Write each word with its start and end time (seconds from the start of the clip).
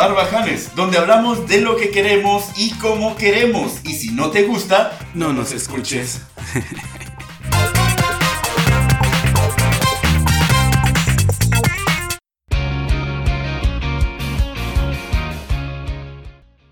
Barbajanes, 0.00 0.74
donde 0.74 0.96
hablamos 0.96 1.46
de 1.46 1.60
lo 1.60 1.76
que 1.76 1.90
queremos 1.90 2.52
y 2.56 2.70
cómo 2.78 3.16
queremos. 3.16 3.84
Y 3.84 3.92
si 3.92 4.12
no 4.12 4.30
te 4.30 4.44
gusta, 4.44 4.98
no 5.12 5.34
nos 5.34 5.52
escuches. 5.52 6.22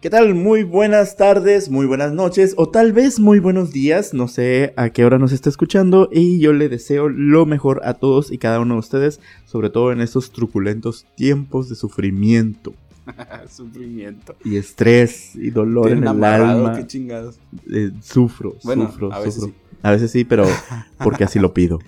¿Qué 0.00 0.08
tal? 0.08 0.34
Muy 0.34 0.62
buenas 0.62 1.18
tardes, 1.18 1.68
muy 1.68 1.84
buenas 1.84 2.14
noches 2.14 2.54
o 2.56 2.70
tal 2.70 2.94
vez 2.94 3.20
muy 3.20 3.40
buenos 3.40 3.72
días. 3.72 4.14
No 4.14 4.28
sé 4.28 4.72
a 4.78 4.88
qué 4.88 5.04
hora 5.04 5.18
nos 5.18 5.32
está 5.32 5.50
escuchando 5.50 6.08
y 6.10 6.40
yo 6.40 6.54
le 6.54 6.70
deseo 6.70 7.10
lo 7.10 7.44
mejor 7.44 7.82
a 7.84 7.92
todos 7.92 8.32
y 8.32 8.38
cada 8.38 8.58
uno 8.58 8.76
de 8.76 8.80
ustedes, 8.80 9.20
sobre 9.44 9.68
todo 9.68 9.92
en 9.92 10.00
estos 10.00 10.32
truculentos 10.32 11.04
tiempos 11.14 11.68
de 11.68 11.74
sufrimiento. 11.74 12.72
Sufrimiento. 13.50 14.36
Y 14.44 14.56
estrés 14.56 15.34
y 15.36 15.50
dolor 15.50 15.90
en 15.90 16.04
el 16.06 16.24
alma. 16.24 16.76
Qué 16.76 16.86
chingados. 16.86 17.38
Eh, 17.72 17.90
sufro, 18.02 18.56
Bueno, 18.64 18.86
sufro, 18.86 19.12
a 19.12 19.18
veces 19.20 19.34
sufro. 19.34 19.48
sí. 19.50 19.54
A 19.82 19.90
veces 19.92 20.10
sí, 20.10 20.24
pero 20.24 20.44
porque 21.02 21.24
así 21.24 21.38
lo 21.38 21.54
pido. 21.54 21.78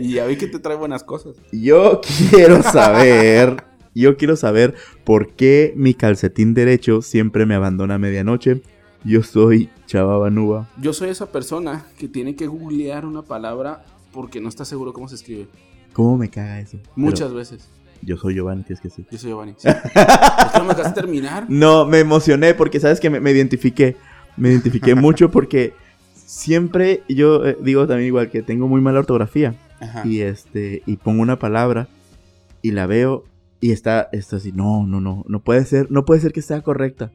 Y 0.00 0.14
ya 0.14 0.26
vi 0.26 0.36
que 0.36 0.46
te 0.46 0.58
trae 0.58 0.76
buenas 0.76 1.04
cosas. 1.04 1.36
Yo 1.52 2.00
quiero 2.30 2.62
saber, 2.62 3.64
yo 3.94 4.16
quiero 4.16 4.36
saber 4.36 4.74
por 5.04 5.32
qué 5.34 5.72
mi 5.76 5.94
calcetín 5.94 6.54
derecho 6.54 7.02
siempre 7.02 7.46
me 7.46 7.54
abandona 7.54 7.94
a 7.94 7.98
medianoche. 7.98 8.62
Yo 9.04 9.22
soy 9.22 9.68
Chava 9.86 10.16
Banuba. 10.16 10.68
Yo 10.80 10.92
soy 10.92 11.10
esa 11.10 11.32
persona 11.32 11.84
que 11.98 12.08
tiene 12.08 12.36
que 12.36 12.46
googlear 12.46 13.04
una 13.04 13.22
palabra 13.22 13.84
porque 14.12 14.40
no 14.40 14.48
está 14.48 14.64
seguro 14.64 14.92
cómo 14.92 15.08
se 15.08 15.16
escribe. 15.16 15.48
¿Cómo 15.92 16.16
me 16.16 16.30
caga 16.30 16.60
eso? 16.60 16.78
Muchas 16.96 17.28
Pero 17.28 17.34
veces. 17.34 17.68
Yo 18.02 18.16
soy 18.16 18.34
Giovanni, 18.34 18.64
es 18.68 18.80
que 18.80 18.90
sí. 18.90 19.06
Yo 19.10 19.18
soy 19.18 19.30
Giovanni. 19.30 19.54
sí. 19.56 19.68
es 19.68 20.52
que 20.52 20.58
no 20.58 20.64
me 20.64 20.74
dejaste 20.74 21.00
terminar. 21.00 21.46
No, 21.48 21.86
me 21.86 22.00
emocioné 22.00 22.54
porque 22.54 22.80
sabes 22.80 23.00
que 23.00 23.10
me, 23.10 23.20
me 23.20 23.30
identifiqué. 23.30 23.96
Me 24.36 24.50
identifiqué 24.50 24.94
mucho 24.96 25.30
porque 25.30 25.74
siempre 26.14 27.02
yo 27.08 27.46
eh, 27.46 27.56
digo 27.60 27.86
también 27.86 28.08
igual 28.08 28.30
que 28.30 28.42
tengo 28.42 28.68
muy 28.68 28.80
mala 28.80 29.00
ortografía. 29.00 29.54
Ajá. 29.80 30.06
y 30.06 30.20
este 30.20 30.84
y 30.86 30.96
pongo 30.96 31.22
una 31.22 31.40
palabra 31.40 31.88
y 32.62 32.70
la 32.70 32.86
veo 32.86 33.24
y 33.60 33.72
está 33.72 34.08
está 34.12 34.36
así 34.36 34.52
no 34.52 34.86
no 34.86 35.00
no 35.00 35.24
no 35.26 35.40
puede 35.40 35.64
ser 35.64 35.90
no 35.90 36.04
puede 36.04 36.20
ser 36.20 36.32
que 36.32 36.40
sea 36.40 36.62
correcta 36.62 37.10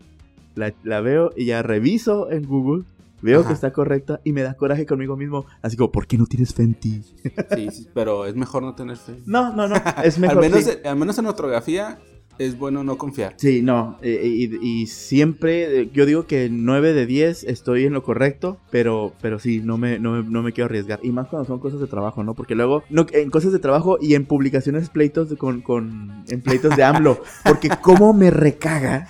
la, 0.54 0.74
la 0.84 1.00
veo 1.00 1.32
y 1.38 1.46
ya 1.46 1.64
reviso 1.64 2.30
en 2.30 2.46
Google 2.46 2.84
veo 3.22 3.40
Ajá. 3.40 3.48
que 3.50 3.54
está 3.54 3.72
correcta 3.74 4.22
y 4.24 4.32
me 4.34 4.42
da 4.44 4.56
coraje 4.56 4.86
conmigo 4.86 5.18
mismo 5.18 5.46
así 5.62 5.76
como 5.78 5.92
¿por 5.92 6.08
qué 6.08 6.18
no 6.18 6.26
tienes 6.26 6.54
fe 6.54 6.64
en 6.64 6.74
ti? 6.76 7.02
Sí, 7.56 7.70
sí, 7.72 7.88
pero 7.94 8.26
es 8.26 8.36
mejor 8.36 8.64
no 8.64 8.76
tener 8.76 8.98
fe. 8.98 9.20
no 9.26 9.54
no 9.54 9.68
no 9.68 9.76
es 10.04 10.18
mejor 10.20 10.44
al, 10.44 10.50
menos, 10.52 10.64
sí. 10.66 10.72
al 10.86 10.96
menos 10.98 11.18
en 11.18 11.26
ortografía 11.26 12.00
es 12.40 12.56
bueno 12.56 12.84
no 12.84 13.00
confiar. 13.00 13.34
Sí, 13.38 13.64
no, 13.64 13.98
eh, 14.04 14.22
y, 14.24 14.64
y 14.84 14.86
siempre, 14.86 15.82
eh, 15.82 15.90
yo 15.92 16.06
digo 16.06 16.28
que 16.28 16.50
9 16.52 16.94
de 16.94 17.08
10 17.08 17.46
estoy 17.46 17.86
en 17.86 17.94
lo 17.94 18.04
correcto, 18.04 18.60
pero, 18.70 19.12
pero 19.24 19.40
sí, 19.40 19.60
no 19.64 19.80
me, 19.80 19.98
no, 19.98 20.22
no 20.22 20.44
me 20.44 20.54
quiero 20.54 20.66
arriesgar. 20.66 21.00
Y 21.02 21.10
más 21.10 21.30
cuando 21.30 21.48
son 21.48 21.58
cosas 21.58 21.80
de 21.80 21.88
trabajo, 21.88 22.24
¿no? 22.24 22.36
Porque 22.36 22.54
luego, 22.54 22.84
no, 22.92 23.08
en 23.12 23.32
cosas 23.32 23.54
de 23.54 23.58
trabajo 23.58 23.98
y 24.00 24.14
en 24.14 24.28
publicaciones 24.28 24.90
pleitos 24.92 25.32
de- 25.32 25.38
con, 25.38 25.62
con, 25.62 26.24
en 26.30 26.42
pleitos 26.42 26.76
de 26.76 26.84
AMLO. 26.84 27.24
Porque 27.44 27.70
cómo 27.82 28.14
me 28.14 28.30
recaga 28.30 29.08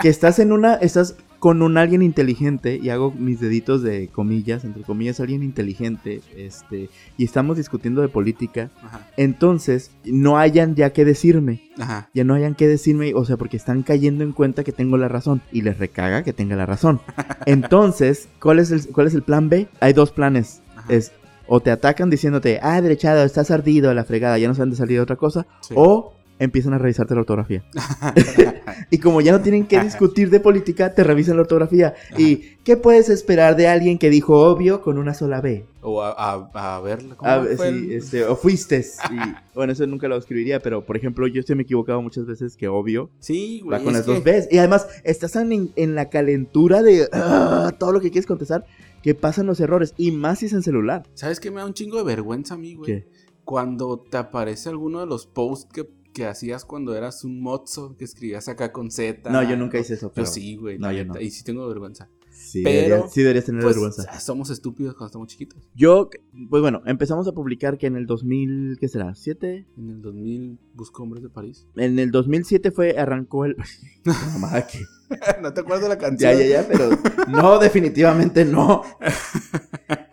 que 0.00 0.08
estás 0.08 0.38
en 0.38 0.50
una, 0.52 0.76
estás 0.76 1.16
con 1.42 1.60
un 1.60 1.76
alguien 1.76 2.02
inteligente, 2.02 2.78
y 2.80 2.90
hago 2.90 3.10
mis 3.10 3.40
deditos 3.40 3.82
de 3.82 4.06
comillas, 4.06 4.62
entre 4.64 4.84
comillas, 4.84 5.18
alguien 5.18 5.42
inteligente, 5.42 6.20
este, 6.36 6.88
y 7.18 7.24
estamos 7.24 7.56
discutiendo 7.56 8.00
de 8.00 8.06
política, 8.06 8.70
Ajá. 8.80 9.08
entonces 9.16 9.90
no 10.04 10.38
hayan 10.38 10.76
ya 10.76 10.92
que 10.92 11.04
decirme 11.04 11.60
Ajá. 11.80 12.08
ya 12.14 12.22
no 12.22 12.34
hayan 12.34 12.54
que 12.54 12.68
decirme, 12.68 13.12
o 13.16 13.24
sea, 13.24 13.38
porque 13.38 13.56
están 13.56 13.82
cayendo 13.82 14.22
en 14.22 14.30
cuenta 14.30 14.62
que 14.62 14.70
tengo 14.70 14.96
la 14.98 15.08
razón 15.08 15.42
y 15.50 15.62
les 15.62 15.78
recaga 15.80 16.22
que 16.22 16.32
tenga 16.32 16.54
la 16.54 16.64
razón. 16.64 17.00
Entonces, 17.46 18.28
¿cuál 18.40 18.60
es 18.60 18.70
el, 18.70 18.86
cuál 18.92 19.08
es 19.08 19.14
el 19.14 19.22
plan 19.22 19.48
B? 19.48 19.66
Hay 19.80 19.94
dos 19.94 20.12
planes. 20.12 20.62
Ajá. 20.76 20.92
Es 20.94 21.10
o 21.48 21.58
te 21.58 21.72
atacan 21.72 22.08
diciéndote, 22.08 22.60
ah, 22.62 22.80
derechado, 22.80 23.24
estás 23.24 23.50
ardido 23.50 23.90
a 23.90 23.94
la 23.94 24.04
fregada, 24.04 24.38
ya 24.38 24.46
no 24.46 24.54
saben 24.54 24.70
de 24.70 24.76
salir 24.76 24.98
de 24.98 25.02
otra 25.02 25.16
cosa, 25.16 25.44
Sí. 25.60 25.74
o 25.76 26.14
empiezan 26.42 26.74
a 26.74 26.78
revisarte 26.78 27.14
la 27.14 27.20
ortografía. 27.20 27.64
y 28.90 28.98
como 28.98 29.20
ya 29.20 29.32
no 29.32 29.40
tienen 29.40 29.66
que 29.66 29.80
discutir 29.80 30.30
de 30.30 30.40
política, 30.40 30.94
te 30.94 31.04
revisan 31.04 31.36
la 31.36 31.42
ortografía. 31.42 31.94
¿Y 32.18 32.56
qué 32.64 32.76
puedes 32.76 33.08
esperar 33.08 33.56
de 33.56 33.68
alguien 33.68 33.98
que 33.98 34.10
dijo 34.10 34.38
obvio 34.50 34.82
con 34.82 34.98
una 34.98 35.14
sola 35.14 35.40
B? 35.40 35.64
o 35.84 36.00
a, 36.00 36.10
a, 36.12 36.76
a 36.76 36.80
ver, 36.80 37.00
¿cómo 37.16 37.28
Ah, 37.28 37.44
fue 37.56 37.70
sí, 37.70 37.74
el- 37.76 37.92
este, 37.92 38.24
o 38.24 38.36
fuiste. 38.36 38.84
Y, 39.10 39.16
bueno, 39.54 39.72
eso 39.72 39.84
nunca 39.88 40.06
lo 40.06 40.16
escribiría, 40.16 40.60
pero 40.60 40.84
por 40.86 40.96
ejemplo, 40.96 41.26
yo 41.26 41.40
estoy 41.40 41.56
me 41.56 41.62
he 41.62 41.64
equivocado 41.64 42.00
muchas 42.00 42.24
veces 42.24 42.56
que 42.56 42.68
obvio 42.68 43.10
Sí, 43.18 43.60
güey. 43.64 43.78
Va 43.80 43.84
con 43.84 43.92
las 43.92 44.06
dos 44.06 44.22
Bs. 44.22 44.46
Y 44.52 44.58
además, 44.58 44.86
estás 45.02 45.34
en, 45.34 45.70
en 45.74 45.94
la 45.96 46.08
calentura 46.08 46.82
de 46.82 47.08
ah, 47.12 47.72
todo 47.78 47.90
lo 47.90 48.00
que 48.00 48.10
quieres 48.12 48.26
contestar, 48.26 48.64
que 49.02 49.16
pasan 49.16 49.46
los 49.46 49.58
errores. 49.58 49.92
Y 49.96 50.12
más 50.12 50.38
si 50.38 50.46
es 50.46 50.52
en 50.52 50.62
celular. 50.62 51.02
¿Sabes 51.14 51.40
qué 51.40 51.50
me 51.50 51.56
da 51.60 51.66
un 51.66 51.74
chingo 51.74 51.98
de 51.98 52.04
vergüenza 52.04 52.54
a 52.54 52.58
mí, 52.58 52.74
güey? 52.76 52.86
¿Qué? 52.86 53.08
Cuando 53.44 53.98
te 53.98 54.18
aparece 54.18 54.68
alguno 54.68 55.00
de 55.00 55.06
los 55.06 55.26
posts 55.26 55.68
que, 55.72 55.88
que 56.12 56.26
hacías 56.26 56.64
cuando 56.64 56.94
eras 56.94 57.24
un 57.24 57.40
mozo, 57.40 57.96
que 57.96 58.04
escribías 58.04 58.48
acá 58.48 58.72
con 58.72 58.90
Z. 58.90 59.30
No, 59.30 59.42
yo 59.42 59.56
nunca 59.56 59.78
hice 59.78 59.94
eso. 59.94 60.08
Yo 60.08 60.12
Pero 60.14 60.26
sí, 60.26 60.56
güey. 60.56 60.78
No, 60.78 60.92
yo 60.92 61.04
no. 61.04 61.20
Y 61.20 61.30
sí 61.30 61.42
tengo 61.44 61.66
vergüenza. 61.68 62.08
Sí, 62.30 62.62
pero, 62.64 63.08
sí 63.08 63.20
deberías 63.20 63.44
tener 63.44 63.62
Pues, 63.62 63.76
vergüenza. 63.76 64.18
somos 64.18 64.50
estúpidos 64.50 64.94
cuando 64.94 65.06
estamos 65.06 65.28
chiquitos. 65.28 65.62
Yo, 65.74 66.10
pues 66.50 66.60
bueno, 66.60 66.82
empezamos 66.86 67.28
a 67.28 67.32
publicar 67.32 67.78
que 67.78 67.86
en 67.86 67.94
el 67.96 68.06
2000, 68.06 68.78
¿qué 68.80 68.88
será? 68.88 69.10
¿7? 69.12 69.64
En 69.76 69.90
el 69.90 70.02
2000 70.02 70.58
busco 70.74 71.02
hombres 71.04 71.22
de 71.22 71.28
París. 71.28 71.66
En 71.76 71.98
el 71.98 72.10
2007 72.10 72.70
fue, 72.72 72.98
arrancó 72.98 73.44
el... 73.44 73.56
¿No 75.42 75.52
te 75.52 75.60
acuerdas 75.60 75.82
de 75.82 75.88
la 75.88 75.94
Ya, 75.94 76.00
canción? 76.00 76.38
ya, 76.38 76.46
ya, 76.46 76.68
pero 76.68 76.90
no, 77.28 77.58
definitivamente 77.58 78.44
no. 78.44 78.82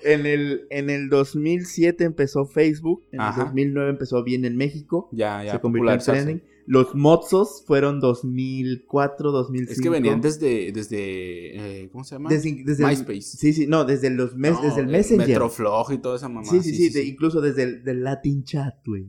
En 0.03 0.25
el, 0.25 0.67
en 0.69 0.89
el 0.89 1.09
2007 1.09 2.03
empezó 2.03 2.45
Facebook, 2.45 3.03
en 3.11 3.21
Ajá. 3.21 3.41
el 3.41 3.47
2009 3.47 3.89
empezó 3.91 4.23
bien 4.23 4.45
en 4.45 4.55
México. 4.57 5.09
Ya, 5.11 5.43
ya. 5.43 5.53
se 5.53 5.59
convirtió 5.59 5.91
en 5.93 5.99
trending. 5.99 6.43
Los 6.65 6.93
mozos 6.93 7.63
fueron 7.65 7.99
2004, 7.99 9.31
2005. 9.31 9.71
Es 9.73 9.81
que 9.81 9.89
venían 9.89 10.21
desde, 10.21 10.71
desde 10.71 11.81
eh, 11.83 11.89
¿cómo 11.91 12.03
se 12.03 12.15
llama? 12.15 12.29
desde, 12.29 12.63
desde 12.63 12.83
el- 12.83 12.89
MySpace. 12.89 13.21
sí, 13.21 13.53
sí, 13.53 13.65
no, 13.67 13.85
desde 13.85 14.09
los 14.11 14.35
mes, 14.35 14.53
No, 14.53 14.61
desde 14.61 14.81
el 14.81 14.89
eh, 14.89 14.91
Messenger. 14.91 15.27
Metroflog 15.27 15.91
y 15.93 15.97
toda 15.97 16.17
esa 16.17 16.29
mamá. 16.29 16.45
sí, 16.45 16.61
sí, 16.61 16.73
sí, 16.75 16.89
de- 16.89 17.05
incluso 17.05 17.41
desde 17.41 17.63
el 17.63 17.83
del 17.83 18.03
Latin 18.03 18.43
Chat, 18.43 18.75
güey. 18.85 19.07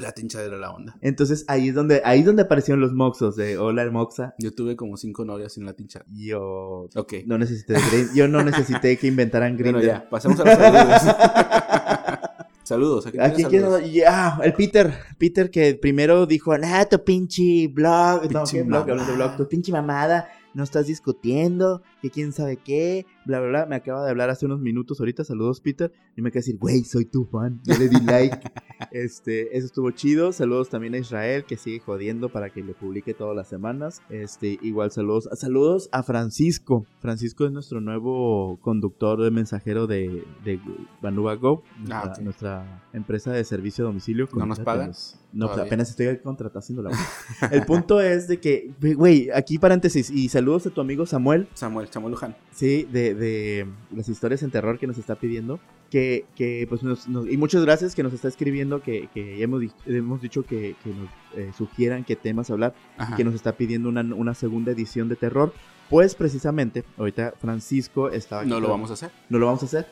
La 0.00 0.12
tinchadera 0.12 0.54
de 0.54 0.60
la 0.60 0.70
onda. 0.70 0.96
Entonces 1.02 1.44
ahí 1.46 1.68
es 1.68 1.74
donde 1.74 2.00
ahí 2.04 2.20
es 2.20 2.26
donde 2.26 2.42
aparecieron 2.42 2.80
los 2.80 2.92
moxos 2.94 3.36
de 3.36 3.58
Hola 3.58 3.88
Moxa. 3.90 4.34
Yo 4.38 4.52
tuve 4.54 4.74
como 4.74 4.96
cinco 4.96 5.24
novias 5.26 5.58
en 5.58 5.66
la 5.66 5.74
tincha. 5.74 6.04
Yo 6.10 6.88
Ok. 6.94 7.14
no 7.26 7.36
necesité 7.36 7.74
yo 8.14 8.26
no 8.26 8.42
necesité 8.42 8.96
que 8.96 9.06
inventaran 9.06 9.56
Bueno, 9.58 9.78
Grindr. 9.78 9.86
ya, 9.86 10.08
pasemos 10.08 10.40
a 10.40 10.44
los 10.44 10.54
saludos. 10.54 11.02
saludos. 12.62 13.06
¿a 13.06 13.10
quién 13.10 13.22
¿A 13.22 13.32
quién 13.32 13.48
tienes 13.48 13.68
quiero? 13.68 13.86
Ya, 13.86 14.38
el 14.42 14.52
Peter. 14.54 14.92
Peter 15.18 15.50
que 15.50 15.74
primero 15.74 16.24
dijo, 16.26 16.52
ah, 16.52 16.86
tu 16.88 17.02
pinche 17.04 17.68
blog. 17.68 18.28
Pinche 18.28 18.62
blog. 18.62 19.36
Tu 19.36 19.48
pinche 19.48 19.72
mamada. 19.72 20.28
No 20.54 20.64
estás 20.64 20.86
discutiendo. 20.86 21.82
Que 22.00 22.10
quién 22.10 22.32
sabe 22.32 22.56
qué. 22.56 23.06
Bla, 23.24 23.40
bla, 23.40 23.48
bla. 23.48 23.66
Me 23.66 23.76
acaba 23.76 24.04
de 24.04 24.10
hablar 24.10 24.30
hace 24.30 24.46
unos 24.46 24.60
minutos 24.60 25.00
ahorita. 25.00 25.24
Saludos, 25.24 25.60
Peter. 25.60 25.92
Y 26.16 26.22
me 26.22 26.28
acaba 26.28 26.40
de 26.40 26.46
decir, 26.46 26.58
güey, 26.58 26.84
soy 26.84 27.04
tu 27.04 27.24
fan. 27.24 27.60
Yo 27.64 27.76
le 27.76 27.88
di 27.88 28.00
like. 28.00 28.38
este, 28.92 29.56
eso 29.56 29.66
estuvo 29.66 29.90
chido. 29.90 30.32
Saludos 30.32 30.68
también 30.68 30.94
a 30.94 30.98
Israel 30.98 31.44
que 31.44 31.56
sigue 31.56 31.80
jodiendo 31.80 32.28
para 32.28 32.50
que 32.50 32.62
le 32.62 32.74
publique 32.74 33.14
todas 33.14 33.36
las 33.36 33.48
semanas. 33.48 34.02
Este, 34.10 34.58
igual 34.62 34.90
saludos. 34.90 35.28
Saludos 35.34 35.88
a 35.92 36.02
Francisco. 36.02 36.86
Francisco 37.00 37.44
es 37.44 37.52
nuestro 37.52 37.80
nuevo 37.80 38.58
conductor 38.60 39.22
de 39.22 39.30
mensajero 39.30 39.86
de, 39.86 40.24
de 40.44 40.60
Banuba 41.02 41.34
Go. 41.36 41.62
Ah, 41.90 42.04
nuestra, 42.04 42.12
ok. 42.12 42.20
nuestra 42.20 42.82
empresa 42.92 43.32
de 43.32 43.44
servicio 43.44 43.84
a 43.84 43.88
domicilio. 43.88 44.28
¿No 44.32 44.46
nos 44.46 44.60
pagan? 44.60 44.92
No, 45.32 45.46
pues 45.46 45.54
Todavía. 45.54 45.64
apenas 45.64 45.90
estoy 45.90 46.18
contratando 46.18 46.82
la 46.82 46.90
El 47.52 47.64
punto 47.64 48.00
es 48.00 48.26
de 48.26 48.40
que, 48.40 48.72
güey, 48.96 49.30
aquí 49.30 49.58
paréntesis, 49.58 50.10
y 50.10 50.28
saludos 50.28 50.66
a 50.66 50.70
tu 50.70 50.80
amigo 50.80 51.06
Samuel, 51.06 51.48
Samuel, 51.54 51.88
Samuel 51.90 52.12
Luján. 52.12 52.36
sí, 52.52 52.84
de, 52.90 53.14
de 53.14 53.66
las 53.94 54.08
historias 54.08 54.42
en 54.42 54.50
terror 54.50 54.78
que 54.78 54.86
nos 54.86 54.98
está 54.98 55.14
pidiendo, 55.16 55.60
que, 55.90 56.24
que 56.36 56.66
pues, 56.68 56.82
nos, 56.82 57.08
nos- 57.08 57.28
y 57.28 57.36
muchas 57.36 57.62
gracias 57.64 57.94
que 57.94 58.02
nos 58.02 58.12
está 58.12 58.28
escribiendo, 58.28 58.80
que, 58.80 59.08
que 59.12 59.42
hemos, 59.42 59.62
hemos 59.86 60.22
dicho 60.22 60.44
que, 60.44 60.76
que 60.84 60.90
nos 60.90 61.08
eh, 61.36 61.50
sugieran 61.56 62.04
qué 62.04 62.16
temas 62.16 62.50
hablar, 62.50 62.74
Ajá. 62.96 63.16
que 63.16 63.24
nos 63.24 63.34
está 63.34 63.56
pidiendo 63.56 63.88
una, 63.88 64.02
una 64.14 64.34
segunda 64.34 64.72
edición 64.72 65.08
de 65.08 65.16
terror. 65.16 65.52
Pues 65.90 66.14
precisamente, 66.14 66.84
ahorita 66.98 67.34
Francisco 67.40 68.10
estaba... 68.10 68.42
aquí 68.42 68.50
No 68.50 68.60
lo 68.60 68.68
con- 68.68 68.74
vamos 68.74 68.90
a 68.90 68.92
hacer. 68.92 69.10
no 69.28 69.38
lo 69.40 69.46
vamos 69.46 69.64
a 69.64 69.66
hacer. 69.66 69.86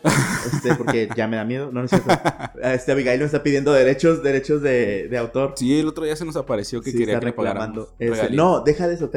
Este, 0.46 0.76
porque 0.76 1.08
ya 1.16 1.26
me 1.26 1.36
da 1.36 1.44
miedo. 1.44 1.66
No, 1.72 1.80
no 1.80 1.84
es 1.86 1.90
cierto. 1.90 2.08
Este 2.62 2.92
Abigail 2.92 3.18
nos 3.18 3.26
está 3.26 3.42
pidiendo 3.42 3.72
derechos, 3.72 4.22
derechos 4.22 4.62
de, 4.62 5.08
de 5.08 5.18
autor. 5.18 5.54
Sí, 5.56 5.80
el 5.80 5.88
otro 5.88 6.04
día 6.04 6.14
se 6.14 6.24
nos 6.24 6.36
apareció 6.36 6.80
que 6.82 6.92
Sí, 6.92 6.98
quería 6.98 7.18
que 7.18 7.26
reclamando. 7.26 7.92
Este, 7.98 8.30
no, 8.30 8.60
deja 8.60 8.86
de 8.86 8.94
eso, 8.94 9.10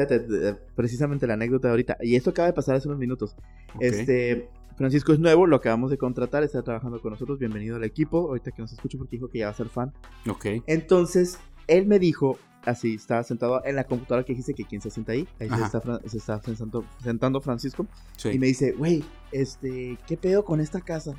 Precisamente 0.74 1.28
la 1.28 1.34
anécdota 1.34 1.68
de 1.68 1.72
ahorita. 1.72 1.98
Y 2.00 2.16
esto 2.16 2.30
acaba 2.30 2.46
de 2.48 2.52
pasar 2.54 2.74
hace 2.74 2.88
unos 2.88 2.98
minutos. 2.98 3.36
Ok. 3.76 3.82
Este. 3.82 4.48
Francisco 4.82 5.12
es 5.12 5.20
nuevo, 5.20 5.46
lo 5.46 5.54
acabamos 5.54 5.92
de 5.92 5.96
contratar, 5.96 6.42
está 6.42 6.60
trabajando 6.60 7.00
con 7.00 7.12
nosotros, 7.12 7.38
bienvenido 7.38 7.76
al 7.76 7.84
equipo, 7.84 8.26
ahorita 8.26 8.50
que 8.50 8.62
nos 8.62 8.72
escucho 8.72 8.98
porque 8.98 9.14
dijo 9.14 9.28
que 9.28 9.38
ya 9.38 9.44
va 9.44 9.52
a 9.52 9.54
ser 9.54 9.68
fan. 9.68 9.92
Ok. 10.28 10.46
Entonces, 10.66 11.38
él 11.68 11.86
me 11.86 12.00
dijo, 12.00 12.36
así, 12.64 12.94
estaba 12.94 13.22
sentado 13.22 13.64
en 13.64 13.76
la 13.76 13.84
computadora 13.84 14.24
que 14.24 14.32
dijiste 14.32 14.54
que 14.54 14.64
quién 14.64 14.80
se 14.80 14.90
sienta 14.90 15.12
ahí. 15.12 15.28
Ahí 15.38 15.48
se 15.48 15.62
está, 15.62 16.00
se 16.04 16.16
está 16.16 16.42
sentando, 16.42 16.84
sentando 17.00 17.40
Francisco. 17.40 17.86
Sí. 18.16 18.30
Y 18.30 18.40
me 18.40 18.48
dice, 18.48 18.72
güey, 18.72 19.04
este, 19.30 19.96
¿qué 20.08 20.16
pedo 20.16 20.44
con 20.44 20.60
esta 20.60 20.80
casa? 20.80 21.14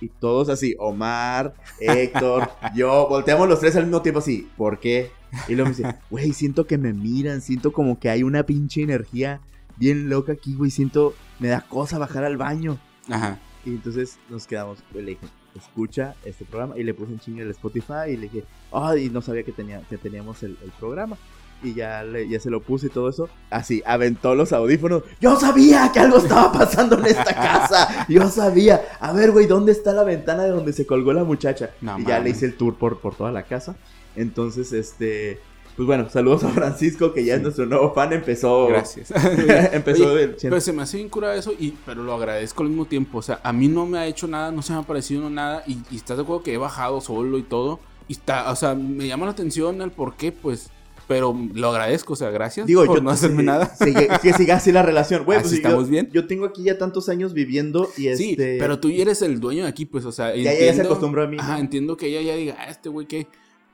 Y 0.00 0.10
todos 0.10 0.48
así, 0.48 0.76
Omar, 0.78 1.54
Héctor, 1.80 2.48
yo, 2.76 3.08
volteamos 3.08 3.48
los 3.48 3.58
tres 3.58 3.74
al 3.74 3.86
mismo 3.86 4.00
tiempo 4.00 4.20
así, 4.20 4.48
¿por 4.56 4.78
qué? 4.78 5.10
Y 5.48 5.56
luego 5.56 5.70
me 5.70 5.76
dice, 5.76 5.96
güey, 6.08 6.32
siento 6.32 6.68
que 6.68 6.78
me 6.78 6.92
miran, 6.92 7.40
siento 7.40 7.72
como 7.72 7.98
que 7.98 8.10
hay 8.10 8.22
una 8.22 8.44
pinche 8.44 8.80
energía 8.80 9.40
bien 9.76 10.08
loca 10.08 10.34
aquí, 10.34 10.54
güey, 10.54 10.70
siento, 10.70 11.14
me 11.40 11.48
da 11.48 11.62
cosa 11.62 11.98
bajar 11.98 12.22
al 12.22 12.36
baño. 12.36 12.78
Ajá. 13.10 13.38
Y 13.64 13.70
entonces 13.70 14.18
nos 14.30 14.46
quedamos, 14.46 14.78
le 14.94 15.02
dije, 15.02 15.26
escucha 15.56 16.14
este 16.24 16.44
programa, 16.44 16.78
y 16.78 16.84
le 16.84 16.94
puse 16.94 17.12
en 17.12 17.18
chinga 17.18 17.42
el 17.42 17.50
Spotify, 17.50 18.10
y 18.10 18.16
le 18.16 18.22
dije, 18.28 18.44
ay, 18.72 19.10
no 19.10 19.20
sabía 19.20 19.42
que, 19.42 19.52
tenía, 19.52 19.80
que 19.88 19.98
teníamos 19.98 20.42
el, 20.42 20.56
el 20.62 20.70
programa. 20.78 21.16
Y 21.60 21.74
ya, 21.74 22.04
le- 22.04 22.28
ya 22.28 22.38
se 22.38 22.50
lo 22.50 22.62
puse 22.62 22.86
y 22.86 22.90
todo 22.90 23.08
eso. 23.10 23.28
Así, 23.50 23.82
aventó 23.84 24.36
los 24.36 24.52
audífonos. 24.52 25.02
Yo 25.20 25.34
sabía 25.40 25.90
que 25.92 25.98
algo 25.98 26.18
estaba 26.18 26.52
pasando 26.52 26.96
en 27.00 27.06
esta 27.06 27.34
casa. 27.34 28.06
Yo 28.08 28.28
sabía. 28.30 28.80
A 29.00 29.12
ver, 29.12 29.32
güey, 29.32 29.46
¿dónde 29.48 29.72
está 29.72 29.92
la 29.92 30.04
ventana 30.04 30.44
de 30.44 30.50
donde 30.50 30.72
se 30.72 30.86
colgó 30.86 31.12
la 31.12 31.24
muchacha? 31.24 31.70
No 31.80 31.98
y 31.98 32.04
ya 32.04 32.20
le 32.20 32.30
hice 32.30 32.46
el 32.46 32.56
tour 32.56 32.76
por, 32.76 33.00
por 33.00 33.16
toda 33.16 33.32
la 33.32 33.42
casa. 33.42 33.74
Entonces, 34.14 34.72
este... 34.72 35.40
Pues 35.78 35.86
bueno, 35.86 36.10
saludos 36.10 36.42
a 36.42 36.48
Francisco, 36.48 37.12
que 37.14 37.24
ya 37.24 37.36
es 37.36 37.40
nuestro 37.42 37.64
nuevo 37.64 37.94
fan. 37.94 38.12
Empezó... 38.12 38.66
Gracias. 38.66 39.10
empezó 39.72 40.08
Oye, 40.08 40.16
del... 40.16 40.36
Pero 40.42 40.60
se 40.60 40.72
me 40.72 40.82
hace 40.82 40.96
bien 40.96 41.08
cura 41.08 41.36
eso, 41.36 41.52
y, 41.56 41.72
pero 41.86 42.02
lo 42.02 42.12
agradezco 42.14 42.64
al 42.64 42.68
mismo 42.68 42.84
tiempo. 42.86 43.18
O 43.18 43.22
sea, 43.22 43.38
a 43.44 43.52
mí 43.52 43.68
no 43.68 43.86
me 43.86 43.96
ha 43.98 44.06
hecho 44.06 44.26
nada, 44.26 44.50
no 44.50 44.60
se 44.60 44.72
me 44.72 44.80
ha 44.80 44.82
parecido 44.82 45.30
nada. 45.30 45.62
Y, 45.68 45.78
y 45.92 45.96
estás 45.96 46.16
de 46.16 46.24
acuerdo 46.24 46.42
que 46.42 46.52
he 46.52 46.58
bajado 46.58 47.00
solo 47.00 47.38
y 47.38 47.42
todo. 47.44 47.78
Y 48.08 48.14
está, 48.14 48.50
o 48.50 48.56
sea, 48.56 48.74
me 48.74 49.06
llama 49.06 49.26
la 49.26 49.32
atención 49.32 49.80
el 49.80 49.92
por 49.92 50.16
qué, 50.16 50.32
pues. 50.32 50.70
Pero 51.06 51.34
lo 51.54 51.70
agradezco, 51.70 52.12
o 52.12 52.16
sea, 52.16 52.28
gracias 52.30 52.66
Digo, 52.66 52.84
por 52.84 52.96
yo 52.96 53.02
no 53.02 53.08
hacerme 53.10 53.40
sí, 53.42 53.46
nada. 53.46 53.72
que 54.20 54.32
siga 54.34 54.56
así 54.56 54.72
la 54.72 54.82
relación. 54.82 55.24
Güey, 55.24 55.40
pues 55.40 55.52
estamos 55.54 55.84
yo, 55.86 55.90
bien. 55.92 56.10
Yo 56.12 56.26
tengo 56.26 56.44
aquí 56.44 56.64
ya 56.64 56.76
tantos 56.76 57.08
años 57.08 57.32
viviendo 57.32 57.88
y 57.96 58.14
Sí, 58.16 58.32
este. 58.32 58.58
pero 58.58 58.78
tú 58.78 58.88
eres 58.90 59.22
el 59.22 59.40
dueño 59.40 59.62
de 59.62 59.70
aquí, 59.70 59.86
pues, 59.86 60.04
o 60.04 60.12
sea, 60.12 60.34
Ya- 60.36 60.50
entiendo. 60.52 60.74
se 60.74 60.82
acostumbró 60.82 61.22
a 61.22 61.26
mí, 61.28 61.36
¿no? 61.38 61.42
Ajá, 61.42 61.60
entiendo 61.60 61.96
que 61.96 62.08
ella 62.08 62.20
ya 62.20 62.34
diga, 62.36 62.56
ah, 62.58 62.68
este 62.68 62.88
güey 62.90 63.06
qué. 63.06 63.26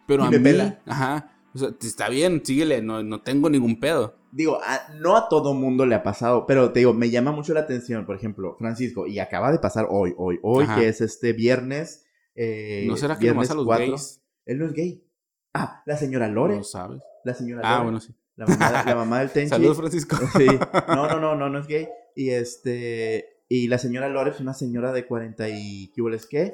Pero 0.06 0.22
Y 0.24 0.26
a 0.26 0.30
me 0.30 0.38
mí, 0.38 0.44
pela. 0.44 0.78
ajá, 0.86 1.32
o 1.54 1.58
sea, 1.58 1.68
está 1.80 2.08
bien, 2.08 2.42
síguele, 2.44 2.82
no, 2.82 3.02
no 3.02 3.22
tengo 3.22 3.48
ningún 3.50 3.78
pedo. 3.80 4.16
Digo, 4.32 4.58
a- 4.64 4.92
no 4.94 5.16
a 5.16 5.28
todo 5.28 5.54
mundo 5.54 5.86
le 5.86 5.94
ha 5.94 6.02
pasado, 6.02 6.44
pero 6.46 6.72
te 6.72 6.80
digo, 6.80 6.92
me 6.92 7.10
llama 7.10 7.30
mucho 7.32 7.54
la 7.54 7.60
atención, 7.60 8.04
por 8.06 8.16
ejemplo, 8.16 8.56
Francisco, 8.58 9.06
y 9.06 9.18
acaba 9.20 9.52
de 9.52 9.58
pasar 9.60 9.86
hoy, 9.90 10.12
hoy, 10.16 10.38
hoy, 10.42 10.64
Ajá. 10.64 10.76
que 10.80 10.88
es 10.88 11.00
este 11.00 11.32
viernes. 11.32 12.04
eh, 12.34 12.84
¿No 12.88 12.96
será 12.96 13.16
que 13.18 13.28
nomás 13.28 13.50
a 13.50 13.54
los 13.54 13.64
4. 13.64 13.86
gays 13.86 14.20
Él 14.46 14.58
no 14.58 14.66
es 14.66 14.72
gay. 14.72 15.04
Ah, 15.54 15.82
la 15.86 15.96
señora 15.96 16.26
Lore. 16.28 16.56
no 16.56 16.64
sabes? 16.64 17.00
La 17.24 17.32
señora 17.34 17.62
Ah, 17.64 17.70
Lore. 17.74 17.82
bueno, 17.84 18.00
sí. 18.00 18.12
La 18.36 18.46
mamá, 18.46 18.82
la 18.84 18.94
mamá 18.96 19.20
del 19.20 19.30
Tenchi. 19.32 19.50
Saludos, 19.50 19.76
Francisco. 19.76 20.16
Sí. 20.36 20.46
No, 20.88 21.06
no, 21.08 21.20
no, 21.20 21.36
no, 21.36 21.48
no 21.48 21.60
es 21.60 21.68
gay. 21.68 21.86
Y 22.16 22.30
este. 22.30 23.42
Y 23.48 23.68
la 23.68 23.78
señora 23.78 24.08
Lore 24.08 24.32
es 24.32 24.40
una 24.40 24.52
señora 24.54 24.92
de 24.92 25.06
40 25.06 25.48
y. 25.50 25.92
¿Qué 25.94 26.02
les 26.10 26.26
qué? 26.26 26.52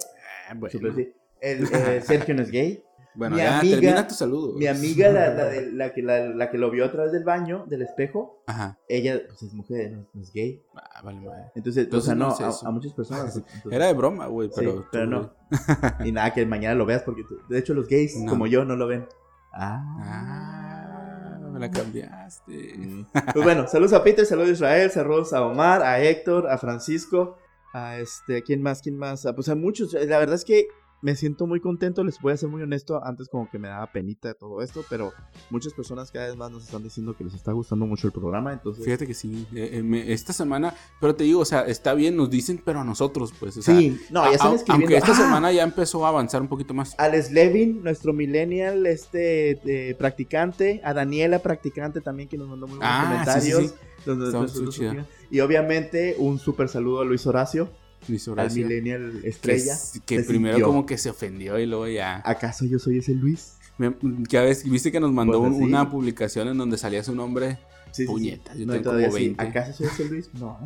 Ah, 0.50 0.54
bueno. 0.54 0.92
Sí. 0.94 1.12
El, 1.40 1.64
eh, 1.72 2.02
Sergio 2.04 2.34
no 2.34 2.42
es 2.42 2.50
gay. 2.50 2.84
Bueno, 3.20 3.36
Mi 3.36 3.42
ya 3.42 3.58
amiga- 3.58 3.76
termina 3.80 4.06
tu 4.08 4.14
saludo. 4.14 4.54
Mi 4.56 4.66
amiga, 4.66 5.10
la, 5.12 5.34
la, 5.34 5.44
de- 5.44 5.72
la 5.72 5.92
que, 5.92 6.00
la, 6.02 6.28
la 6.30 6.50
que 6.50 6.56
lo 6.56 6.70
vio 6.70 6.86
a 6.86 6.90
través 6.90 7.12
del 7.12 7.22
baño, 7.22 7.66
del 7.68 7.82
espejo, 7.82 8.42
Ajá. 8.46 8.78
ella 8.88 9.20
pues, 9.28 9.42
es 9.42 9.52
mujer, 9.52 9.92
no, 9.92 10.06
no 10.14 10.22
es 10.22 10.32
gay. 10.32 10.62
Ah, 10.74 11.02
vale, 11.04 11.20
madre. 11.20 11.52
Entonces, 11.54 11.84
Entonces 11.84 12.04
o 12.04 12.06
sea, 12.06 12.14
no 12.14 12.68
a, 12.68 12.70
muchas 12.72 12.94
personas. 12.94 13.36
entonces- 13.36 13.70
Era 13.70 13.88
de 13.88 13.92
broma, 13.92 14.26
güey, 14.26 14.48
sí, 14.48 14.54
pero. 14.56 14.86
pero 14.90 15.06
no. 15.06 15.34
Y 16.04 16.12
nada, 16.12 16.32
que 16.32 16.46
mañana 16.46 16.74
lo 16.74 16.86
veas 16.86 17.02
porque, 17.02 17.22
tú- 17.24 17.38
de 17.48 17.58
hecho, 17.58 17.74
los 17.74 17.86
gays, 17.88 18.16
No. 18.16 18.30
como 18.30 18.46
yo, 18.46 18.64
no 18.64 18.74
lo 18.74 18.86
ven. 18.86 19.06
Ah, 19.52 21.38
me 21.52 21.58
la 21.60 21.70
cambiaste. 21.70 22.74
Mm. 22.78 23.06
Pues 23.34 23.44
bueno, 23.44 23.66
saludos 23.68 23.92
a 23.92 24.02
Peter, 24.02 24.24
saludos 24.24 24.48
a 24.48 24.52
Israel, 24.52 24.90
saludos 24.90 25.32
a 25.32 25.42
Omar, 25.44 25.82
a 25.82 26.00
Héctor, 26.00 26.48
a 26.50 26.58
Francisco, 26.58 27.36
a 27.72 27.98
este, 27.98 28.42
¿quién 28.42 28.62
más? 28.62 28.80
¿Quién 28.82 28.96
más? 28.96 29.26
Ah, 29.26 29.34
Pues 29.34 29.48
a 29.48 29.54
muchos. 29.54 29.92
La 29.92 30.18
verdad 30.18 30.34
es 30.36 30.44
que 30.44 30.68
me 31.02 31.16
siento 31.16 31.46
muy 31.46 31.60
contento, 31.60 32.04
les 32.04 32.20
voy 32.20 32.32
a 32.32 32.36
ser 32.36 32.48
muy 32.48 32.60
honesto. 32.62 33.02
Antes 33.04 33.28
como 33.28 33.48
que 33.50 33.58
me 33.58 33.68
daba 33.68 33.86
penita 33.90 34.34
todo 34.34 34.60
esto, 34.62 34.84
pero 34.90 35.12
muchas 35.50 35.72
personas 35.72 36.10
cada 36.10 36.26
vez 36.26 36.36
más 36.36 36.50
nos 36.50 36.64
están 36.64 36.82
diciendo 36.82 37.16
que 37.16 37.24
les 37.24 37.34
está 37.34 37.52
gustando 37.52 37.86
mucho 37.86 38.06
el 38.06 38.12
programa, 38.12 38.52
entonces... 38.52 38.84
Fíjate 38.84 39.06
que 39.06 39.14
sí. 39.14 39.46
eh, 39.54 39.70
eh, 39.74 39.82
me- 39.82 40.12
esta 40.12 40.32
semana, 40.32 40.74
pero 41.00 41.14
te 41.14 41.24
digo, 41.24 41.40
o 41.40 41.44
sea, 41.44 41.62
está 41.62 41.94
bien, 41.94 42.16
nos 42.16 42.28
dicen, 42.30 42.60
pero 42.64 42.80
a 42.80 42.84
nosotros, 42.84 43.32
pues. 43.40 43.56
O 43.56 43.62
sea, 43.62 43.76
sí, 43.78 43.98
no, 44.10 44.24
ya 44.26 44.32
están 44.32 44.52
a- 44.52 44.54
escribiendo. 44.56 44.84
Aunque 44.86 44.96
esta 44.96 45.12
¡Ah! 45.12 45.24
semana 45.26 45.52
ya 45.52 45.62
empezó 45.62 46.04
a 46.04 46.10
avanzar 46.10 46.42
un 46.42 46.48
poquito 46.48 46.74
más. 46.74 46.94
Alex 46.98 47.30
Levin, 47.32 47.82
nuestro 47.82 48.12
millennial 48.12 48.84
este 48.86 49.50
eh, 49.90 49.94
practicante, 49.94 50.80
a 50.84 50.92
Daniela 50.92 51.38
practicante 51.38 52.00
también 52.00 52.28
que 52.28 52.36
nos 52.36 52.48
mandó 52.48 52.66
muy 52.66 52.76
buenos 52.76 52.94
Ah, 52.94 53.04
comentarios. 53.10 53.62
sí, 53.62 53.68
sí, 53.68 53.74
Los- 54.06 54.18
los- 54.18 54.32
los- 54.56 54.78
los- 54.78 55.04
y 55.30 55.40
obviamente 55.40 56.16
un 56.18 56.38
súper 56.38 56.68
saludo 56.68 57.00
a 57.00 57.04
Luis 57.04 57.26
Horacio, 57.26 57.70
Luis 58.08 58.26
al 58.28 58.32
Horacio, 58.32 58.66
millennial 58.66 59.20
estrella. 59.24 59.76
que 60.06 60.20
primero 60.20 60.54
sintió. 60.54 60.66
como 60.66 60.86
que 60.86 60.98
se 60.98 61.10
ofendió 61.10 61.58
y 61.58 61.66
luego 61.66 61.86
ya. 61.88 62.22
¿Acaso 62.24 62.64
yo 62.64 62.78
soy 62.78 62.98
ese 62.98 63.12
Luis? 63.14 63.54
Me- 63.78 63.94
ya 64.28 64.42
ves, 64.42 64.68
viste 64.68 64.92
que 64.92 65.00
nos 65.00 65.12
mandó 65.12 65.40
Pues 65.40 65.52
una 65.54 65.88
publicación 65.90 66.48
en 66.48 66.58
donde 66.58 66.76
salía 66.78 67.02
su 67.04 67.14
nombre. 67.14 67.58
Sí, 67.92 68.02
sí, 68.02 68.02
sí. 68.02 68.06
Puñetas, 68.06 68.56
yo 68.58 68.66
No, 68.66 68.72
tengo 68.74 68.90
como 68.92 69.06
sí. 69.16 69.24
20. 69.28 69.42
¿Acaso 69.42 69.72
soy 69.72 69.86
ese 69.86 70.04
Luis? 70.06 70.30
No. 70.34 70.58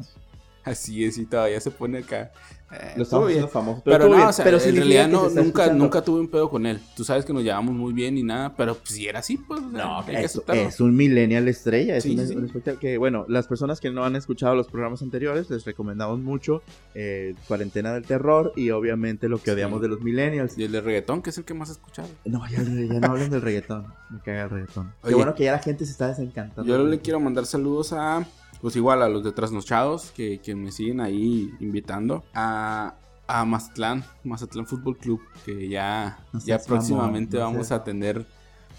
Así 0.64 1.04
es, 1.04 1.18
y 1.18 1.26
todavía 1.26 1.60
se 1.60 1.70
pone 1.70 1.98
acá. 1.98 2.32
Eh, 2.74 2.92
Lo 2.96 3.02
estuvo 3.02 3.02
estamos 3.02 3.26
bien. 3.28 3.38
haciendo 3.44 3.52
famoso. 3.52 3.82
Pero, 3.84 4.08
no, 4.08 4.16
bien. 4.16 4.28
o 4.28 4.32
sea, 4.32 4.44
Pero 4.44 4.58
en 4.60 4.76
realidad 4.76 5.08
no, 5.08 5.28
nunca, 5.30 5.72
nunca 5.72 6.02
tuve 6.02 6.20
un 6.20 6.28
pedo 6.28 6.50
con 6.50 6.66
él. 6.66 6.80
Tú 6.96 7.04
sabes 7.04 7.24
que 7.24 7.32
nos 7.32 7.42
llevamos 7.42 7.74
muy 7.74 7.92
bien 7.92 8.18
y 8.18 8.22
nada, 8.22 8.54
pero 8.56 8.74
pues, 8.74 8.90
si 8.90 9.06
era 9.06 9.20
así, 9.20 9.36
pues 9.36 9.60
o 9.60 9.70
sea, 9.70 9.84
No, 9.84 10.00
hay 10.00 10.06
que 10.06 10.24
es, 10.24 10.40
es 10.48 10.80
un 10.80 10.96
millennial 10.96 11.46
estrella. 11.48 11.96
Es 11.96 12.02
Sí, 12.04 12.18
un, 12.18 12.26
sí, 12.26 12.34
un 12.34 12.76
que, 12.78 12.98
bueno, 12.98 13.24
las 13.28 13.46
personas 13.46 13.80
que 13.80 13.90
no 13.90 14.04
han 14.04 14.16
escuchado 14.16 14.54
los 14.54 14.66
programas 14.66 15.02
anteriores, 15.02 15.48
les 15.50 15.64
recomendamos 15.64 16.18
mucho 16.20 16.62
eh, 16.94 17.34
Cuarentena 17.46 17.92
del 17.94 18.04
Terror 18.04 18.52
y 18.56 18.70
obviamente 18.70 19.28
lo 19.28 19.38
que 19.38 19.44
Sí. 19.44 19.50
odiamos 19.50 19.80
de 19.80 19.88
los 19.88 20.00
millennials. 20.00 20.58
Y 20.58 20.64
el 20.64 20.72
de 20.72 20.80
reggaetón, 20.80 21.22
que 21.22 21.30
es 21.30 21.38
el 21.38 21.44
que 21.44 21.54
más 21.54 21.68
he 21.68 21.72
escuchado. 21.72 22.08
No, 22.24 22.42
ya, 22.50 22.62
ya 22.62 23.00
no 23.00 23.06
hablen 23.08 23.30
del 23.30 23.42
reggaetón. 23.42 23.86
Me 24.10 24.20
caga 24.20 24.44
el 24.44 24.50
reggaetón. 24.50 24.92
Qué 25.06 25.14
bueno 25.14 25.34
que 25.34 25.44
ya 25.44 25.52
la 25.52 25.58
gente 25.60 25.84
se 25.84 25.92
está 25.92 26.08
desencantando. 26.08 26.64
Yo 26.70 26.82
le 26.84 26.98
quiero 27.00 27.20
mandar 27.20 27.46
saludos 27.46 27.92
a, 27.92 28.26
pues 28.60 28.76
igual 28.76 29.02
a 29.02 29.08
los 29.08 29.24
de 29.24 29.32
Trasnochados, 29.32 30.10
que, 30.12 30.38
que 30.40 30.54
me 30.54 30.72
siguen 30.72 31.00
ahí 31.00 31.50
invitando. 31.60 32.24
A, 32.34 32.94
a 33.26 33.44
Mazatlán, 33.44 34.04
Mazatlán 34.24 34.66
Fútbol 34.66 34.96
Club, 34.98 35.20
que 35.44 35.68
ya, 35.68 36.18
ya 36.44 36.58
próximamente 36.58 37.38
vamos 37.38 37.72
a 37.72 37.82
tener 37.84 38.26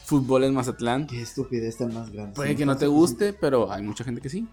fútbol 0.05 0.43
en 0.43 0.53
Mazatlán. 0.53 1.07
Qué 1.07 1.21
estupidez 1.21 1.77
tan 1.77 1.93
más 1.93 2.11
grande. 2.11 2.33
Puede 2.35 2.55
que 2.55 2.65
no 2.65 2.77
te 2.77 2.87
guste, 2.87 3.33
pero 3.33 3.71
hay 3.71 3.81
mucha 3.83 4.03
gente 4.03 4.21
que 4.21 4.29
sí. 4.29 4.47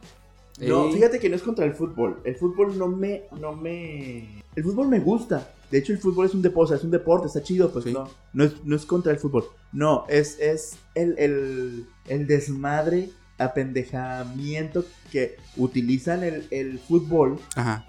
No, 0.61 0.89
Eh, 0.89 0.93
fíjate 0.93 1.19
que 1.19 1.29
no 1.31 1.37
es 1.37 1.43
contra 1.43 1.65
el 1.65 1.75
fútbol. 1.75 2.21
El 2.25 2.37
fútbol 2.37 2.79
no 2.79 2.87
me, 2.89 3.25
no 3.41 3.53
me. 3.55 4.43
El 4.55 4.63
fútbol 4.65 4.89
me 4.89 5.01
gusta. 5.01 5.51
De 5.71 5.79
hecho, 5.79 5.93
el 5.95 5.99
fútbol 5.99 6.27
es 6.27 6.35
un 6.35 6.43
deporte, 6.43 6.75
es 6.75 6.85
un 6.85 6.91
deporte, 6.91 7.27
está 7.27 7.43
chido, 7.43 7.71
pues 7.73 7.85
Sí. 7.87 7.93
no. 7.93 8.07
No 8.35 8.45
es, 8.45 8.63
no 8.65 8.77
es 8.77 8.85
contra 8.85 9.13
el 9.13 9.19
fútbol. 9.19 9.45
No, 9.73 10.05
es, 10.09 10.39
es 10.39 10.77
el, 10.95 11.19
el, 11.19 11.87
el 12.07 12.27
desmadre, 12.27 13.11
apendejamiento 13.39 14.85
que 15.11 15.37
utilizan 15.57 16.23
el, 16.25 16.47
el 16.51 16.79
fútbol 16.79 17.39
Ajá. 17.57 17.85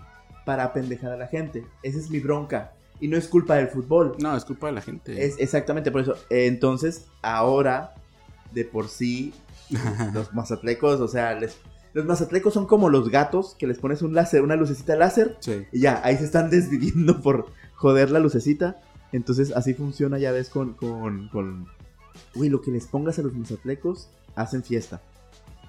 para 0.45 0.63
apendejar 0.65 1.11
a 1.11 1.17
la 1.17 1.27
gente. 1.27 1.65
Esa 1.83 1.99
es 1.99 2.09
mi 2.09 2.19
bronca. 2.19 2.73
Y 2.99 3.07
no 3.07 3.17
es 3.17 3.27
culpa 3.27 3.55
del 3.55 3.67
fútbol. 3.67 4.15
No, 4.19 4.35
es 4.37 4.45
culpa 4.45 4.67
de 4.67 4.73
la 4.73 4.81
gente. 4.81 5.25
Es 5.25 5.35
exactamente 5.39 5.91
por 5.91 6.01
eso. 6.01 6.15
Entonces, 6.29 7.05
ahora, 7.21 7.93
de 8.53 8.63
por 8.65 8.87
sí, 8.87 9.33
los 10.13 10.33
mazatlecos, 10.33 11.01
o 11.01 11.07
sea, 11.07 11.33
les, 11.37 11.57
los 11.93 12.05
mazatlecos 12.05 12.53
son 12.53 12.65
como 12.65 12.89
los 12.89 13.09
gatos 13.09 13.55
que 13.59 13.67
les 13.67 13.77
pones 13.79 14.01
un 14.03 14.13
láser, 14.13 14.41
una 14.41 14.55
lucecita 14.55 14.95
láser, 14.95 15.35
Sí. 15.39 15.65
y 15.71 15.81
ya, 15.81 16.01
ahí 16.03 16.17
se 16.17 16.25
están 16.25 16.49
desviviendo 16.51 17.19
por 17.21 17.47
joder 17.75 18.09
la 18.11 18.19
lucecita. 18.19 18.79
Entonces, 19.11 19.51
así 19.55 19.73
funciona, 19.73 20.17
ya 20.17 20.31
ves, 20.31 20.49
con, 20.49 20.73
con, 20.73 21.27
con... 21.29 21.67
Uy, 22.35 22.49
lo 22.49 22.61
que 22.61 22.71
les 22.71 22.87
pongas 22.87 23.19
a 23.19 23.21
los 23.21 23.33
mazatlecos, 23.33 24.09
hacen 24.35 24.63
fiesta. 24.63 25.01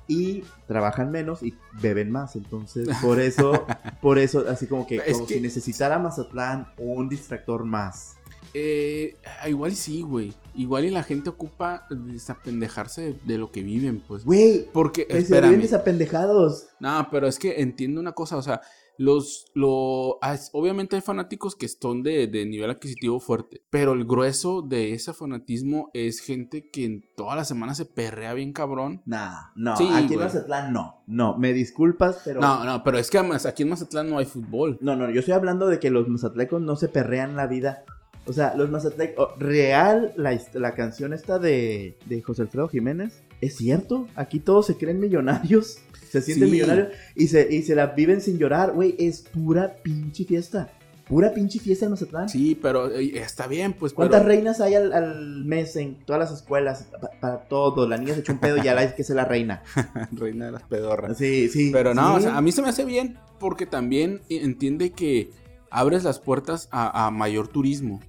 Y 0.06 0.44
trabajan 0.66 1.10
menos 1.10 1.42
y 1.42 1.54
beben 1.80 2.10
más. 2.10 2.36
Entonces, 2.36 2.88
por 3.00 3.20
eso, 3.20 3.66
por 4.02 4.18
eso, 4.18 4.44
así 4.48 4.66
como 4.66 4.86
que, 4.86 4.98
como 5.12 5.26
que- 5.26 5.34
si 5.34 5.40
necesitara 5.40 5.98
Mazatlán 5.98 6.68
un 6.78 7.08
distractor 7.08 7.64
más. 7.64 8.16
Eh, 8.56 9.16
igual 9.48 9.74
sí, 9.74 10.02
güey. 10.02 10.32
Igual 10.54 10.84
y 10.84 10.90
la 10.90 11.02
gente 11.02 11.28
ocupa 11.30 11.86
desapendejarse 11.90 13.00
de, 13.02 13.18
de 13.24 13.38
lo 13.38 13.50
que 13.50 13.62
viven, 13.62 14.00
pues. 14.06 14.24
Güey, 14.24 14.68
Porque, 14.72 15.06
se 15.08 15.14
ven 15.14 15.22
espérame. 15.22 15.60
desapendejados. 15.60 16.66
No, 16.78 17.08
pero 17.10 17.26
es 17.26 17.38
que 17.38 17.60
entiendo 17.60 18.00
una 18.00 18.12
cosa, 18.12 18.36
o 18.36 18.42
sea, 18.42 18.60
los, 18.98 19.46
lo, 19.54 20.18
ah, 20.22 20.36
obviamente 20.52 20.96
hay 20.96 21.02
fanáticos 21.02 21.56
que 21.56 21.68
son 21.68 22.02
de, 22.02 22.26
de 22.26 22.46
nivel 22.46 22.70
adquisitivo 22.70 23.20
fuerte, 23.20 23.62
pero 23.70 23.92
el 23.92 24.04
grueso 24.04 24.62
de 24.62 24.94
ese 24.94 25.12
fanatismo 25.12 25.90
es 25.94 26.20
gente 26.20 26.70
que 26.70 26.84
en 26.84 27.04
toda 27.16 27.34
la 27.36 27.44
semana 27.44 27.74
se 27.74 27.86
perrea 27.86 28.34
bien 28.34 28.52
cabrón. 28.52 29.02
Nah, 29.04 29.50
no, 29.56 29.76
Sí, 29.76 29.88
aquí 29.92 30.14
en. 30.14 30.20
Mazatlán 30.20 30.72
no. 30.72 31.02
No, 31.06 31.36
me 31.36 31.52
disculpas, 31.52 32.22
pero. 32.24 32.40
No, 32.40 32.64
no, 32.64 32.84
pero 32.84 32.98
es 32.98 33.10
que 33.10 33.18
además 33.18 33.46
aquí 33.46 33.62
en 33.64 33.70
Mazatlán 33.70 34.08
no 34.08 34.18
hay 34.18 34.26
fútbol. 34.26 34.78
No, 34.80 34.94
no, 34.96 35.10
yo 35.10 35.20
estoy 35.20 35.34
hablando 35.34 35.66
de 35.66 35.78
que 35.78 35.90
los 35.90 36.08
mazatlecos 36.08 36.62
no 36.62 36.76
se 36.76 36.88
perrean 36.88 37.36
la 37.36 37.46
vida 37.46 37.84
O 38.26 38.32
sea, 38.32 38.54
los 38.54 38.70
mazatlecos, 38.70 39.28
oh, 39.32 39.38
real, 39.38 40.12
la, 40.16 40.38
la 40.54 40.74
canción 40.74 41.12
esta 41.12 41.38
de, 41.38 41.98
de 42.06 42.22
José 42.22 42.42
Alfredo 42.42 42.68
Jiménez, 42.68 43.22
es 43.40 43.56
cierto, 43.56 44.08
aquí 44.14 44.40
todos 44.40 44.66
se 44.66 44.76
creen 44.76 45.00
millonarios, 45.00 45.78
se 46.10 46.20
sienten 46.22 46.48
Sí. 46.48 46.52
millonarios 46.52 46.88
y 47.14 47.28
se, 47.28 47.52
y 47.54 47.62
se 47.62 47.74
la 47.74 47.86
viven 47.88 48.20
sin 48.20 48.38
llorar, 48.38 48.72
güey, 48.72 48.94
es 48.98 49.20
pura 49.22 49.74
pinche 49.82 50.24
fiesta, 50.24 50.70
pura 51.08 51.34
pinche 51.34 51.58
fiesta 51.58 51.84
en 51.84 51.90
Mazatlán. 51.90 52.28
Sí, 52.28 52.54
pero 52.60 52.88
está 52.90 53.46
bien, 53.46 53.72
pues. 53.74 53.92
¿Cuántas 53.92 54.20
pero- 54.22 54.28
reinas 54.28 54.60
hay 54.60 54.74
al, 54.76 54.92
al 54.92 55.44
mes 55.44 55.76
en 55.76 55.96
todas 56.06 56.20
las 56.20 56.32
escuelas? 56.40 56.88
Pa- 57.00 57.10
para 57.20 57.38
todo, 57.48 57.86
la 57.88 57.96
niña 57.98 58.14
se 58.14 58.20
echó 58.20 58.32
un 58.32 58.38
pedo 58.38 58.56
y 58.56 58.62
ya 58.62 58.74
la 58.74 58.84
es 58.84 58.94
que 58.94 59.02
es 59.02 59.10
la 59.10 59.24
reina. 59.24 59.62
Reina 60.12 60.46
de 60.46 60.52
las 60.52 60.62
pedorras. 60.62 61.18
Sí, 61.18 61.48
sí. 61.48 61.70
Pero 61.72 61.92
no, 61.94 62.12
sí. 62.12 62.18
o 62.18 62.20
sea, 62.22 62.36
a 62.38 62.40
mí 62.40 62.52
se 62.52 62.62
me 62.62 62.68
hace 62.68 62.84
bien 62.84 63.18
porque 63.38 63.66
también 63.66 64.22
entiende 64.30 64.90
que 64.92 65.30
abres 65.70 66.04
las 66.04 66.20
puertas 66.20 66.68
a, 66.70 67.06
a 67.06 67.10
mayor 67.10 67.48
turismo. 67.48 68.00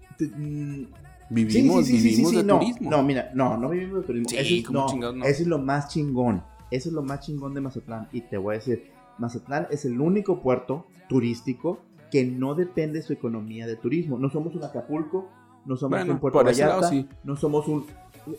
Vivimos, 1.30 1.86
Sí, 1.86 1.94
sí, 1.94 1.98
sí, 1.98 2.02
sí, 2.02 2.10
vivimos 2.10 2.32
sí, 2.32 2.38
de 2.38 2.44
no, 2.44 2.60
turismo. 2.60 2.90
No, 2.92 3.04
mira, 3.04 3.32
no, 3.34 3.58
no 3.58 3.70
vivimos 3.70 4.02
de 4.02 4.06
turismo. 4.08 4.30
Sí, 4.30 4.38
eso, 4.38 4.54
es, 4.56 4.66
¿cómo 4.66 4.80
no, 4.80 4.88
chingados 4.88 5.16
no? 5.16 5.26
eso 5.26 5.42
es 5.42 5.48
lo 5.48 5.58
más 5.60 5.88
chingón. 5.90 6.44
Eso 6.72 6.90
es 6.90 6.94
lo 6.96 7.02
más 7.04 7.20
chingón 7.22 7.54
de 7.54 7.62
Mazatlán. 7.62 8.08
Y 8.12 8.22
te 8.22 8.38
voy 8.38 8.56
a 8.56 8.58
decir, 8.60 8.92
Mazatlán 9.18 9.68
es 9.72 9.86
el 9.86 10.00
único 10.00 10.42
puerto 10.42 10.86
turístico 11.10 11.80
que 12.12 12.26
no 12.26 12.56
depende 12.56 13.02
su 13.02 13.14
economía 13.14 13.66
de 13.68 13.76
turismo. 13.76 14.18
No 14.18 14.30
somos 14.30 14.56
un 14.56 14.64
Acapulco, 14.64 15.30
no 15.66 15.76
somos 15.78 15.98
Bueno, 16.00 16.14
un 16.14 16.20
Puerto 16.20 16.40
por 16.40 16.50
ese 16.50 16.62
Vallarta, 16.64 16.82
lado 16.82 16.94
sí. 16.94 17.08
no 17.24 17.36
somos 17.36 17.68
un... 17.68 17.86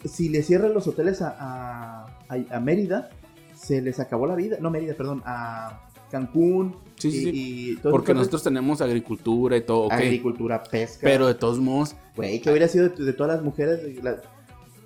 Si 0.05 0.29
le 0.29 0.43
cierran 0.43 0.75
los 0.75 0.87
hoteles 0.89 1.23
a, 1.23 1.37
a, 1.39 2.07
a- 2.29 2.57
a 2.57 2.61
Mérida, 2.61 3.11
se 3.55 3.81
les 3.83 4.01
acabó 4.01 4.27
la 4.27 4.35
vida. 4.35 4.59
No, 4.61 4.71
Mérida, 4.71 4.95
perdón, 4.95 5.23
a 5.25 5.86
Cancún. 6.11 6.77
Sí, 6.97 7.11
sí, 7.13 7.31
y- 7.35 7.77
todos 7.77 7.93
Porque 7.93 8.15
nosotros 8.15 8.43
tenemos 8.43 8.81
agricultura 8.81 9.57
y 9.57 9.61
todo. 9.61 9.93
Agricultura, 9.93 10.63
pesca. 10.65 11.01
Pero 11.03 11.27
de 11.27 11.35
todos 11.35 11.59
modos, 11.59 11.95
Güey, 12.17 12.41
que 12.41 12.49
hubiera 12.51 12.69
sido 12.69 12.89
de, 12.89 13.05
de 13.05 13.13
todas 13.13 13.35
las 13.37 13.45
mujeres. 13.45 13.83
de 13.83 14.03
la- 14.03 14.23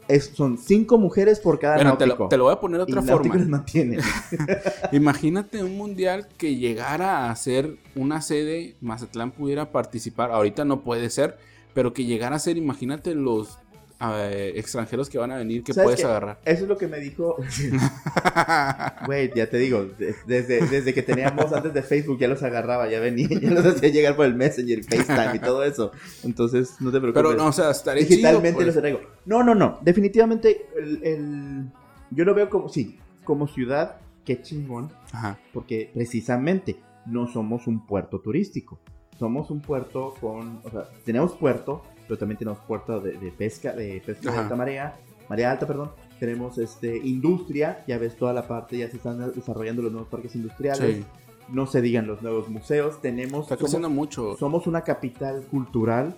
es- 0.08 0.32
son 0.34 0.58
cinco 0.58 0.98
mujeres 0.98 1.38
por 1.38 1.60
cada 1.60 1.76
bueno, 1.76 1.96
te 1.96 2.04
náutico. 2.06 2.24
lo, 2.24 2.28
te 2.28 2.36
lo 2.36 2.44
voy 2.44 2.52
a 2.52 2.58
poner 2.60 2.78
de 2.78 2.82
otra 2.82 3.00
forma. 3.02 3.64
Imagínate 4.92 5.62
un 5.62 5.76
mundial 5.76 6.26
que 6.36 6.56
llegara 6.56 7.30
a 7.30 7.36
ser 7.36 7.76
una 7.94 8.20
sede, 8.22 8.76
Mazatlán 8.80 9.30
pudiera 9.30 9.70
participar. 9.70 10.32
Ahorita 10.32 10.64
no 10.64 10.82
puede 10.82 11.10
ser, 11.10 11.38
pero 11.74 11.92
que 11.92 12.04
llegara 12.04 12.36
a 12.36 12.38
ser, 12.40 12.56
imagínate 12.56 13.14
los 13.14 13.58
eh, 14.02 14.52
extranjeros 14.56 15.08
que 15.10 15.18
van 15.18 15.30
a 15.30 15.36
venir 15.36 15.62
que 15.62 15.72
¿Sabes 15.74 15.84
puedes 15.86 16.00
qué? 16.00 16.06
agarrar. 16.06 16.38
Eso 16.44 16.62
es 16.64 16.68
lo 16.68 16.78
que 16.78 16.88
me 16.88 16.98
dijo. 16.98 17.36
Güey, 19.06 19.32
ya 19.34 19.48
te 19.48 19.58
digo, 19.58 19.84
de- 19.98 20.14
desde, 20.26 20.66
desde 20.66 20.94
que 20.94 21.02
teníamos 21.02 21.52
antes 21.52 21.72
de 21.74 21.82
Facebook 21.82 22.18
ya 22.18 22.28
los 22.28 22.42
agarraba, 22.42 22.88
ya 22.88 23.00
venía, 23.00 23.28
ya 23.40 23.50
los 23.50 23.64
hacía 23.66 23.88
llegar 23.90 24.16
por 24.16 24.26
el 24.26 24.34
Messenger, 24.34 24.82
FaceTime 24.84 25.36
y 25.36 25.38
todo 25.38 25.64
eso. 25.64 25.92
Entonces, 26.22 26.76
no 26.80 26.90
te 26.90 27.00
preocupes. 27.00 27.22
pero 27.22 27.34
no, 27.36 27.48
o 27.48 27.52
sea, 27.52 27.70
estaría 27.70 28.04
Digitalmente 28.04 28.48
chido, 28.48 28.56
pues. 28.56 28.66
los 28.66 28.76
traigo. 28.76 29.00
No, 29.26 29.42
no, 29.42 29.54
no. 29.54 29.78
Definitivamente, 29.82 30.66
el, 30.76 31.00
el- 31.04 31.64
yo 32.10 32.24
lo 32.24 32.34
veo 32.34 32.48
como, 32.50 32.68
sí, 32.68 32.98
como 33.24 33.46
ciudad, 33.48 33.96
qué 34.24 34.40
chingón. 34.42 34.90
Ajá. 35.12 35.38
porque 35.52 35.90
precisamente 35.92 36.76
no 37.06 37.26
somos 37.26 37.66
un 37.66 37.86
puerto 37.86 38.20
turístico. 38.20 38.78
Somos 39.18 39.50
un 39.50 39.60
puerto 39.60 40.14
con, 40.20 40.60
o 40.64 40.70
sea, 40.70 40.88
tenemos 41.04 41.32
puerto, 41.32 41.82
pero 42.10 42.18
también 42.18 42.38
tenemos 42.38 42.58
puerto 42.58 43.00
de, 43.00 43.12
de 43.12 43.30
pesca, 43.30 43.72
de 43.72 44.02
pesca 44.04 44.32
de 44.32 44.36
alta 44.36 44.56
marea, 44.56 44.96
marea 45.28 45.52
alta, 45.52 45.64
perdón. 45.64 45.92
Tenemos 46.18 46.58
este 46.58 46.96
industria, 46.96 47.84
ya 47.86 47.98
ves 47.98 48.16
toda 48.16 48.32
la 48.32 48.48
parte, 48.48 48.76
ya 48.76 48.90
se 48.90 48.96
están 48.96 49.32
desarrollando 49.32 49.80
los 49.80 49.92
nuevos 49.92 50.10
parques 50.10 50.34
industriales. 50.34 50.96
Sí. 50.96 51.04
No 51.52 51.68
se 51.68 51.80
digan 51.80 52.08
los 52.08 52.20
nuevos 52.20 52.48
museos. 52.48 53.00
Tenemos, 53.00 53.42
Está 53.44 53.54
somos, 53.54 53.58
creciendo 53.58 53.90
mucho. 53.90 54.36
somos 54.36 54.66
una 54.66 54.82
capital 54.82 55.42
cultural. 55.48 56.16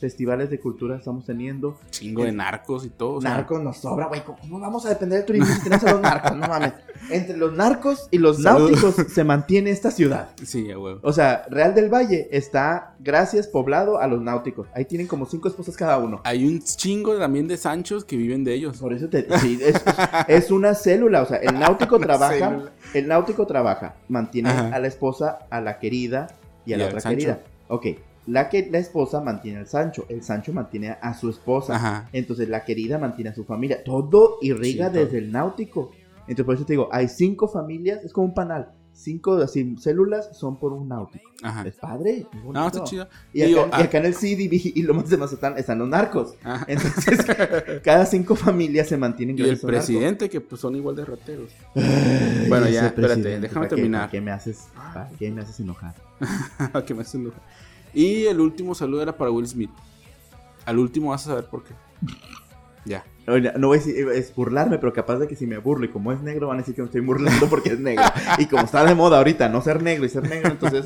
Festivales 0.00 0.50
de 0.50 0.60
cultura 0.60 0.96
estamos 0.96 1.24
teniendo. 1.24 1.78
Chingo 1.90 2.24
de 2.24 2.32
narcos 2.32 2.84
y 2.84 2.90
todo. 2.90 3.14
o 3.14 3.20
sea, 3.22 3.30
narcos 3.30 3.62
nos 3.62 3.78
sobra, 3.78 4.06
güey. 4.06 4.22
¿Cómo 4.24 4.60
vamos 4.60 4.84
a 4.84 4.90
depender 4.90 5.18
del 5.20 5.26
turismo 5.26 5.46
si 5.54 5.62
tenemos 5.62 5.84
a 5.84 5.92
los 5.92 6.00
narcos? 6.02 6.36
No 6.36 6.46
mames. 6.48 6.72
Entre 7.10 7.36
los 7.36 7.52
narcos 7.54 8.08
y 8.10 8.18
los 8.18 8.42
Salud. 8.42 8.70
náuticos 8.70 8.94
se 9.12 9.24
mantiene 9.24 9.70
esta 9.70 9.90
ciudad. 9.90 10.28
Sí, 10.44 10.64
huevo. 10.74 11.00
O 11.02 11.12
sea, 11.12 11.46
Real 11.48 11.74
del 11.74 11.88
Valle 11.88 12.28
está, 12.30 12.94
gracias, 13.00 13.46
poblado 13.48 13.98
a 13.98 14.06
los 14.06 14.20
náuticos. 14.20 14.68
Ahí 14.74 14.84
tienen 14.84 15.06
como 15.06 15.24
cinco 15.24 15.48
esposas 15.48 15.76
cada 15.76 15.96
uno. 15.98 16.20
Hay 16.24 16.44
un 16.46 16.60
chingo 16.62 17.16
también 17.18 17.48
de 17.48 17.56
Sanchos 17.56 18.04
que 18.04 18.16
viven 18.16 18.44
de 18.44 18.52
ellos. 18.54 18.78
Por 18.78 18.92
eso 18.92 19.08
te, 19.08 19.26
sí, 19.38 19.58
es, 19.62 19.82
es 20.28 20.50
una 20.50 20.74
célula. 20.74 21.22
O 21.22 21.26
sea, 21.26 21.38
el 21.38 21.54
náutico 21.58 21.98
trabaja, 21.98 22.34
célula. 22.50 22.70
el 22.92 23.08
náutico 23.08 23.46
trabaja, 23.46 23.94
mantiene 24.08 24.50
Ajá. 24.50 24.74
a 24.74 24.78
la 24.78 24.88
esposa, 24.88 25.38
a 25.48 25.60
la 25.62 25.78
querida 25.78 26.26
y 26.66 26.72
a 26.72 26.76
Y 26.76 26.78
la 26.80 26.86
otra 26.86 27.00
Sancho. 27.00 27.16
querida. 27.16 27.40
Ok, 27.68 27.86
la 28.26 28.48
que 28.48 28.68
la 28.70 28.78
esposa 28.78 29.20
mantiene 29.20 29.58
al 29.58 29.66
Sancho, 29.66 30.04
el 30.08 30.22
Sancho 30.22 30.52
mantiene 30.52 30.96
a 31.00 31.14
su 31.14 31.30
esposa. 31.30 31.76
Ajá. 31.76 32.08
Entonces 32.12 32.48
la 32.48 32.64
querida 32.64 32.98
mantiene 32.98 33.30
a 33.30 33.34
su 33.34 33.44
familia. 33.44 33.82
Todo 33.84 34.38
irriga 34.42 34.88
Sí, 34.88 34.92
todo. 34.94 35.04
desde 35.04 35.18
el 35.18 35.30
náutico. 35.32 35.92
Entonces 36.22 36.44
por 36.44 36.54
eso 36.56 36.64
te 36.66 36.72
digo, 36.72 36.88
hay 36.90 37.08
cinco 37.08 37.46
familias, 37.48 38.04
es 38.04 38.12
como 38.12 38.26
un 38.26 38.34
panal. 38.34 38.72
Cinco 38.92 39.34
así, 39.36 39.76
células 39.78 40.30
son 40.36 40.58
por 40.58 40.72
un 40.72 40.88
náutico. 40.88 41.30
Ajá. 41.42 41.66
Es 41.68 41.74
padre. 41.74 42.26
es 42.32 42.44
No, 42.50 42.66
está 42.66 42.82
chido. 42.82 43.06
Y 43.34 43.42
acá, 43.42 43.50
y 43.50 43.54
ah, 43.70 43.84
acá 43.84 43.98
en 43.98 44.06
el 44.06 44.14
CDB 44.14 44.72
y 44.74 44.82
Lomas 44.82 45.10
de 45.10 45.18
Mazatán 45.18 45.58
están 45.58 45.78
los 45.78 45.88
narcos. 45.88 46.34
Entonces, 46.66 47.18
cada 47.84 48.06
cinco 48.06 48.34
familias 48.34 48.88
se 48.88 48.96
mantienen 48.96 49.38
Y 49.38 49.42
el 49.42 49.48
narcos. 49.50 49.66
presidente, 49.68 50.30
que 50.30 50.40
pues 50.40 50.62
son 50.62 50.74
igual 50.76 50.96
de 50.96 51.04
rateros. 51.04 51.50
Ay, 51.74 52.46
Bueno, 52.48 52.68
ya, 52.70 52.86
espérate, 52.86 53.20
déjame 53.38 53.48
¿para 53.50 53.68
qué- 53.68 53.74
terminar. 53.74 54.00
¿Para 54.00 54.10
qué 54.12 54.20
me 54.22 54.30
haces, 54.32 54.68
qué 55.18 55.30
me 55.30 55.42
haces 55.42 55.60
enojar? 55.60 55.94
que 56.86 56.94
me 56.94 57.02
hacen 57.02 57.20
enojar. 57.20 57.42
Y 57.96 58.26
el 58.26 58.40
último 58.40 58.74
saludo 58.74 59.00
era 59.02 59.16
para 59.16 59.30
Will 59.30 59.48
Smith. 59.48 59.70
Al 60.66 60.78
último 60.78 61.10
vas 61.10 61.22
a 61.26 61.30
saber 61.30 61.46
por 61.46 61.64
qué. 61.64 61.72
Ya. 62.84 63.04
No 63.56 63.68
voy 63.68 63.78
a 63.78 63.80
decir, 63.80 64.06
es 64.10 64.34
burlarme, 64.34 64.78
pero 64.78 64.92
capaz 64.92 65.16
de 65.16 65.26
que 65.26 65.34
si 65.34 65.46
me 65.46 65.56
burlo 65.58 65.86
y 65.86 65.88
como 65.88 66.12
es 66.12 66.20
negro 66.20 66.48
van 66.48 66.58
a 66.58 66.60
decir 66.60 66.74
que 66.74 66.82
me 66.82 66.86
estoy 66.86 67.00
burlando 67.00 67.46
porque 67.48 67.70
es 67.70 67.80
negro. 67.80 68.04
Y 68.38 68.46
como 68.46 68.64
está 68.64 68.84
de 68.84 68.94
moda 68.94 69.16
ahorita 69.18 69.48
no 69.48 69.62
ser 69.62 69.82
negro 69.82 70.04
y 70.04 70.08
ser 70.10 70.28
negro, 70.28 70.50
entonces 70.50 70.84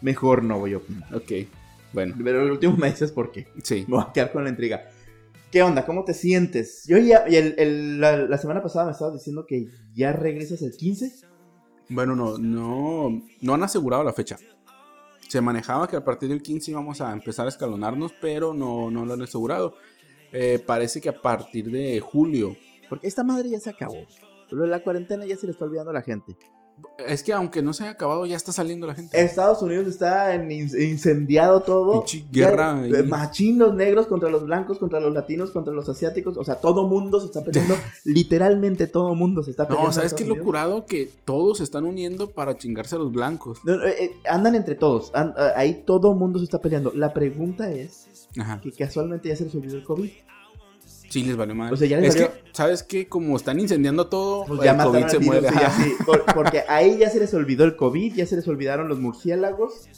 mejor 0.00 0.42
no 0.44 0.58
voy 0.60 0.74
a 0.74 0.76
opinar. 0.78 1.14
Ok. 1.14 1.32
Bueno, 1.92 2.14
Pero 2.22 2.42
el 2.42 2.52
último 2.52 2.76
me 2.76 2.90
dices 2.90 3.10
por 3.12 3.32
qué. 3.32 3.48
sí. 3.62 3.84
Me 3.88 3.96
voy 3.96 4.04
a 4.08 4.12
quedar 4.12 4.32
con 4.32 4.44
la 4.44 4.50
intriga. 4.50 4.82
¿Qué 5.50 5.62
onda? 5.62 5.84
¿Cómo 5.84 6.04
te 6.04 6.14
sientes? 6.14 6.84
Yo 6.86 6.96
ya, 6.96 7.24
y 7.28 7.36
el- 7.36 7.54
el- 7.58 8.00
la, 8.00 8.16
la 8.16 8.38
semana 8.38 8.62
pasada 8.62 8.86
me 8.86 8.92
estabas 8.92 9.12
diciendo 9.14 9.44
que 9.46 9.66
ya 9.94 10.12
regresas 10.12 10.62
el 10.62 10.72
15. 10.74 11.12
Bueno, 11.90 12.16
no, 12.16 12.38
no, 12.38 13.20
no 13.42 13.54
han 13.54 13.62
asegurado 13.62 14.02
la 14.04 14.14
fecha. 14.14 14.38
Se 15.32 15.40
manejaba 15.40 15.88
que 15.88 15.96
a 15.96 16.04
partir 16.04 16.28
del 16.28 16.42
15 16.42 16.72
íbamos 16.72 17.00
a 17.00 17.10
empezar 17.10 17.46
a 17.46 17.48
escalonarnos, 17.48 18.12
pero 18.20 18.52
no, 18.52 18.90
no 18.90 19.06
lo 19.06 19.14
han 19.14 19.22
asegurado. 19.22 19.76
Eh, 20.30 20.62
parece 20.66 21.00
que 21.00 21.08
a 21.08 21.22
partir 21.22 21.70
de 21.70 22.00
julio. 22.00 22.54
Porque 22.90 23.06
esta 23.06 23.24
madre 23.24 23.48
ya 23.48 23.58
se 23.58 23.70
acabó. 23.70 23.96
De 24.50 24.66
la 24.66 24.82
cuarentena 24.82 25.24
ya 25.24 25.34
se 25.38 25.46
le 25.46 25.52
está 25.52 25.64
olvidando 25.64 25.90
a 25.90 25.94
la 25.94 26.02
gente. 26.02 26.36
Es 27.06 27.22
que 27.22 27.32
aunque 27.32 27.62
no 27.62 27.72
se 27.72 27.82
haya 27.84 27.92
acabado, 27.92 28.26
ya 28.26 28.36
está 28.36 28.52
saliendo 28.52 28.86
la 28.86 28.94
gente. 28.94 29.20
Estados 29.20 29.60
Unidos 29.62 29.86
está 29.88 30.34
en 30.34 30.50
in- 30.52 30.70
incendiado 30.80 31.60
todo. 31.62 32.00
Pinche 32.04 32.24
guerra 32.30 32.86
Ya. 32.86 33.02
Machín 33.02 33.58
los 33.58 33.74
negros 33.74 34.06
contra 34.06 34.30
los 34.30 34.44
blancos, 34.44 34.78
contra 34.78 35.00
los 35.00 35.12
latinos, 35.12 35.50
contra 35.50 35.72
los 35.72 35.88
asiáticos. 35.88 36.36
O 36.36 36.44
sea, 36.44 36.56
todo 36.56 36.86
mundo 36.86 37.18
se 37.20 37.26
está 37.26 37.42
peleando. 37.42 37.74
literalmente 38.04 38.86
todo 38.86 39.14
mundo 39.14 39.42
se 39.42 39.50
está 39.50 39.66
peleando. 39.66 39.88
No, 39.88 39.92
¿sabes 39.92 40.14
qué 40.14 40.22
Unidos. 40.24 40.38
locurado? 40.38 40.86
Que 40.86 41.10
todos 41.24 41.58
se 41.58 41.64
están 41.64 41.84
uniendo 41.84 42.30
para 42.30 42.56
chingarse 42.56 42.94
a 42.96 42.98
los 42.98 43.10
blancos. 43.10 43.58
No, 43.64 43.76
no, 43.76 43.84
eh, 43.86 43.96
eh, 44.04 44.12
andan 44.28 44.54
entre 44.54 44.74
todos. 44.74 45.10
eh, 45.14 45.32
ahí 45.56 45.82
todo 45.86 46.14
mundo 46.14 46.38
se 46.38 46.44
está 46.44 46.60
peleando. 46.60 46.92
La 46.94 47.12
pregunta 47.12 47.70
es 47.70 48.28
Ajá. 48.38 48.60
que 48.60 48.70
casualmente 48.70 49.28
ya 49.28 49.36
se 49.36 49.44
les 49.44 49.54
olvidó 49.54 49.76
el 49.76 49.84
COVID. 49.84 50.10
Sí, 51.12 51.22
les 51.24 51.36
valió 51.36 51.54
mal. 51.54 51.70
O 51.72 51.76
sea, 51.76 51.86
ya 51.86 51.98
les 51.98 52.14
es 52.14 52.22
valió- 52.22 52.32
que, 52.32 52.50
¿sabes 52.52 52.82
qué? 52.82 53.06
Como 53.06 53.36
están 53.36 53.60
incendiando 53.60 54.06
todo, 54.06 54.46
Pues 54.46 54.60
el 54.60 54.64
ya 54.64 54.72
mataron 54.72 55.02
COVID 55.02 55.08
se 55.10 55.16
y 55.18 55.42
ya 55.42 55.72
por- 56.06 56.24
porque 56.34 56.62
ahí 56.68 56.96
ya 56.98 57.10
se 57.10 57.20
les 57.20 57.34
olvidó 57.34 57.64
el 57.64 57.76
COVID, 57.76 58.14
ya 58.14 58.24
se 58.26 58.36
les 58.36 58.48
olvidaron 58.48 58.88
los 58.88 58.98
murciélagos. 58.98 59.88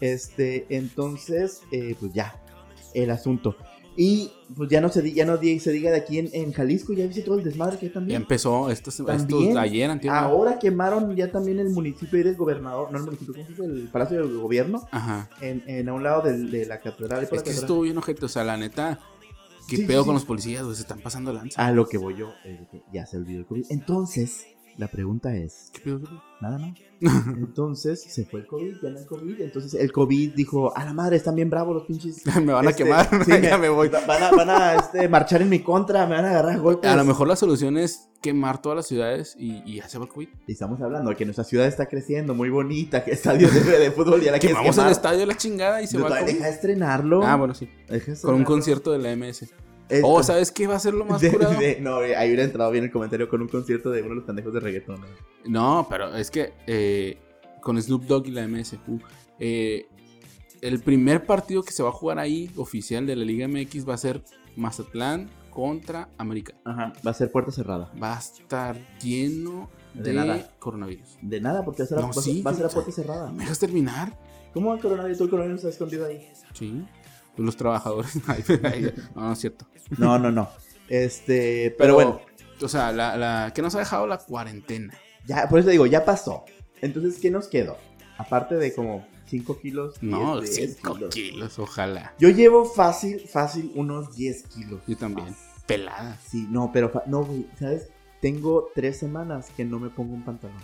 Este, 0.00 0.66
entonces, 0.70 1.60
eh, 1.72 1.94
pues 2.00 2.12
ya, 2.12 2.40
el 2.94 3.10
asunto. 3.10 3.54
Y 3.94 4.32
pues 4.56 4.70
ya 4.70 4.80
no 4.80 4.88
se, 4.88 5.12
ya 5.12 5.26
no 5.26 5.36
se 5.36 5.70
diga 5.70 5.90
de 5.90 5.98
aquí 5.98 6.18
en, 6.18 6.30
en 6.32 6.52
Jalisco, 6.52 6.94
ya 6.94 7.06
viste 7.06 7.20
todo 7.20 7.36
el 7.38 7.44
desmadre 7.44 7.76
que 7.76 7.84
hay 7.86 7.90
Ya 7.90 7.94
también. 7.94 8.22
empezó 8.22 8.70
estos, 8.70 8.98
estos 9.00 9.06
También. 9.06 9.58
ayer, 9.58 9.90
antier, 9.90 10.10
Ahora 10.14 10.58
quemaron 10.58 11.14
ya 11.14 11.30
también 11.30 11.58
el 11.58 11.68
municipio, 11.68 12.18
eres 12.18 12.38
gobernador, 12.38 12.90
no 12.90 12.96
el 12.96 13.04
municipio, 13.04 13.34
¿cómo 13.34 13.44
se 13.44 13.52
dice? 13.52 13.64
El 13.64 13.88
Palacio 13.88 14.16
del 14.26 14.38
Gobierno, 14.38 14.88
Ajá. 14.90 15.28
en, 15.42 15.62
en 15.66 15.90
a 15.90 15.92
un 15.92 16.02
lado 16.02 16.22
de, 16.22 16.64
la 16.64 16.80
catedral. 16.80 17.28
Es 17.30 17.42
que 17.42 17.50
estuvo 17.50 17.82
bien 17.82 17.98
ojete, 17.98 18.24
o 18.24 18.28
sea, 18.30 18.44
la 18.44 18.56
neta, 18.56 18.98
¿qué 19.68 19.76
Sí, 19.78 19.84
pedo 19.84 20.02
sí. 20.02 20.06
con 20.06 20.14
los 20.14 20.24
policías? 20.24 20.62
güey? 20.64 20.76
Se 20.76 20.82
están 20.82 21.00
pasando 21.00 21.32
lanza. 21.32 21.64
A 21.66 21.72
lo 21.72 21.86
que 21.86 21.98
voy 21.98 22.16
yo, 22.16 22.30
que 22.42 22.82
ya 22.92 23.06
se 23.06 23.16
olvidó 23.16 23.40
el 23.40 23.46
COVID. 23.46 23.66
Entonces, 23.70 24.46
La 24.78 24.88
pregunta 24.88 25.34
es, 25.36 25.70
¿Qué 25.74 25.80
pedo, 25.80 26.00
nada 26.40 26.58
más. 26.58 26.74
Entonces 27.36 28.02
se 28.02 28.24
fue 28.24 28.40
el 28.40 28.46
COVID, 28.46 28.76
ya 28.82 28.90
no 28.90 28.98
hay 28.98 29.04
COVID. 29.06 29.40
Entonces 29.40 29.74
el 29.74 29.90
COVID 29.92 30.34
dijo, 30.34 30.76
a 30.76 30.84
la 30.84 30.92
madre, 30.92 31.16
están 31.16 31.34
bien 31.34 31.50
bravos 31.50 31.74
los 31.74 31.84
pinches. 31.86 32.24
me 32.42 32.52
van 32.52 32.66
a 32.66 32.70
Este, 32.70 32.84
quemar, 32.84 33.08
sí, 33.24 33.32
ya 33.42 33.58
me 33.58 33.68
voy. 33.68 33.88
va- 33.88 34.04
Van 34.06 34.22
a, 34.22 34.30
van 34.30 34.50
a 34.50 34.74
este, 34.76 35.08
marchar 35.08 35.42
en 35.42 35.48
mi 35.48 35.60
contra, 35.60 36.06
me 36.06 36.14
van 36.16 36.24
a 36.24 36.30
agarrar 36.30 36.58
golpes. 36.60 36.90
A 36.90 36.96
lo 36.96 37.04
mejor 37.04 37.28
la 37.28 37.36
solución 37.36 37.76
es 37.78 38.08
quemar 38.20 38.62
todas 38.62 38.76
las 38.76 38.86
ciudades 38.86 39.34
y, 39.38 39.62
y 39.66 39.76
ya 39.76 39.88
se 39.88 39.98
va 39.98 40.04
el 40.04 40.10
COVID. 40.10 40.28
Y 40.46 40.52
estamos 40.52 40.80
hablando 40.80 41.10
de 41.10 41.16
que 41.16 41.24
nuestra 41.24 41.44
ciudad 41.44 41.66
está 41.66 41.86
creciendo, 41.86 42.34
muy 42.34 42.50
bonita, 42.50 43.04
que 43.04 43.10
estadios 43.12 43.52
de, 43.52 43.60
de 43.78 43.90
fútbol 43.90 44.20
ya 44.20 44.30
la 44.32 44.38
quieres 44.38 44.56
Quemamos 44.58 44.78
el 44.78 44.90
estadio 44.92 45.18
de 45.20 45.26
la 45.26 45.36
chingada 45.36 45.82
y 45.82 45.86
se 45.86 45.98
va 45.98 46.08
el 46.08 46.24
COVID. 46.24 46.32
deja 46.34 46.44
de 46.46 46.50
estrenarlo. 46.52 47.24
Ah, 47.24 47.36
bueno, 47.36 47.54
sí. 47.54 47.68
Con 48.22 48.34
un 48.36 48.44
concierto 48.44 48.92
de 48.92 48.98
la 48.98 49.16
MS. 49.16 49.46
Esto- 49.92 50.06
Oh, 50.08 50.22
¿sabes 50.22 50.50
qué 50.50 50.66
va 50.66 50.76
a 50.76 50.78
ser 50.78 50.94
lo 50.94 51.04
más 51.04 51.20
de- 51.20 51.30
curado? 51.30 51.58
de- 51.58 51.80
no, 51.80 51.96
ahí 51.98 52.28
hubiera 52.28 52.44
entrado 52.44 52.70
bien 52.70 52.84
el 52.84 52.90
comentario 52.90 53.28
con 53.28 53.42
un 53.42 53.48
concierto 53.48 53.90
de 53.90 54.00
uno 54.00 54.10
de 54.10 54.14
los 54.16 54.24
pendejos 54.24 54.52
de 54.54 54.60
reggaetón. 54.60 55.00
¿no? 55.00 55.06
No, 55.80 55.86
pero 55.90 56.14
es 56.14 56.30
que 56.30 56.52
eh, 56.66 57.18
con 57.60 57.80
Snoop 57.80 58.04
Dogg 58.04 58.26
y 58.26 58.30
la 58.30 58.46
MS, 58.48 58.74
uh, 58.88 58.98
eh, 59.38 59.86
el 60.60 60.80
primer 60.80 61.26
partido 61.26 61.62
que 61.62 61.72
se 61.72 61.82
va 61.82 61.88
a 61.88 61.92
jugar 61.92 62.18
ahí, 62.18 62.50
oficial 62.56 63.06
de 63.06 63.16
la 63.16 63.24
Liga 63.24 63.46
MX, 63.48 63.88
va 63.88 63.94
a 63.94 63.98
ser 63.98 64.22
Mazatlán 64.56 65.28
contra 65.50 66.08
América. 66.18 66.54
Ajá, 66.64 66.92
va 67.06 67.10
a 67.10 67.14
ser 67.14 67.30
puerta 67.30 67.50
cerrada. 67.52 67.90
Va 68.02 68.16
a 68.16 68.18
estar 68.18 68.76
lleno 69.02 69.68
De 69.92 70.02
de, 70.04 70.12
nada. 70.14 70.50
coronavirus. 70.58 71.18
De 71.20 71.40
nada, 71.40 71.64
porque 71.64 71.82
va 71.82 71.84
a 71.84 71.88
ser, 71.88 71.98
No, 71.98 72.04
va, 72.04 72.10
a- 72.10 72.14
sí, 72.14 72.42
va 72.42 72.50
a 72.52 72.54
ser 72.54 72.66
a 72.66 72.68
puerta 72.68 72.92
cerrada. 72.92 73.30
¿Me 73.32 73.40
dejas 73.42 73.58
terminar? 73.58 74.16
¿Cómo 74.54 74.72
el 74.74 74.80
coronavirus? 74.80 75.18
¿Tú 75.18 75.24
el 75.24 75.30
coronavirus 75.30 75.58
está 75.64 75.70
escondido 75.70 76.06
ahí? 76.06 76.26
Sí. 76.54 76.84
Pues 77.36 77.46
los 77.46 77.56
trabajadores. 77.56 78.12
No, 79.14 79.22
no 79.22 79.32
es 79.32 79.38
cierto. 79.38 79.66
No, 79.98 80.18
no, 80.18 80.30
no. 80.30 80.48
Este, 80.88 81.74
pero, 81.78 81.78
Pero, 81.78 81.94
bueno, 81.94 82.20
O 82.62 82.68
sea, 82.68 82.92
la, 82.92 83.16
la 83.16 83.52
que 83.54 83.62
nos 83.62 83.74
ha 83.74 83.78
dejado 83.78 84.06
la 84.06 84.18
cuarentena. 84.18 84.94
ya, 85.26 85.48
por 85.48 85.58
eso 85.60 85.70
digo, 85.70 85.86
ya 85.86 86.04
pasó. 86.04 86.44
Entonces, 86.80 87.18
¿qué 87.20 87.30
nos 87.30 87.48
quedó? 87.48 87.76
Aparte 88.18 88.56
de 88.56 88.74
como 88.74 89.06
5 89.26 89.58
kilos. 89.60 89.94
No, 90.02 90.40
10, 90.40 90.56
10 90.56 90.76
5 90.76 90.94
kilos. 90.94 91.14
kilos, 91.14 91.58
ojalá. 91.58 92.14
Yo 92.18 92.28
llevo 92.28 92.64
fácil, 92.64 93.20
fácil 93.20 93.72
unos 93.74 94.14
10 94.16 94.42
kilos. 94.48 94.80
Yo 94.86 94.96
también. 94.96 95.28
más. 95.30 95.38
Pelada. 95.66 96.18
Sí, 96.28 96.46
no, 96.50 96.70
pero 96.72 96.92
no, 97.06 97.24
güey, 97.24 97.46
¿sabes? 97.58 97.88
Tengo 98.20 98.68
tres 98.74 98.98
semanas 98.98 99.48
que 99.56 99.64
no 99.64 99.78
me 99.78 99.88
pongo 99.90 100.14
un 100.14 100.24
pantalón. 100.24 100.58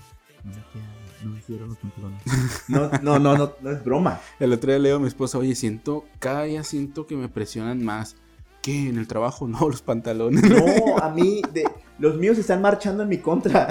No 0.48 0.98
no 1.24 1.30
me 1.32 1.38
hicieron 1.40 1.68
los 1.70 1.78
pantalones. 1.78 2.22
No, 2.68 2.90
no, 3.02 3.18
no, 3.18 3.36
no, 3.36 3.52
no 3.60 3.70
es 3.70 3.82
broma. 3.84 4.20
El 4.38 4.52
otro 4.52 4.70
día 4.70 4.78
leo 4.78 4.96
a 4.96 5.00
mi 5.00 5.08
esposa, 5.08 5.38
oye, 5.38 5.54
siento, 5.56 6.04
cada 6.20 6.44
día 6.44 6.62
siento 6.62 7.06
que 7.06 7.16
me 7.16 7.28
presionan 7.28 7.84
más. 7.84 8.14
¿Qué? 8.62 8.88
¿En 8.88 8.98
el 8.98 9.08
trabajo? 9.08 9.48
No, 9.48 9.58
los 9.68 9.82
pantalones. 9.82 10.42
No, 10.48 10.98
a 11.02 11.10
mí, 11.10 11.42
de, 11.52 11.64
los 11.98 12.16
míos 12.16 12.38
están 12.38 12.60
marchando 12.62 13.02
en 13.02 13.08
mi 13.08 13.18
contra. 13.18 13.66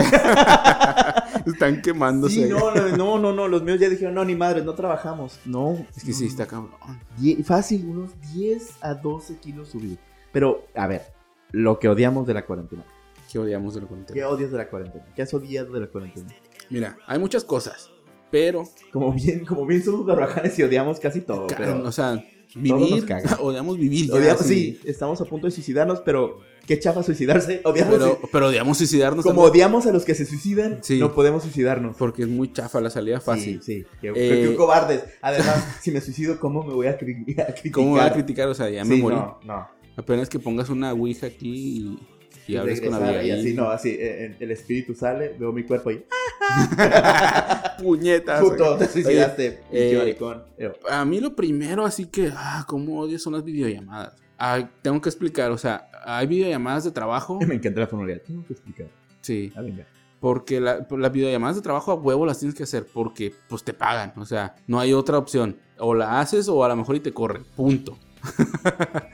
Están 1.45 1.81
quemándose. 1.81 2.35
Sí, 2.35 2.45
no, 2.49 2.73
no, 2.73 2.97
no, 2.97 3.19
no, 3.19 3.33
no, 3.33 3.47
los 3.47 3.63
míos 3.63 3.79
ya 3.79 3.87
dijeron, 3.89 4.13
no, 4.15 4.25
ni 4.25 4.35
madre, 4.35 4.63
no 4.63 4.73
trabajamos. 4.73 5.39
No, 5.45 5.85
Es 5.95 6.03
que 6.03 6.13
sí, 6.13 6.25
está 6.25 6.45
cabrón. 6.47 6.71
Die- 7.17 7.43
fácil, 7.43 7.85
unos 7.87 8.11
10 8.33 8.77
a 8.81 8.93
12 8.93 9.37
kilos 9.37 9.69
subidos. 9.69 9.99
Pero, 10.31 10.65
a 10.75 10.87
ver, 10.87 11.03
lo 11.51 11.79
que 11.79 11.87
odiamos 11.87 12.27
de 12.27 12.33
la 12.33 12.45
cuarentena. 12.45 12.83
Que 13.31 13.39
odiamos 13.39 13.73
de 13.75 13.81
lo 13.81 13.87
¿Qué 13.87 13.93
contrario. 13.93 14.29
odias 14.29 14.51
de 14.51 14.57
la 14.57 14.69
cuarentena? 14.69 15.05
¿Qué 15.15 15.21
has 15.21 15.33
odiado 15.33 15.71
de 15.73 15.79
la 15.81 15.87
cuarentena? 15.87 16.27
Mira, 16.69 16.97
hay 17.07 17.19
muchas 17.19 17.43
cosas, 17.43 17.89
pero, 18.31 18.63
Como 18.91 19.13
bien, 19.13 19.45
como 19.45 19.65
bien 19.65 19.83
somos 19.83 20.05
barbajanes 20.05 20.57
y 20.59 20.63
odiamos 20.63 20.99
casi 20.99 21.21
todo. 21.21 21.47
Pero 21.47 21.83
o 21.83 21.91
sea, 21.91 22.23
vivir, 22.55 23.05
odiamos 23.39 23.77
vivir. 23.77 24.11
odiamos, 24.11 24.41
sí, 24.45 24.79
estamos 24.85 25.21
a 25.21 25.25
punto 25.25 25.47
de 25.47 25.51
suicidarnos, 25.51 26.01
pero 26.01 26.39
qué 26.65 26.77
chafa 26.79 27.01
suicidarse. 27.03 27.61
Odiamos, 27.63 27.93
Pero, 27.97 28.19
pero 28.31 28.47
odiamos 28.47 28.77
suicidarnos 28.77 29.23
como 29.23 29.43
también, 29.43 29.51
odiamos 29.67 29.85
a 29.87 29.91
los 29.93 30.03
que 30.03 30.13
se 30.15 30.25
suicidan, 30.25 30.79
Sí. 30.81 30.99
no 30.99 31.13
podemos 31.13 31.43
suicidarnos. 31.43 31.95
porque 31.95 32.23
es 32.23 32.27
muy 32.27 32.51
chafa 32.51 32.81
la 32.81 32.89
salida 32.89 33.21
fácil. 33.21 33.61
Sí, 33.63 33.83
sí. 33.83 33.85
Qué, 34.01 34.11
Eh, 34.13 34.55
cobardes. 34.57 35.03
Además, 35.21 35.77
si 35.81 35.91
me 35.91 36.01
suicido, 36.01 36.37
¿cómo 36.39 36.63
me 36.63 36.73
voy 36.73 36.87
a, 36.87 36.97
cri- 36.99 37.39
a 37.41 37.45
criticar? 37.53 37.71
¿Cómo 37.71 37.93
me 37.93 37.99
va 37.99 38.07
a 38.07 38.13
criticar? 38.13 38.47
O 38.49 38.53
sea, 38.53 38.69
ya 38.69 38.83
me 38.83 38.95
Sí, 38.97 39.01
morí. 39.01 39.15
no, 39.15 39.39
no. 39.45 39.67
Apenas 39.95 40.27
que 40.29 40.37
pongas 40.39 40.69
una 40.69 40.91
ouija 40.93 41.27
aquí 41.27 41.49
y, 41.49 41.99
y 42.47 42.55
hables 42.57 42.81
con 42.81 42.91
regresar 42.91 43.13
y 43.15 43.17
Abigail. 43.31 43.39
así, 43.39 43.53
no, 43.53 43.69
así, 43.69 43.89
eh, 43.89 44.25
eh, 44.25 44.35
el 44.39 44.51
espíritu 44.51 44.93
sale, 44.95 45.35
veo 45.37 45.51
mi 45.51 45.63
cuerpo 45.63 45.91
y 45.91 46.03
Puñetas. 47.81 48.41
puto, 48.41 48.77
te 48.77 48.87
suicidaste, 48.87 49.51
pinche 49.71 50.09
eh, 50.57 50.71
A 50.89 51.05
mí 51.05 51.19
lo 51.19 51.35
primero, 51.35 51.85
así 51.85 52.05
que, 52.05 52.31
ah, 52.35 52.65
cómo 52.67 52.99
odio 52.99 53.19
son 53.19 53.33
las 53.33 53.43
videollamadas. 53.43 54.13
Ah, 54.39 54.69
tengo 54.81 55.01
que 55.01 55.09
explicar, 55.09 55.51
o 55.51 55.57
sea, 55.57 55.89
hay 56.05 56.27
videollamadas 56.27 56.83
de 56.85 56.91
trabajo. 56.91 57.39
Me 57.47 57.55
encanta 57.55 57.81
la 57.81 57.87
formalidad, 57.87 58.21
tengo 58.25 58.45
que 58.45 58.53
explicar. 58.53 58.87
Sí, 59.21 59.51
Ah, 59.55 59.61
venga. 59.61 59.85
porque 60.19 60.59
la- 60.59 60.87
las 60.89 61.11
videollamadas 61.11 61.55
de 61.57 61.61
trabajo 61.61 61.91
a 61.91 61.95
huevo 61.95 62.25
las 62.25 62.39
tienes 62.39 62.55
que 62.55 62.63
hacer 62.63 62.85
porque 62.91 63.33
pues 63.49 63.63
te 63.63 63.73
pagan, 63.73 64.13
o 64.17 64.25
sea, 64.25 64.55
no 64.67 64.79
hay 64.79 64.93
otra 64.93 65.17
opción. 65.17 65.57
O 65.79 65.93
la 65.93 66.19
haces 66.19 66.47
o 66.49 66.63
a 66.63 66.67
lo 66.69 66.75
mejor 66.75 66.95
y 66.95 66.99
te 67.01 67.13
corren, 67.13 67.43
punto. 67.55 67.97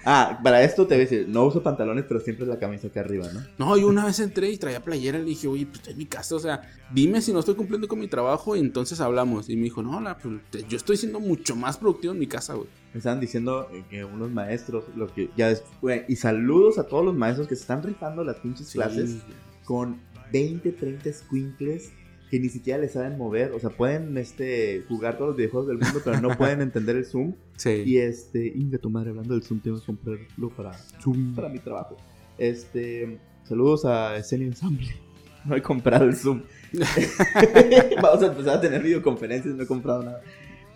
Ah, 0.05 0.39
para 0.43 0.63
esto 0.63 0.85
te 0.85 0.95
voy 0.95 1.05
a 1.05 1.07
decir, 1.09 1.25
no 1.29 1.45
uso 1.45 1.63
pantalones, 1.63 2.05
pero 2.07 2.19
siempre 2.19 2.45
la 2.45 2.59
camisa 2.59 2.87
acá 2.87 2.99
arriba, 3.01 3.27
¿no? 3.33 3.41
No, 3.57 3.77
yo 3.77 3.87
una 3.87 4.05
vez 4.05 4.19
entré 4.19 4.49
y 4.51 4.57
traía 4.57 4.81
playera 4.83 5.17
y 5.17 5.21
le 5.21 5.27
dije, 5.29 5.47
oye, 5.47 5.65
pues 5.65 5.77
estoy 5.79 5.93
en 5.93 5.99
mi 5.99 6.05
casa, 6.05 6.35
o 6.35 6.39
sea, 6.39 6.61
dime 6.93 7.21
si 7.21 7.31
no 7.31 7.39
estoy 7.39 7.55
cumpliendo 7.55 7.87
con 7.87 7.99
mi 7.99 8.07
trabajo 8.07 8.55
y 8.55 8.59
entonces 8.59 8.99
hablamos. 8.99 9.49
Y 9.49 9.55
me 9.55 9.63
dijo, 9.63 9.81
no, 9.81 9.99
la, 10.01 10.17
pues, 10.17 10.67
yo 10.67 10.77
estoy 10.77 10.97
siendo 10.97 11.19
mucho 11.19 11.55
más 11.55 11.77
productivo 11.77 12.13
en 12.13 12.19
mi 12.19 12.27
casa, 12.27 12.53
güey. 12.55 12.67
Me 12.93 12.97
estaban 12.99 13.19
diciendo 13.19 13.69
eh, 13.71 13.83
que 13.89 14.03
unos 14.03 14.29
maestros, 14.31 14.83
los 14.95 15.11
que 15.11 15.29
ya 15.37 15.49
des- 15.49 15.63
güey, 15.81 16.03
y 16.07 16.15
saludos 16.15 16.77
a 16.77 16.83
todos 16.87 17.05
los 17.05 17.15
maestros 17.15 17.47
que 17.47 17.55
se 17.55 17.61
están 17.61 17.81
rifando 17.83 18.23
las 18.23 18.37
pinches 18.37 18.67
Sí, 18.67 18.73
clases 18.77 19.17
con 19.63 19.99
20, 20.31 20.71
30 20.73 21.13
squinkles 21.13 21.91
que 22.33 22.39
ni 22.39 22.49
siquiera 22.49 22.79
le 22.79 22.89
saben 22.89 23.15
mover, 23.15 23.51
o 23.51 23.59
sea, 23.59 23.69
pueden 23.69 24.17
este, 24.17 24.83
jugar 24.87 25.19
todos 25.19 25.27
los 25.27 25.37
videojuegos 25.37 25.67
del 25.67 25.77
mundo, 25.77 26.01
pero 26.03 26.19
no 26.19 26.29
pueden 26.39 26.61
entender 26.61 26.95
el 26.95 27.05
Zoom. 27.05 27.35
Sí. 27.57 27.83
Y 27.85 27.99
este, 27.99 28.47
inga 28.47 28.79
tu 28.79 28.89
madre, 28.89 29.11
hablando 29.11 29.35
del 29.35 29.43
Zoom, 29.43 29.59
tengo 29.59 29.79
que 29.79 29.85
comprarlo 29.85 30.49
para, 30.49 30.73
Zoom. 30.73 31.35
para 31.35 31.47
mi 31.47 31.59
trabajo. 31.59 31.95
Este, 32.39 33.19
saludos 33.43 33.85
a 33.85 34.17
Escenio 34.17 34.47
Ensemble. 34.47 34.87
No 35.45 35.55
he 35.55 35.61
comprado 35.61 36.05
el 36.05 36.15
Zoom. 36.15 36.41
Vamos 38.01 38.23
a 38.23 38.27
empezar 38.27 38.57
a 38.57 38.61
tener 38.61 38.81
videoconferencias, 38.81 39.53
no 39.53 39.61
he 39.61 39.67
comprado 39.67 40.01
nada. 40.01 40.21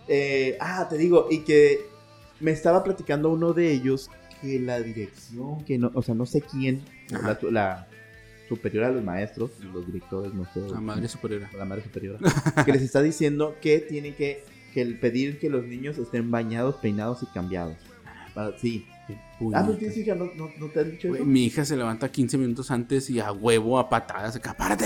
Eh, 0.06 0.56
ah, 0.60 0.86
te 0.88 0.96
digo, 0.96 1.26
y 1.28 1.38
que 1.38 1.80
me 2.38 2.52
estaba 2.52 2.84
platicando 2.84 3.32
uno 3.32 3.52
de 3.52 3.72
ellos 3.72 4.10
que 4.40 4.60
la 4.60 4.78
dirección, 4.80 5.64
que 5.64 5.76
no, 5.76 5.90
o 5.94 6.02
sea, 6.02 6.14
no 6.14 6.24
sé 6.24 6.40
quién, 6.42 6.82
la 7.50 7.88
superior 8.48 8.84
a 8.84 8.90
los 8.90 9.04
maestros, 9.04 9.50
los 9.72 9.86
directores, 9.86 10.32
no 10.34 10.44
sé. 10.52 10.60
La 10.70 10.80
madre 10.80 11.08
superior. 11.08 11.42
la 11.56 11.64
madre 11.64 11.82
superiora, 11.82 12.18
que 12.64 12.72
les 12.72 12.82
está 12.82 13.02
diciendo 13.02 13.56
que 13.60 13.78
tienen 13.80 14.14
que, 14.14 14.42
que 14.72 14.82
el 14.82 14.98
pedir 14.98 15.38
que 15.38 15.50
los 15.50 15.64
niños 15.64 15.98
estén 15.98 16.30
bañados, 16.30 16.76
peinados 16.76 17.22
y 17.22 17.26
cambiados. 17.26 17.76
Para- 18.34 18.56
sí. 18.58 18.86
Ah, 19.54 19.62
pues 19.64 19.78
tienes 19.78 19.96
hija, 19.96 20.14
¿no, 20.14 20.26
no, 20.36 20.50
no 20.58 20.66
te 20.68 20.80
han 20.80 20.90
dicho 20.90 21.14
eso? 21.14 21.24
mi 21.24 21.46
hija 21.46 21.64
se 21.64 21.76
levanta 21.78 22.10
15 22.10 22.36
minutos 22.36 22.70
antes 22.70 23.08
y 23.08 23.20
a 23.20 23.32
huevo, 23.32 23.78
a 23.78 23.88
patadas, 23.88 24.36
acá, 24.36 24.54
párate. 24.54 24.84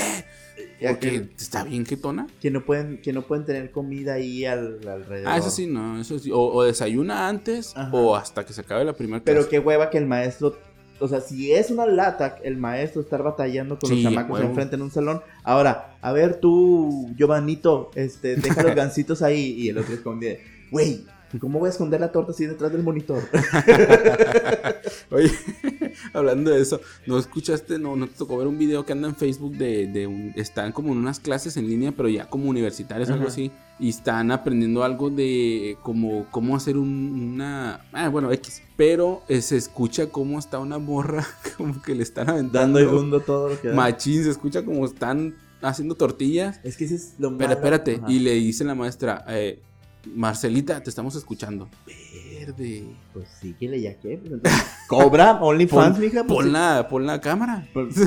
Porque 0.80 1.10
que, 1.10 1.28
está 1.36 1.64
bien 1.64 1.84
que 1.84 1.96
tona. 1.96 2.28
que 2.40 2.50
no 2.50 2.64
pueden, 2.64 3.00
que 3.00 3.12
no 3.12 3.22
pueden 3.22 3.44
tener 3.46 3.72
comida 3.72 4.14
ahí 4.14 4.44
al, 4.44 4.78
alrededor. 4.86 5.28
Ah, 5.28 5.38
eso 5.38 5.50
sí, 5.50 5.66
no, 5.66 6.00
eso 6.00 6.18
sí. 6.20 6.30
O, 6.30 6.38
o 6.40 6.62
desayuna 6.62 7.28
antes 7.28 7.72
Ajá. 7.76 7.90
o 7.92 8.14
hasta 8.14 8.44
que 8.46 8.52
se 8.52 8.60
acabe 8.60 8.84
la 8.84 8.92
primera 8.92 9.22
Pero 9.24 9.38
clase. 9.40 9.50
qué 9.50 9.58
hueva 9.58 9.90
que 9.90 9.98
el 9.98 10.06
maestro. 10.06 10.56
O 11.02 11.08
sea, 11.08 11.20
si 11.20 11.52
es 11.52 11.70
una 11.70 11.86
lata, 11.86 12.36
el 12.44 12.56
maestro 12.56 13.02
estar 13.02 13.22
batallando 13.22 13.78
con 13.78 13.90
Sí, 13.90 13.96
los 13.96 14.04
chamacos 14.04 14.40
enfrente 14.40 14.76
en 14.76 14.82
un 14.82 14.90
salón. 14.90 15.20
Ahora, 15.42 15.96
a 16.00 16.12
ver 16.12 16.36
tú, 16.36 17.10
Giovanito, 17.16 17.90
este, 17.94 18.36
deja 18.36 18.62
los 18.62 18.74
gancitos 18.76 19.20
ahí. 19.22 19.54
Y 19.58 19.68
el 19.68 19.78
otro 19.78 19.94
esconde. 19.94 20.40
Güey, 20.70 21.04
¿cómo 21.40 21.58
voy 21.58 21.68
a 21.68 21.70
esconder 21.70 22.00
la 22.00 22.12
torta 22.12 22.32
así 22.32 22.46
detrás 22.46 22.72
del 22.72 22.82
monitor? 22.82 23.22
Oye, 25.10 25.30
hablando 26.12 26.50
de 26.50 26.60
eso, 26.62 26.80
¿no 27.06 27.18
escuchaste? 27.18 27.78
No, 27.78 27.96
no 27.96 28.06
te 28.06 28.14
tocó 28.14 28.38
ver 28.38 28.46
un 28.46 28.58
video 28.58 28.84
que 28.84 28.92
anda 28.92 29.08
en 29.08 29.16
Facebook 29.16 29.56
de, 29.56 29.86
de 29.86 30.06
un, 30.06 30.32
están 30.36 30.72
como 30.72 30.92
en 30.92 30.98
unas 30.98 31.20
clases 31.20 31.56
en 31.56 31.66
línea, 31.68 31.92
pero 31.92 32.08
ya 32.08 32.28
como 32.28 32.48
universitarios 32.48 33.08
o 33.10 33.12
algo 33.12 33.24
Ajá. 33.26 33.32
así, 33.32 33.50
y 33.78 33.88
están 33.90 34.30
aprendiendo 34.30 34.84
algo 34.84 35.10
de 35.10 35.76
como 35.82 36.26
cómo 36.30 36.56
hacer 36.56 36.76
un- 36.76 37.32
una, 37.34 37.84
ah, 37.92 38.08
bueno, 38.08 38.30
X, 38.32 38.62
pero 38.76 39.22
eh, 39.28 39.42
se 39.42 39.56
escucha 39.56 40.08
cómo 40.08 40.38
está 40.38 40.58
una 40.58 40.78
morra, 40.78 41.26
como 41.56 41.80
que 41.82 41.94
le 41.94 42.02
están 42.02 42.28
aventando 42.30 42.78
Dando 42.78 42.80
y 42.80 42.84
bundo 42.96 43.20
todo 43.20 43.50
lo 43.50 43.60
que 43.60 43.68
da. 43.68 43.74
machín, 43.74 44.22
se 44.24 44.30
escucha 44.30 44.64
como 44.64 44.84
están 44.84 45.34
haciendo 45.60 45.94
tortillas. 45.94 46.60
Es 46.64 46.76
que 46.76 46.84
ese 46.86 46.96
es 46.96 47.14
lo 47.18 47.36
Pero 47.36 47.48
malo. 47.50 47.52
espérate, 47.60 47.96
Ajá. 47.96 48.10
y 48.10 48.18
le 48.20 48.32
dice 48.34 48.64
la 48.64 48.74
maestra, 48.74 49.24
eh, 49.28 49.60
Marcelita, 50.06 50.82
te 50.82 50.90
estamos 50.90 51.14
escuchando. 51.14 51.68
Verde. 51.86 52.84
Pues 53.12 53.28
síguele 53.40 53.80
ya 53.80 53.94
que. 53.98 54.18
Pues, 54.18 54.32
entonces, 54.32 54.62
cobra 54.88 55.32
OnlyFans, 55.40 55.92
Pon, 55.96 56.00
mija. 56.00 56.24
Pues, 56.24 56.38
pon 56.38 56.52
la, 56.52 56.88
pon 56.88 57.06
la 57.06 57.20
cámara. 57.20 57.68
pues, 57.72 57.94
sí, 57.96 58.02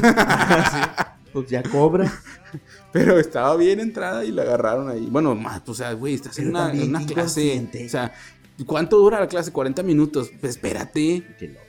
pues 1.32 1.50
ya 1.50 1.64
cobra. 1.64 2.12
Pero 2.92 3.20
estaba 3.20 3.56
bien 3.58 3.80
entrada 3.80 4.24
y 4.26 4.32
la 4.32 4.44
agarraron 4.44 4.90
ahí. 4.90 5.08
Bueno, 5.10 5.36
más, 5.36 5.62
o 5.68 5.74
sea, 5.74 5.94
güey, 5.94 6.14
estás 6.14 6.38
en 6.40 6.50
una, 6.50 6.68
también 6.68 6.84
en 6.86 6.90
una 6.96 7.06
clase. 7.06 7.68
O 7.86 7.90
sea, 7.90 8.14
¿cuánto 8.66 8.98
dura 8.98 9.20
la 9.20 9.28
clase? 9.28 9.52
40 9.52 9.84
minutos. 9.84 10.32
Pues 10.40 10.52
espérate. 10.52 11.24
Qué 11.40 11.48
loco. 11.48 11.62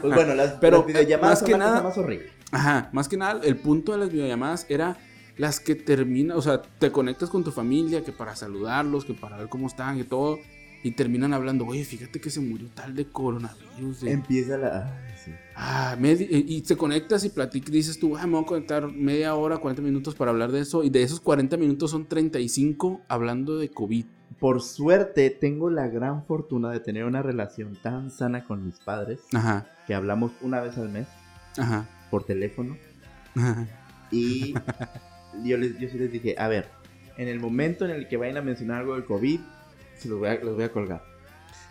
Pues 0.00 0.14
bueno, 0.14 0.34
las, 0.34 0.52
Pero, 0.54 0.78
las 0.78 0.86
videollamadas 0.86 1.30
más 1.32 1.38
son 1.40 1.46
que 1.46 1.52
la 1.52 1.58
cosa 1.58 1.70
nada- 1.70 1.82
más 1.82 1.98
horrible. 1.98 2.30
Ajá, 2.52 2.88
más 2.92 3.08
que 3.08 3.16
nada, 3.16 3.40
el 3.44 3.56
punto 3.56 3.92
de 3.92 3.98
las 3.98 4.10
videollamadas 4.10 4.64
era 4.68 4.96
las 5.36 5.60
que 5.60 5.74
terminan, 5.74 6.36
o 6.36 6.42
sea, 6.42 6.62
te 6.62 6.90
conectas 6.92 7.28
con 7.30 7.44
tu 7.44 7.50
familia, 7.52 8.02
que 8.04 8.12
para 8.12 8.34
saludarlos, 8.36 9.04
que 9.04 9.14
para 9.14 9.36
ver 9.36 9.48
cómo 9.48 9.66
están 9.66 9.98
y 9.98 10.04
todo, 10.04 10.38
y 10.82 10.92
terminan 10.92 11.34
hablando, 11.34 11.66
oye, 11.66 11.84
fíjate 11.84 12.20
que 12.20 12.30
se 12.30 12.40
murió 12.40 12.68
tal 12.74 12.94
de 12.94 13.06
coronavirus. 13.06 14.00
de- 14.02 14.12
Empieza 14.12 14.56
la... 14.56 14.98
sí. 15.24 15.32
Ah, 15.56 15.96
y 16.00 16.56
y 16.56 16.60
te 16.62 16.76
conectas 16.76 17.24
y 17.24 17.30
platicas, 17.30 17.70
dices 17.72 17.98
tú, 17.98 18.16
ah, 18.16 18.26
me 18.26 18.34
voy 18.34 18.44
a 18.44 18.46
conectar 18.46 18.90
media 18.92 19.34
hora, 19.34 19.58
40 19.58 19.82
minutos 19.82 20.14
para 20.14 20.30
hablar 20.30 20.52
de 20.52 20.60
eso, 20.60 20.84
y 20.84 20.90
de 20.90 21.02
esos 21.02 21.20
40 21.20 21.56
minutos 21.56 21.90
son 21.90 22.06
35 22.06 23.00
hablando 23.08 23.58
de 23.58 23.68
COVID. 23.70 24.04
Por 24.38 24.60
suerte, 24.62 25.30
tengo 25.30 25.70
la 25.70 25.88
gran 25.88 26.24
fortuna 26.26 26.70
de 26.70 26.80
tener 26.80 27.04
una 27.04 27.22
relación 27.22 27.74
tan 27.82 28.10
sana 28.10 28.44
con 28.44 28.64
mis 28.66 28.78
padres 28.80 29.20
Ajá, 29.32 29.66
que 29.86 29.94
hablamos 29.94 30.32
una 30.42 30.60
vez 30.60 30.76
al 30.76 30.90
mes 30.90 31.06
ajá, 31.56 31.88
por 32.10 32.24
teléfono 32.24 32.76
ajá. 33.34 33.66
y 34.10 34.52
yo, 35.44 35.56
les, 35.56 35.78
yo 35.78 35.88
sí 35.88 35.98
les 35.98 36.12
dije, 36.12 36.34
a 36.38 36.48
ver, 36.48 36.66
en 37.16 37.28
el 37.28 37.40
momento 37.40 37.84
en 37.84 37.90
el 37.90 38.08
que 38.08 38.16
vayan 38.16 38.36
a 38.36 38.42
mencionar 38.42 38.80
algo 38.80 38.94
del 38.94 39.04
COVID, 39.04 39.40
se 39.98 40.08
los 40.08 40.18
voy 40.18 40.28
a, 40.28 40.34
los 40.36 40.54
voy 40.54 40.64
a 40.64 40.72
colgar. 40.72 41.02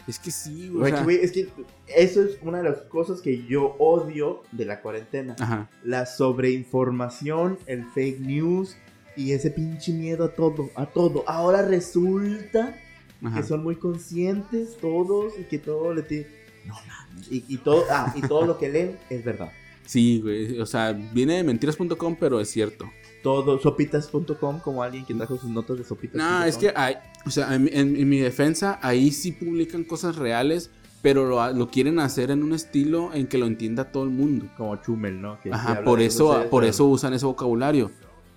Es 0.07 0.19
que 0.19 0.29
sí, 0.29 0.69
o 0.69 0.79
Güey, 0.79 0.91
sea, 0.91 1.03
güey, 1.03 1.17
es 1.17 1.31
que 1.31 1.47
eso 1.87 2.23
es 2.23 2.37
una 2.43 2.59
de 2.59 2.69
las 2.69 2.81
cosas 2.81 3.21
que 3.21 3.43
yo 3.45 3.75
odio 3.79 4.43
de 4.51 4.65
la 4.65 4.81
cuarentena. 4.81 5.35
Ajá, 5.39 5.69
La 5.83 6.05
sobreinformación, 6.05 7.57
el 7.65 7.85
fake 7.85 8.19
news 8.19 8.77
y 9.15 9.31
ese 9.31 9.49
pinche 9.49 9.93
miedo 9.93 10.25
a 10.25 10.35
todo, 10.35 10.69
a 10.75 10.85
todo. 10.85 11.23
Ahora 11.27 11.63
resulta 11.63 12.77
ajá. 13.23 13.37
que 13.37 13.43
son 13.47 13.63
muy 13.63 13.77
conscientes 13.77 14.77
todos 14.79 15.33
y 15.39 15.43
que 15.43 15.57
todo 15.57 15.93
le 15.93 16.03
tiene... 16.03 16.27
No 16.65 16.73
mames. 16.87 17.31
Y, 17.31 17.45
y 17.47 17.57
todo, 17.57 17.83
ah, 17.89 18.13
y 18.15 18.21
todo 18.21 18.45
lo 18.45 18.57
que 18.57 18.69
leen 18.69 18.97
es 19.09 19.23
verdad. 19.23 19.51
Sí, 19.85 20.19
güey, 20.21 20.59
o 20.59 20.65
sea, 20.65 20.93
viene 20.93 21.37
de 21.37 21.43
mentiras.com, 21.43 22.15
pero 22.19 22.39
es 22.39 22.49
cierto. 22.49 22.91
Todo, 23.25 23.59
sopitas.com, 23.59 24.59
como 24.59 24.83
alguien 24.83 25.03
que 25.03 25.15
trajo 25.15 25.35
sus 25.37 25.49
notas 25.49 25.79
de 25.79 25.83
sopitas. 25.83 26.15
No, 26.17 26.43
es 26.43 26.57
que 26.57 26.71
hay, 26.75 26.95
o 27.25 27.31
sea, 27.31 27.55
en, 27.55 27.67
en- 27.73 27.95
en 27.95 28.07
mi 28.07 28.19
defensa, 28.19 28.77
ahí 28.83 29.09
sí 29.11 29.31
publican 29.31 29.83
cosas 29.83 30.15
reales, 30.15 30.69
pero 31.01 31.25
lo, 31.27 31.51
lo 31.51 31.67
quieren 31.69 31.97
hacer 31.97 32.29
en 32.29 32.43
un 32.43 32.53
estilo 32.53 33.11
en 33.15 33.25
que 33.25 33.39
lo 33.39 33.47
entienda 33.47 33.85
todo 33.91 34.03
el 34.03 34.11
mundo. 34.11 34.45
Como 34.55 34.75
Chumel, 34.77 35.19
¿no? 35.19 35.39
Que 35.41 35.51
Ajá, 35.51 35.83
por 35.83 36.01
eso, 36.01 36.45
por 36.51 36.63
eso 36.65 36.85
usan 36.85 37.13
ese 37.15 37.25
vocabulario. 37.25 37.89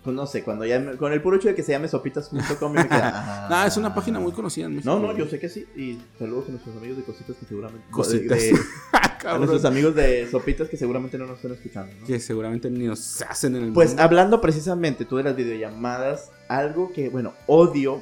Pues, 0.08 0.16
no 0.16 0.26
sé, 0.26 0.42
cuando 0.42 0.64
ya 0.64 0.80
me- 0.80 0.96
con 0.96 1.12
el 1.12 1.20
puro 1.20 1.36
hecho 1.36 1.48
de 1.48 1.54
que 1.54 1.62
se 1.62 1.72
llame 1.72 1.86
sopitas.com 1.86 2.72
me 2.72 2.88
queda... 2.88 3.46
Ah, 3.50 3.66
es 3.66 3.76
una 3.76 3.94
página 3.94 4.18
muy 4.18 4.32
conocida 4.32 4.64
en 4.66 4.76
México. 4.76 4.90
No, 4.98 4.98
no, 5.06 5.14
yo 5.14 5.26
sé 5.26 5.38
que 5.38 5.50
sí. 5.50 5.66
Y 5.76 5.98
saludos 6.18 6.46
a 6.48 6.52
nuestros 6.52 6.74
amigos 6.78 6.96
de 6.96 7.02
Cositas 7.04 7.36
que 7.36 7.44
seguramente... 7.44 7.84
Cositas. 7.90 8.38
de- 8.38 8.52
de- 8.52 8.58
a 8.94 9.18
Cabrón, 9.18 9.40
nuestros 9.48 9.64
amigos 9.66 9.94
de 9.94 10.26
Sopitas 10.30 10.68
que 10.70 10.78
seguramente 10.78 11.18
no 11.18 11.26
nos 11.26 11.36
están 11.36 11.52
escuchando, 11.52 11.92
¿no? 12.00 12.06
que 12.06 12.18
seguramente 12.20 12.70
ni 12.70 12.86
nos 12.86 13.20
hacen 13.20 13.54
en 13.56 13.64
el 13.64 13.72
Pues 13.74 13.90
mundo. 13.90 14.02
hablando 14.04 14.40
precisamente 14.40 15.04
tú 15.04 15.16
de 15.18 15.24
las 15.24 15.36
videollamadas, 15.36 16.30
algo 16.48 16.90
que, 16.92 17.10
bueno, 17.10 17.34
odio, 17.46 18.00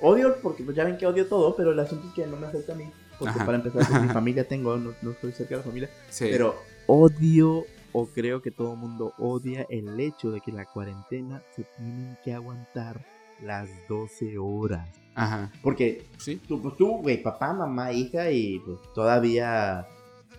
odio 0.00 0.36
porque 0.40 0.62
pues 0.62 0.76
ya 0.76 0.84
ven 0.84 0.96
que 0.96 1.06
odio 1.08 1.26
todo, 1.26 1.56
pero 1.56 1.72
el 1.72 1.80
asunto 1.80 2.06
es 2.06 2.14
que 2.14 2.24
no 2.26 2.36
me 2.36 2.46
afecta 2.46 2.74
a 2.74 2.76
mí, 2.76 2.88
porque 3.18 3.30
Ajá. 3.34 3.44
para 3.46 3.58
empezar, 3.58 3.84
pues, 3.88 4.00
mi 4.02 4.08
familia 4.12 4.46
tengo, 4.46 4.76
no, 4.76 4.92
no 5.02 5.10
estoy 5.10 5.32
cerca 5.32 5.54
de 5.54 5.56
la 5.56 5.62
familia, 5.64 5.90
Sí. 6.08 6.26
pero 6.30 6.54
odio 6.86 7.64
o 7.92 8.06
creo 8.06 8.42
que 8.42 8.50
todo 8.50 8.72
el 8.74 8.78
mundo 8.78 9.12
odia 9.18 9.66
el 9.70 9.98
hecho 10.00 10.30
de 10.30 10.40
que 10.40 10.50
en 10.50 10.56
la 10.58 10.64
cuarentena 10.66 11.42
se 11.54 11.64
tienen 11.76 12.16
que 12.24 12.34
aguantar 12.34 13.00
las 13.42 13.68
12 13.88 14.36
horas. 14.38 14.88
Ajá, 15.14 15.50
Porque 15.62 16.04
sí. 16.18 16.40
tú, 16.46 16.60
pues 16.62 16.76
tú, 16.76 16.98
güey, 17.02 17.22
papá, 17.22 17.52
mamá, 17.52 17.92
hija 17.92 18.30
y 18.30 18.58
pues 18.60 18.78
todavía 18.94 19.86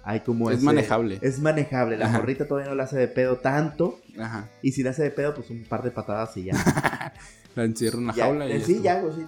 hay 0.04 0.22
como 0.22 0.50
Es 0.52 0.58
ese- 0.58 0.66
manejable. 0.66 1.20
Es 1.22 1.40
manejable, 1.40 1.98
la 1.98 2.06
Ajá. 2.06 2.20
morrita 2.20 2.48
todavía 2.48 2.70
no 2.70 2.76
la 2.76 2.84
hace 2.84 2.98
de 2.98 3.08
pedo 3.10 3.38
tanto. 3.38 4.00
Ajá. 4.18 4.48
Y 4.62 4.72
si 4.72 4.84
la 4.84 4.92
hace 4.92 5.04
de 5.04 5.12
pedo, 5.12 5.34
pues 5.36 5.50
un 5.50 5.64
par 5.66 5.84
de 5.84 5.92
patadas 5.92 6.36
y 6.38 6.46
ya. 6.46 6.54
La 7.56 7.64
encierro 7.66 7.98
en 7.98 8.04
una 8.06 8.14
Ya, 8.14 8.26
jaula 8.26 8.48
y 8.48 8.52
eh, 8.54 8.62
sí, 8.62 8.80
ya, 8.82 9.02
pues, 9.02 9.16
sí. 9.16 9.26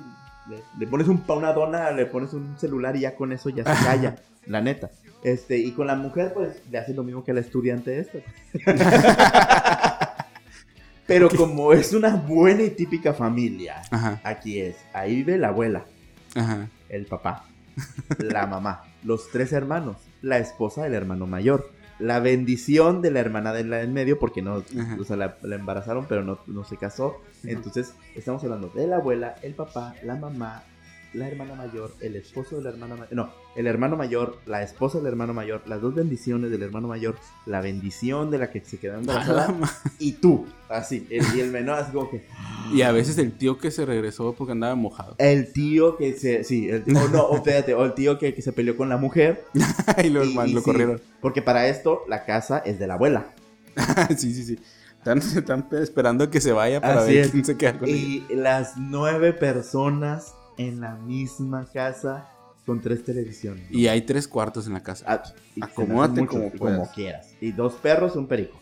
Le, 0.50 0.64
le 0.80 0.88
pones 0.88 1.08
un, 1.08 1.20
pa- 1.22 1.36
una 1.36 1.54
dona, 1.54 1.92
le 1.92 2.06
pones 2.06 2.34
un 2.34 2.58
celular 2.58 2.96
y 2.96 3.02
ya 3.02 3.16
con 3.16 3.32
eso 3.32 3.50
ya 3.50 3.64
se 3.64 3.86
calla, 3.86 4.16
la 4.48 4.62
neta. 4.62 4.90
Este, 5.24 5.58
y 5.58 5.72
con 5.72 5.86
la 5.88 5.96
mujer, 5.96 6.34
pues, 6.34 6.62
le 6.72 6.78
hace 6.80 6.94
lo 6.94 7.04
mismo 7.04 7.24
que 7.24 7.32
a 7.32 7.34
la 7.36 7.42
estudiante 7.42 8.00
esta. 8.00 8.18
Pero 11.08 11.30
como 11.30 11.74
es 11.74 11.94
una 11.94 12.16
buena 12.16 12.64
y 12.64 12.70
típica 12.72 13.14
familia, 13.14 13.82
Ajá, 13.92 14.22
aquí 14.24 14.60
es, 14.62 14.78
ahí 14.94 15.16
vive 15.18 15.38
la 15.38 15.50
abuela, 15.50 15.84
ajá. 16.36 16.70
el 16.90 17.06
papá, 17.06 17.46
la 18.18 18.48
mamá, 18.48 18.84
los 19.04 19.30
tres 19.30 19.52
hermanos, 19.52 19.98
la 20.22 20.38
esposa 20.38 20.84
del 20.84 20.94
hermano 20.94 21.28
mayor, 21.28 21.70
la 22.02 22.20
bendición 22.20 23.02
de 23.02 23.12
la 23.12 23.20
hermana 23.20 23.54
de 23.54 23.64
la 23.64 23.78
del 23.78 23.92
medio, 23.92 24.18
porque 24.20 24.42
no, 24.42 24.64
Ajá. 24.80 24.98
o 25.00 25.04
sea, 25.04 25.16
la, 25.16 25.38
la 25.44 25.56
embarazaron, 25.56 26.06
pero 26.10 26.24
no, 26.24 26.40
no 26.48 26.64
se 26.64 26.78
casó. 26.78 27.22
Entonces, 27.44 27.94
estamos 28.16 28.44
hablando 28.44 28.70
de 28.70 28.88
la 28.88 28.98
abuela, 28.98 29.36
el 29.44 29.54
papá, 29.54 29.96
la 30.04 30.16
mamá, 30.16 30.64
la 31.14 31.28
hermana 31.28 31.56
mayor, 31.56 31.92
el 32.00 32.16
esposo 32.16 32.58
de 32.58 32.64
la 32.64 32.70
hermana 32.70 32.96
mayor, 32.96 33.14
no, 33.14 33.30
el 33.56 33.68
hermano 33.68 33.98
mayor, 33.98 34.38
la 34.46 34.64
esposa 34.64 35.00
del 35.00 35.08
hermano 35.08 35.34
mayor, 35.34 35.62
las 35.68 35.82
dos 35.82 35.94
bendiciones 35.94 36.52
del 36.52 36.64
hermano 36.64 36.88
mayor, 36.88 37.16
la 37.46 37.60
bendición 37.60 38.32
de 38.32 38.38
la 38.38 38.50
que 38.50 38.62
se 38.62 38.78
quedó 38.80 38.96
embarazada 38.98 39.54
y 40.00 40.14
tú, 40.14 40.46
así, 40.70 41.06
el, 41.10 41.26
y 41.36 41.42
el 41.42 41.52
menor, 41.52 41.80
así 41.80 41.92
como 41.92 42.10
que 42.10 42.26
Y 42.74 42.82
a 42.84 42.92
veces 42.94 43.18
el 43.18 43.34
tío 43.34 43.58
que 43.58 43.72
se 43.72 43.86
regresó 43.86 44.34
porque 44.38 44.54
andaba 44.54 44.76
mojado. 44.76 45.16
el 45.18 45.52
tío 45.52 45.98
que 45.98 46.14
se, 46.14 46.44
sí, 46.46 46.70
el, 46.70 46.84
o 46.96 47.08
no, 47.10 47.24
o 47.24 47.36
espérate, 47.36 47.74
o 47.74 47.84
el 47.84 47.94
tío 47.94 48.18
que, 48.18 48.34
que 48.34 48.42
se 48.42 48.54
peleó 48.54 48.78
con 48.78 48.88
la 48.88 48.98
mujer, 48.98 49.44
y 50.04 50.10
lo, 50.10 50.24
Y- 50.24 50.34
man- 50.34 50.48
y 50.48 50.54
lo 50.54 50.60
sí, 50.62 50.66
corrieron. 50.66 51.02
Porque 51.20 51.42
para 51.42 51.68
esto, 51.68 52.04
la 52.08 52.24
casa 52.26 52.60
es 52.60 52.80
de 52.80 52.88
la 52.88 52.94
abuela. 52.94 53.34
sí, 54.18 54.34
sí, 54.34 54.44
sí. 54.44 54.60
Están, 54.98 55.18
están 55.18 55.68
esperando 55.82 56.30
que 56.30 56.40
se 56.40 56.52
vaya 56.52 56.80
para 56.80 57.02
Así 57.02 57.16
ver 57.16 57.26
es. 57.26 57.32
quién 57.32 57.44
se 57.44 57.58
queda 57.58 57.78
con 57.80 57.90
ella. 57.90 57.98
Y 57.98 58.26
las 58.36 58.78
nueve 58.78 59.34
personas 59.34 60.36
en 60.58 60.82
la 60.82 60.96
misma 60.96 61.66
casa 61.72 62.30
con 62.66 62.80
tres 62.82 63.04
televisiones. 63.04 63.70
Y 63.72 63.88
hay 63.88 64.02
tres 64.04 64.28
cuartos 64.28 64.68
en 64.68 64.74
la 64.74 64.84
casa. 64.84 65.06
Ah, 65.08 65.24
Acomódate 65.62 66.26
como 66.26 66.52
puedas. 66.52 66.90
quieras. 66.92 67.34
Y 67.42 67.52
dos 67.52 67.74
perros 67.74 68.16
un 68.16 68.28
perico. 68.28 68.58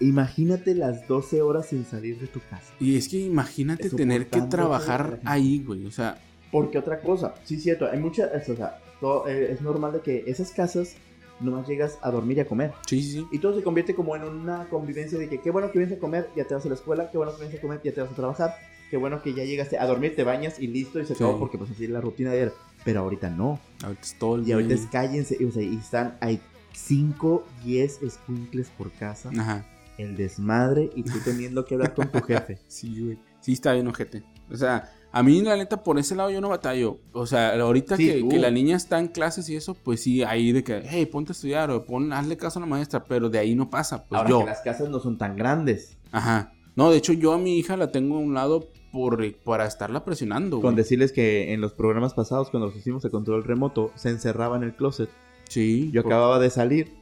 Imagínate 0.00 0.74
las 0.74 1.06
12 1.08 1.42
horas 1.42 1.66
sin 1.66 1.84
salir 1.86 2.18
de 2.18 2.26
tu 2.26 2.40
casa. 2.40 2.72
Y 2.78 2.96
es 2.96 3.08
que 3.08 3.18
imagínate 3.18 3.86
Eso 3.86 3.96
tener 3.96 4.28
que 4.28 4.40
trabajar 4.42 5.20
ahí, 5.24 5.62
güey. 5.64 5.86
O 5.86 5.90
sea, 5.90 6.18
Porque 6.52 6.78
otra 6.78 7.00
cosa, 7.00 7.34
sí, 7.44 7.58
cierto, 7.58 7.88
hay 7.90 7.98
muchas, 7.98 8.30
o 8.48 8.56
sea, 8.56 8.78
todo, 9.00 9.26
eh, 9.28 9.52
es 9.52 9.60
normal 9.62 9.92
de 9.92 10.00
que 10.00 10.24
esas 10.26 10.50
casas 10.50 10.96
nomás 11.40 11.66
llegas 11.66 11.98
a 12.02 12.10
dormir 12.10 12.36
y 12.36 12.40
a 12.40 12.46
comer. 12.46 12.72
sí, 12.86 13.02
sí, 13.02 13.12
sí. 13.12 13.26
Y 13.32 13.38
todo 13.38 13.56
se 13.56 13.62
convierte 13.62 13.94
como 13.94 14.14
en 14.16 14.24
una 14.24 14.68
convivencia 14.68 15.18
de 15.18 15.28
que 15.28 15.40
qué 15.40 15.50
bueno 15.50 15.70
que 15.72 15.78
vienes 15.78 15.96
a 15.96 16.00
comer, 16.00 16.28
ya 16.36 16.44
te 16.44 16.54
vas 16.54 16.66
a 16.66 16.68
la 16.68 16.74
escuela, 16.74 17.10
qué 17.10 17.16
bueno 17.16 17.32
que 17.32 17.40
vienes 17.40 17.58
a 17.58 17.62
comer, 17.62 17.80
ya 17.82 17.92
te 17.94 18.02
vas 18.02 18.10
a 18.10 18.14
trabajar, 18.14 18.54
qué 18.90 18.96
bueno 18.96 19.22
que 19.22 19.32
ya 19.32 19.44
llegaste 19.44 19.78
a 19.78 19.86
dormir, 19.86 20.14
te 20.16 20.24
bañas 20.24 20.58
y 20.58 20.66
listo 20.66 21.00
y 21.00 21.06
se 21.06 21.14
acabó 21.14 21.32
Sí. 21.34 21.38
porque 21.38 21.56
pues 21.58 21.70
así 21.70 21.84
es 21.84 21.90
la 21.90 22.00
rutina 22.00 22.30
de 22.30 22.36
ayer. 22.42 22.52
Pero 22.84 23.00
ahorita 23.00 23.30
no. 23.30 23.60
Ahorita 23.82 24.02
es 24.02 24.18
todo 24.18 24.36
el 24.36 24.42
Y 24.42 24.44
día 24.46 24.54
ahorita 24.56 24.74
ahí. 24.74 24.80
es 24.80 24.86
cállense, 24.86 25.36
y, 25.38 25.44
o 25.44 25.52
sea, 25.52 25.62
y 25.62 25.76
están, 25.76 26.16
hay 26.20 26.40
5, 26.72 27.46
10 27.64 28.00
squinkles 28.10 28.70
por 28.70 28.90
casa, 28.92 29.30
Ajá. 29.38 29.66
el 29.98 30.16
desmadre 30.16 30.90
y 30.96 31.02
tú 31.02 31.12
teniendo 31.24 31.64
que 31.64 31.74
hablar 31.74 31.94
con 31.94 32.10
tu 32.10 32.20
jefe. 32.22 32.58
Sí, 32.68 33.00
güey. 33.04 33.18
Sí, 33.40 33.52
está 33.52 33.72
bien, 33.72 33.86
ojete. 33.86 34.22
O 34.50 34.56
sea, 34.56 34.90
a 35.12 35.22
mí, 35.22 35.40
la 35.42 35.56
neta, 35.56 35.82
por 35.82 35.98
ese 35.98 36.14
lado 36.14 36.30
yo 36.30 36.40
no 36.40 36.48
batallo. 36.48 36.98
O 37.12 37.26
sea, 37.26 37.54
ahorita 37.60 37.96
Sí, 37.96 38.06
que, 38.06 38.28
que 38.28 38.38
la 38.38 38.50
niña 38.50 38.76
está 38.76 38.98
en 38.98 39.08
clases 39.08 39.48
y 39.48 39.56
eso, 39.56 39.74
pues 39.74 40.02
sí, 40.02 40.22
ahí 40.22 40.52
de 40.52 40.62
que, 40.64 40.82
hey, 40.84 41.06
ponte 41.06 41.30
a 41.30 41.34
estudiar 41.34 41.70
o 41.70 41.84
pon, 41.84 42.12
hazle 42.12 42.36
caso 42.36 42.58
a 42.58 42.62
la 42.62 42.66
maestra, 42.66 43.04
pero 43.04 43.28
de 43.30 43.38
ahí 43.38 43.54
no 43.54 43.70
pasa. 43.70 44.04
Pues 44.06 44.18
Ahora 44.18 44.30
yo. 44.30 44.40
que 44.40 44.46
las 44.46 44.60
casas 44.60 44.88
no 44.90 45.00
son 45.00 45.16
tan 45.18 45.36
grandes. 45.36 45.96
Ajá. 46.12 46.52
No, 46.80 46.90
de 46.90 46.96
hecho, 46.98 47.12
yo 47.12 47.32
a 47.32 47.38
mi 47.38 47.58
hija 47.58 47.76
la 47.76 47.92
tengo 47.92 48.16
a 48.16 48.20
un 48.20 48.32
lado 48.34 48.68
por, 48.92 49.20
para 49.44 49.66
estarla 49.66 50.04
presionando, 50.04 50.56
güey. 50.56 50.62
Con 50.62 50.74
decirles 50.76 51.12
que 51.12 51.52
en 51.52 51.60
los 51.60 51.72
programas 51.72 52.14
pasados, 52.14 52.50
cuando 52.50 52.68
los 52.68 52.76
hicimos 52.76 53.02
de 53.02 53.10
control 53.10 53.44
remoto, 53.44 53.92
se 53.96 54.08
encerraba 54.08 54.56
en 54.56 54.62
el 54.62 54.74
closet. 54.74 55.10
Sí. 55.48 55.90
Yo 55.92 56.02
por- 56.02 56.12
acababa 56.12 56.38
de 56.38 56.48
salir. 56.50 56.92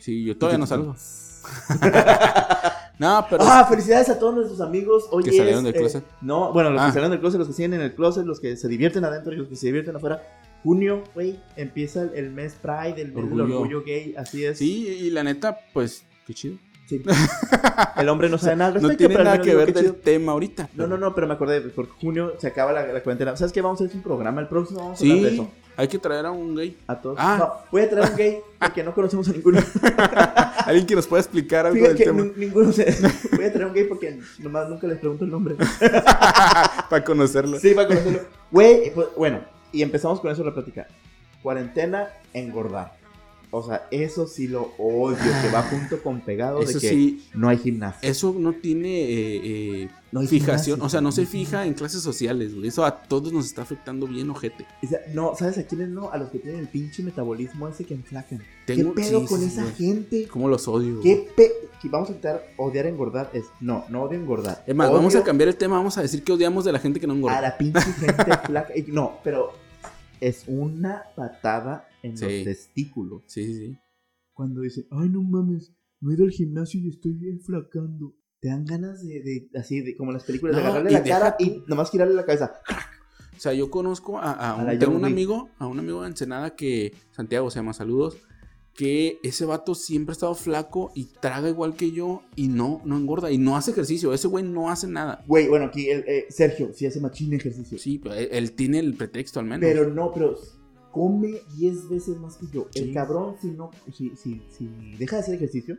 Sí, 0.00 0.24
yo 0.24 0.36
todavía 0.38 0.58
no 0.58 0.66
salgo. 0.66 0.94
no, 2.98 3.26
pero. 3.30 3.42
Ah, 3.44 3.66
felicidades 3.68 4.08
a 4.08 4.18
todos 4.18 4.34
nuestros 4.34 4.60
amigos. 4.60 5.08
Hoy 5.10 5.24
Que 5.24 5.32
salieron 5.32 5.64
del 5.64 5.74
eh, 5.74 5.78
closet. 5.78 6.04
no, 6.20 6.52
bueno, 6.52 6.70
los 6.70 6.80
Ah. 6.80 6.86
que 6.86 6.92
salieron 6.92 7.10
del 7.12 7.20
closet, 7.20 7.38
los 7.38 7.48
que 7.48 7.54
siguen 7.54 7.74
en 7.74 7.80
el 7.82 7.94
closet, 7.94 8.24
los 8.24 8.40
que 8.40 8.56
se 8.56 8.68
divierten 8.68 9.04
adentro 9.04 9.32
y 9.32 9.36
los 9.36 9.48
que 9.48 9.56
se 9.56 9.66
divierten 9.66 9.96
afuera. 9.96 10.22
Junio, 10.64 11.04
güey, 11.14 11.38
empieza 11.56 12.02
el, 12.14 12.30
mes 12.30 12.54
Pride, 12.60 13.00
el 13.00 13.12
mes 13.12 13.14
del 13.30 13.40
Orgullo. 13.40 13.60
orgullo 13.60 13.82
gay, 13.84 14.14
así 14.16 14.44
es. 14.44 14.58
Sí, 14.58 14.88
y 14.88 15.10
la 15.10 15.22
neta, 15.22 15.58
pues, 15.72 16.04
qué 16.26 16.34
chido. 16.34 16.56
Sí. 16.88 17.02
El 17.96 18.08
hombre 18.08 18.28
no 18.30 18.38
sabe 18.38 18.56
nada 18.56 18.68
al 18.74 18.82
No 18.82 18.88
respecto, 18.88 18.96
tiene 18.98 19.14
pero 19.14 19.28
al 19.30 19.36
nada 19.38 19.44
que 19.44 19.54
ver 19.54 19.72
del 19.74 19.94
tema 19.96 20.32
ahorita. 20.32 20.62
No, 20.64 20.68
pero- 20.74 20.88
no, 20.88 20.96
no, 20.96 21.14
pero 21.14 21.26
me 21.26 21.34
acordé, 21.34 21.60
porque 21.60 21.92
junio 22.00 22.32
se 22.38 22.46
acaba 22.46 22.72
la, 22.72 22.86
la 22.86 23.02
cuarentena. 23.02 23.36
¿Sabes 23.36 23.52
qué? 23.52 23.60
Vamos 23.60 23.80
a 23.80 23.84
hacer 23.84 23.96
un 23.96 24.02
programa. 24.02 24.40
El 24.40 24.48
próximo 24.48 24.80
vamos 24.80 24.98
a 25.00 25.02
hablar 25.04 25.18
de 25.18 25.28
Sí, 25.28 25.34
eso. 25.34 25.50
hay 25.76 25.88
que 25.88 25.98
traer 25.98 26.24
a 26.26 26.30
un 26.30 26.54
gay. 26.56 26.78
A 26.86 26.96
todos. 27.00 27.18
Ah. 27.20 27.36
No, 27.38 27.52
voy 27.70 27.82
a 27.82 27.90
traer 27.90 28.10
un 28.10 28.16
gay 28.16 28.38
porque 28.58 28.82
no 28.84 28.94
conocemos 28.94 29.28
a 29.28 29.32
ninguno. 29.32 29.60
Alguien 30.64 30.86
que 30.86 30.94
nos 30.94 31.06
pueda 31.06 31.20
explicar 31.20 31.66
algo 31.66 31.74
Fíjate 31.76 31.94
del 31.94 31.98
que 31.98 32.04
tema. 32.04 32.22
nin- 32.22 32.36
ninguno 32.36 32.72
se... 32.72 32.84
Voy 33.36 33.44
a 33.44 33.52
traer 33.52 33.66
un 33.66 33.74
gay 33.74 33.84
porque 33.84 34.18
nomás 34.38 34.68
nunca 34.68 34.86
les 34.86 34.98
pregunto 34.98 35.24
el 35.24 35.30
nombre. 35.30 35.56
Para 36.88 37.04
conocerlo. 37.04 37.58
Sí, 37.58 37.74
para 37.74 37.88
conocerlo. 37.88 38.20
Güey, 38.50 38.92
pues, 38.94 39.08
bueno, 39.16 39.40
y 39.72 39.82
empezamos 39.82 40.20
con 40.20 40.30
eso 40.30 40.42
la 40.44 40.54
plática. 40.54 40.86
Cuarentena, 41.42 42.08
engordar. 42.32 42.97
O 43.50 43.62
sea, 43.66 43.86
eso 43.90 44.26
sí 44.26 44.46
lo 44.46 44.72
odio, 44.78 45.16
que 45.16 45.50
va 45.50 45.62
junto 45.62 46.02
con 46.02 46.20
pegado 46.20 46.60
Eso 46.60 46.74
de 46.74 46.80
que 46.80 46.88
sí, 46.90 47.26
no 47.34 47.48
hay 47.48 47.56
gimnasio. 47.56 48.08
eso 48.08 48.34
no 48.38 48.52
tiene 48.52 49.04
eh, 49.04 49.40
eh, 49.84 49.88
No 50.12 50.20
fijación, 50.22 50.82
o 50.82 50.88
sea, 50.90 51.00
no 51.00 51.12
se 51.12 51.24
fija 51.24 51.64
en 51.64 51.72
clases 51.72 52.02
sociales, 52.02 52.54
güey. 52.54 52.68
Eso 52.68 52.84
a 52.84 52.94
todos 53.04 53.32
nos 53.32 53.46
está 53.46 53.62
afectando 53.62 54.06
bien, 54.06 54.28
ojete. 54.28 54.66
O 54.82 54.86
sea, 54.86 54.98
no, 55.14 55.34
¿sabes 55.34 55.56
a 55.56 55.62
quiénes 55.66 55.88
no? 55.88 56.10
A 56.10 56.18
los 56.18 56.28
que 56.28 56.38
tienen 56.40 56.60
el 56.60 56.68
pinche 56.68 57.02
metabolismo 57.02 57.68
ese 57.68 57.84
que 57.84 57.94
enflacan. 57.94 58.42
Tengo- 58.66 58.92
¿Qué 58.94 59.02
pedo 59.02 59.20
sí, 59.22 59.26
con 59.26 59.40
sí, 59.40 59.46
esa 59.46 59.62
güey. 59.62 59.74
gente? 59.74 60.28
¿Cómo 60.28 60.48
los 60.48 60.68
odio? 60.68 61.00
¿Qué 61.00 61.30
pe... 61.34 61.50
Vamos 61.84 62.10
a 62.10 62.14
quitar 62.14 62.44
odiar 62.58 62.86
engordar 62.86 63.30
es... 63.32 63.44
No, 63.60 63.84
no 63.88 64.02
odio 64.02 64.18
engordar. 64.18 64.62
Es 64.66 64.74
más, 64.74 64.88
Odio 64.88 64.96
vamos 64.98 65.14
a 65.14 65.22
cambiar 65.24 65.48
el 65.48 65.56
tema, 65.56 65.76
vamos 65.76 65.96
a 65.96 66.02
decir 66.02 66.22
que 66.22 66.32
odiamos 66.32 66.64
de 66.66 66.72
la 66.72 66.80
gente 66.80 67.00
que 67.00 67.06
no 67.06 67.14
A 67.14 67.16
engorda. 67.16 67.40
la 67.40 67.56
pinche 67.56 67.80
gente 67.80 68.14
flaca. 68.46 68.74
No, 68.88 69.20
pero 69.24 69.52
es 70.20 70.42
una 70.48 71.04
patada 71.16 71.87
en 72.02 72.16
Sí. 72.16 72.24
los 72.24 72.44
testículos. 72.44 73.22
Sí, 73.26 73.44
sí, 73.46 73.54
sí. 73.56 73.76
Cuando 74.32 74.60
dicen, 74.62 74.86
ay, 74.90 75.08
no 75.08 75.22
mames, 75.22 75.72
no 76.00 76.10
he 76.10 76.14
ido 76.14 76.24
al 76.24 76.30
gimnasio 76.30 76.80
y 76.80 76.88
estoy 76.88 77.12
bien 77.12 77.40
flacando. 77.40 78.14
Te 78.40 78.48
dan 78.48 78.64
ganas 78.64 79.02
de, 79.04 79.20
de 79.20 79.48
así, 79.58 79.80
de, 79.80 79.96
como 79.96 80.10
en 80.10 80.14
las 80.14 80.24
películas, 80.24 80.54
de 80.56 80.62
No, 80.62 80.68
agarrarle 80.68 80.90
y 80.90 80.94
la 80.94 81.02
cara 81.02 81.36
tú- 81.36 81.44
y 81.44 81.64
nomás 81.66 81.90
girarle 81.90 82.14
la 82.14 82.24
cabeza. 82.24 82.52
O 83.36 83.40
sea, 83.40 83.52
yo 83.52 83.70
conozco 83.70 84.18
a, 84.18 84.32
a 84.32 84.50
A 84.60 84.64
un, 84.72 84.78
tengo 84.78 84.96
un 84.96 85.04
amigo, 85.04 85.48
a 85.58 85.66
un 85.66 85.78
amigo 85.78 86.02
de 86.02 86.08
Ensenada 86.08 86.54
que, 86.54 86.92
Santiago 87.12 87.50
se 87.50 87.58
llama, 87.58 87.72
saludos, 87.72 88.16
que 88.74 89.18
ese 89.24 89.44
vato 89.44 89.74
siempre 89.74 90.12
ha 90.12 90.14
estado 90.14 90.34
flaco 90.36 90.92
y 90.94 91.06
traga 91.20 91.48
igual 91.48 91.74
que 91.74 91.90
yo 91.90 92.22
y 92.36 92.46
no, 92.46 92.80
no 92.84 92.96
engorda 92.96 93.32
y 93.32 93.38
no 93.38 93.56
hace 93.56 93.72
ejercicio. 93.72 94.12
Ese 94.14 94.28
güey 94.28 94.44
no 94.44 94.70
hace 94.70 94.86
nada. 94.86 95.24
Güey, 95.26 95.48
bueno, 95.48 95.64
aquí 95.66 95.88
el, 95.90 96.04
eh, 96.06 96.26
Sergio 96.30 96.72
sí 96.72 96.86
hace 96.86 97.00
machín 97.00 97.32
ejercicio. 97.32 97.76
Sí, 97.76 97.98
pero 97.98 98.14
él, 98.14 98.28
él 98.30 98.52
tiene 98.52 98.78
el 98.78 98.94
pretexto 98.94 99.40
al 99.40 99.46
menos. 99.46 99.60
Pero 99.68 99.92
no, 99.92 100.12
pero 100.12 100.36
come 100.92 101.40
10 101.56 101.88
veces 101.88 102.18
más 102.18 102.36
que 102.36 102.46
yo. 102.52 102.66
Sí. 102.70 102.80
El 102.80 102.94
cabrón, 102.94 103.36
si 103.40 103.48
no, 103.50 103.70
si, 103.92 104.10
si, 104.16 104.42
si 104.50 104.68
deja 104.98 105.16
de 105.16 105.22
hacer 105.22 105.34
ejercicio, 105.36 105.76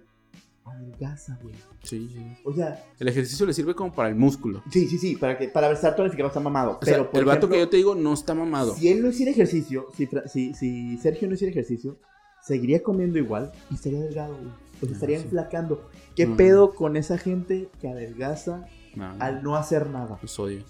adelgaza, 0.65 1.37
güey. 1.41 1.55
Sí, 1.83 2.09
sí. 2.13 2.23
O 2.43 2.53
sea, 2.53 2.83
El 2.99 3.07
ejercicio 3.07 3.45
le 3.45 3.53
sirve 3.53 3.73
como 3.75 3.91
para 3.93 4.09
el 4.09 4.15
músculo. 4.15 4.61
sí, 4.71 4.87
sí, 4.87 4.97
sí, 4.97 5.15
para 5.15 5.37
que 5.37 5.47
para 5.49 5.71
estar 5.71 5.95
tonificado 5.95 6.27
está 6.27 6.39
mamado. 6.39 6.77
O 6.81 6.85
sea, 6.85 6.93
pero 6.97 7.09
por 7.09 7.19
el 7.19 7.25
vato 7.25 7.37
ejemplo, 7.47 7.55
que 7.55 7.59
yo 7.61 7.69
te 7.69 7.77
digo 7.77 7.95
no 7.95 8.13
está 8.13 8.35
mamado. 8.35 8.75
Si 8.75 8.87
él 8.89 9.01
no 9.01 9.09
hiciera 9.09 9.31
ejercicio, 9.31 9.87
si, 9.95 10.07
si, 10.27 10.53
si 10.53 10.97
Sergio 10.97 11.27
no 11.27 11.33
hiciera 11.33 11.51
ejercicio, 11.51 11.97
seguiría 12.43 12.83
comiendo 12.83 13.17
igual 13.17 13.51
y 13.71 13.75
estaría 13.75 13.99
delgado, 14.01 14.35
güey. 14.35 14.49
Pues 14.79 14.91
Ah, 14.91 14.95
estaría 14.95 15.17
sí. 15.17 15.23
enflacando. 15.25 15.89
¿Qué 16.15 16.25
Mm. 16.27 16.37
pedo 16.37 16.73
con 16.75 16.95
esa 16.97 17.17
gente 17.17 17.69
que 17.81 17.89
adelgaza 17.89 18.65
No, 18.95 19.13
no, 19.15 19.23
al 19.23 19.43
no 19.43 19.55
hacer 19.55 19.89
nada? 19.89 20.19
los 20.21 20.39
odio. 20.39 20.63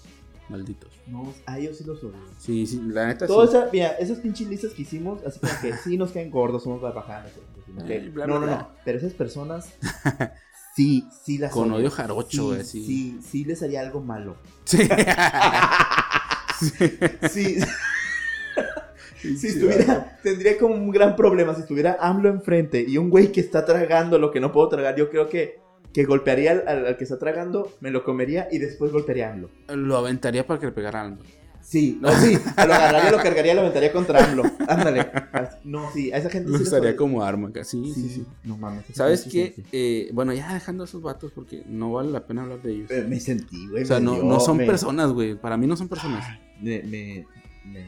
Malditos. 0.50 0.92
No, 1.06 1.32
a 1.46 1.58
ellos 1.58 1.78
sí 1.78 1.84
los 1.84 2.02
odio. 2.02 2.14
Sí, 2.38 2.66
sí, 2.66 2.80
la 2.88 3.06
neta 3.06 3.26
Todo 3.26 3.46
sí. 3.46 3.56
esa, 3.56 3.68
mira, 3.72 3.88
esas 3.92 4.18
pinches 4.18 4.48
listas 4.48 4.72
que 4.72 4.82
hicimos, 4.82 5.24
así 5.24 5.38
como 5.40 5.52
que 5.62 5.72
sí 5.76 5.96
nos 5.96 6.10
caen 6.12 6.30
gordos, 6.30 6.64
somos 6.64 6.80
barbajanes. 6.82 7.32
no, 8.14 8.26
no, 8.26 8.40
no. 8.46 8.68
Pero 8.84 8.98
esas 8.98 9.12
personas 9.12 9.72
sí, 10.76 11.06
sí 11.24 11.38
las 11.38 11.52
Con 11.52 11.70
odio. 11.72 11.90
jarocho, 11.90 12.46
güey, 12.48 12.64
sí. 12.64 12.84
sí, 12.84 13.20
sí 13.22 13.44
les 13.44 13.62
haría 13.62 13.80
algo 13.80 14.00
malo. 14.00 14.36
Sí. 14.64 14.78
Sí. 17.30 17.56
Si 19.22 19.48
estuviera, 19.48 20.18
tendría 20.22 20.56
como 20.56 20.74
un 20.74 20.90
gran 20.90 21.14
problema. 21.14 21.54
Si 21.54 21.60
estuviera 21.60 21.98
AMLO 22.00 22.30
enfrente 22.30 22.82
y 22.86 22.96
un 22.96 23.10
güey 23.10 23.30
que 23.30 23.40
está 23.40 23.66
tragando 23.66 24.18
lo 24.18 24.30
que 24.30 24.40
no 24.40 24.50
puedo 24.50 24.68
tragar, 24.70 24.96
yo 24.96 25.10
creo 25.10 25.28
que, 25.28 25.60
que 25.92 26.04
golpearía 26.04 26.52
al, 26.52 26.64
al- 26.68 26.86
al 26.86 26.96
que 26.96 27.04
está 27.04 27.18
tragando, 27.18 27.72
me 27.80 27.90
lo 27.90 28.04
comería 28.04 28.48
y 28.50 28.58
después 28.58 28.92
golpearía 28.92 29.28
a 29.28 29.32
AMLO. 29.32 29.50
Lo 29.74 29.96
aventaría 29.96 30.46
para 30.46 30.60
que 30.60 30.66
le 30.66 30.72
pegaran. 30.72 31.18
Sí, 31.62 31.98
no, 32.00 32.10
sí, 32.12 32.36
lo 32.56 32.74
agarraría, 32.74 33.10
lo 33.12 33.18
cargaría 33.18 33.52
y 33.52 33.54
lo 33.54 33.60
aventaría 33.60 33.92
contra 33.92 34.24
AMLO. 34.24 34.42
Ándale. 34.66 35.06
No, 35.62 35.92
sí, 35.92 36.10
a 36.10 36.16
esa 36.16 36.30
gente 36.30 36.50
Lo 36.50 36.56
sí 36.56 36.64
usaría 36.64 36.96
como 36.96 37.22
arma, 37.22 37.52
casi. 37.52 37.84
Sí, 37.84 37.92
Sí, 37.94 38.02
sí, 38.02 38.08
sí. 38.14 38.26
No 38.44 38.56
mames. 38.56 38.84
¿Sabes 38.92 39.24
qué? 39.30 39.54
Eh, 39.70 40.10
bueno, 40.12 40.32
ya 40.32 40.52
dejando 40.54 40.84
a 40.84 40.86
esos 40.86 41.02
vatos 41.02 41.30
porque 41.32 41.62
no 41.66 41.92
vale 41.92 42.10
la 42.10 42.26
pena 42.26 42.42
hablar 42.42 42.62
de 42.62 42.72
ellos. 42.72 42.90
Eh, 42.90 43.04
Me 43.06 43.20
sentí, 43.20 43.68
güey. 43.68 43.82
O 43.82 43.86
sea, 43.86 44.00
no, 44.00 44.14
dio- 44.14 44.24
no 44.24 44.40
son 44.40 44.56
me- 44.56 44.66
personas, 44.66 45.12
güey. 45.12 45.34
Para 45.34 45.56
mí 45.56 45.66
no 45.66 45.76
son 45.76 45.88
personas. 45.88 46.24
Me, 46.60 46.82
me, 46.82 47.26
me, 47.70 47.86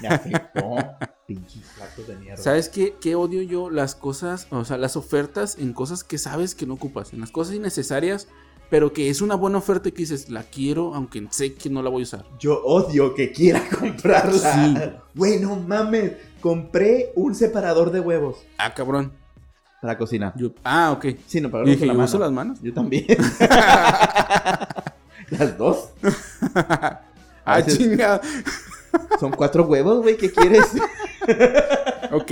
me 0.00 0.08
afectó. 0.08 0.76
Pinches 1.26 1.62
de 2.06 2.16
mierda. 2.16 2.42
¿Sabes 2.42 2.68
qué, 2.68 2.96
qué 3.00 3.14
odio 3.14 3.42
yo? 3.42 3.70
Las 3.70 3.94
cosas, 3.94 4.46
o 4.50 4.64
sea, 4.64 4.76
las 4.76 4.96
ofertas 4.96 5.56
en 5.58 5.72
cosas 5.72 6.04
que 6.04 6.18
sabes 6.18 6.54
que 6.54 6.66
no 6.66 6.74
ocupas, 6.74 7.12
en 7.12 7.20
las 7.20 7.30
cosas 7.30 7.54
innecesarias, 7.54 8.28
pero 8.70 8.92
que 8.92 9.08
es 9.10 9.20
una 9.22 9.34
buena 9.34 9.58
oferta 9.58 9.88
y 9.88 9.92
que 9.92 9.98
dices, 9.98 10.28
la 10.30 10.42
quiero, 10.44 10.94
aunque 10.94 11.26
sé 11.30 11.54
que 11.54 11.70
no 11.70 11.82
la 11.82 11.90
voy 11.90 12.02
a 12.02 12.04
usar. 12.04 12.24
Yo 12.38 12.62
odio 12.64 13.14
que 13.14 13.32
quiera 13.32 13.62
comprarla. 13.78 14.54
Sí. 14.54 14.74
Güey, 15.14 15.40
no 15.40 15.56
mames. 15.56 16.12
Compré 16.40 17.12
un 17.14 17.34
separador 17.36 17.92
de 17.92 18.00
huevos 18.00 18.38
Ah, 18.58 18.74
cabrón. 18.74 19.12
para 19.80 19.96
cocinar. 19.96 20.34
Yo- 20.36 20.52
ah, 20.64 20.90
ok. 20.92 21.06
Sí, 21.26 21.40
no, 21.40 21.50
para 21.50 21.64
dije, 21.64 21.80
con 21.86 21.88
¿yo 21.88 21.94
la 21.94 22.04
uso 22.04 22.18
las 22.18 22.32
manos? 22.32 22.58
Yo 22.62 22.74
también. 22.74 23.06
Las 25.30 25.56
dos. 25.56 25.90
ah, 27.44 27.56
veces- 27.58 27.78
chinga. 27.78 28.20
Son 29.20 29.30
cuatro 29.32 29.64
huevos, 29.64 30.02
güey. 30.02 30.16
¿Qué 30.16 30.30
quieres? 30.30 30.64
ok. 32.12 32.30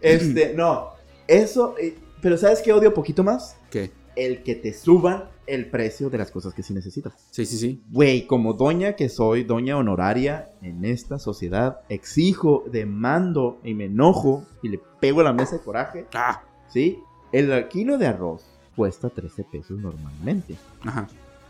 Este, 0.00 0.54
no. 0.54 0.90
Eso. 1.26 1.74
eh, 1.78 1.96
pero 2.20 2.36
¿sabes 2.36 2.60
qué 2.62 2.72
odio 2.72 2.94
poquito 2.94 3.24
más? 3.24 3.56
¿Qué? 3.70 3.90
El 4.14 4.42
que 4.42 4.54
te 4.54 4.72
suban 4.74 5.24
el 5.46 5.68
precio 5.70 6.08
de 6.08 6.18
las 6.18 6.30
cosas 6.30 6.54
que 6.54 6.62
sí 6.62 6.72
necesitas. 6.72 7.14
Sí, 7.30 7.44
sí, 7.46 7.56
sí. 7.58 7.82
Güey, 7.90 8.26
como 8.26 8.52
doña 8.52 8.94
que 8.94 9.08
soy, 9.08 9.42
doña 9.42 9.76
honoraria 9.76 10.50
en 10.62 10.84
esta 10.84 11.18
sociedad, 11.18 11.80
exijo, 11.88 12.62
demando 12.70 13.58
y 13.64 13.74
me 13.74 13.86
enojo 13.86 14.44
y 14.62 14.68
le 14.68 14.80
pego 15.00 15.20
a 15.20 15.24
la 15.24 15.32
mesa 15.32 15.56
de 15.56 15.62
coraje, 15.62 16.06
Ah, 16.14 16.42
¿sí? 16.68 16.98
El 17.32 17.66
kilo 17.68 17.98
de 17.98 18.06
arroz 18.06 18.44
cuesta 18.76 19.08
13 19.10 19.44
pesos 19.44 19.78
normalmente. 19.78 20.54
ajá. 20.82 21.08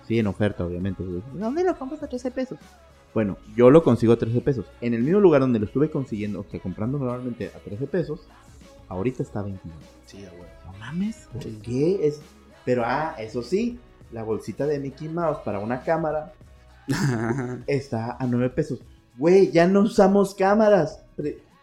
Sí, 0.08 0.18
en 0.18 0.26
oferta, 0.26 0.64
obviamente. 0.64 1.02
güey. 1.02 1.22
¿Dónde 1.34 1.62
lo 1.62 1.76
compras 1.78 2.02
a 2.02 2.08
13 2.08 2.30
pesos? 2.30 2.58
Bueno, 3.14 3.36
yo 3.54 3.70
lo 3.70 3.82
consigo 3.82 4.12
a 4.14 4.18
13 4.18 4.40
pesos. 4.40 4.66
En 4.80 4.94
el 4.94 5.02
mismo 5.02 5.20
lugar 5.20 5.40
donde 5.42 5.58
lo 5.58 5.66
estuve 5.66 5.90
consiguiendo, 5.90 6.40
o 6.40 6.44
sea, 6.50 6.60
comprando 6.60 6.98
normalmente 6.98 7.50
a 7.54 7.58
13 7.58 7.86
pesos, 7.86 8.20
ahorita 8.88 9.22
está 9.22 9.40
a 9.40 9.42
21. 9.42 9.74
Sí, 10.06 10.18
güey. 10.36 10.50
No 10.66 10.72
mames, 10.78 11.28
¿por 11.32 11.42
Sí. 11.42 11.58
qué? 11.62 12.06
Es... 12.06 12.20
Pero, 12.64 12.82
ah, 12.86 13.14
eso 13.18 13.42
sí, 13.42 13.78
la 14.12 14.22
bolsita 14.22 14.66
de 14.66 14.78
Mickey 14.78 15.08
Mouse 15.08 15.38
para 15.44 15.58
una 15.58 15.82
cámara 15.82 16.32
está 17.66 18.16
a 18.18 18.26
9 18.26 18.50
pesos. 18.50 18.80
Güey, 19.18 19.50
ya 19.50 19.66
no 19.66 19.80
usamos 19.82 20.34
cámaras. 20.34 21.02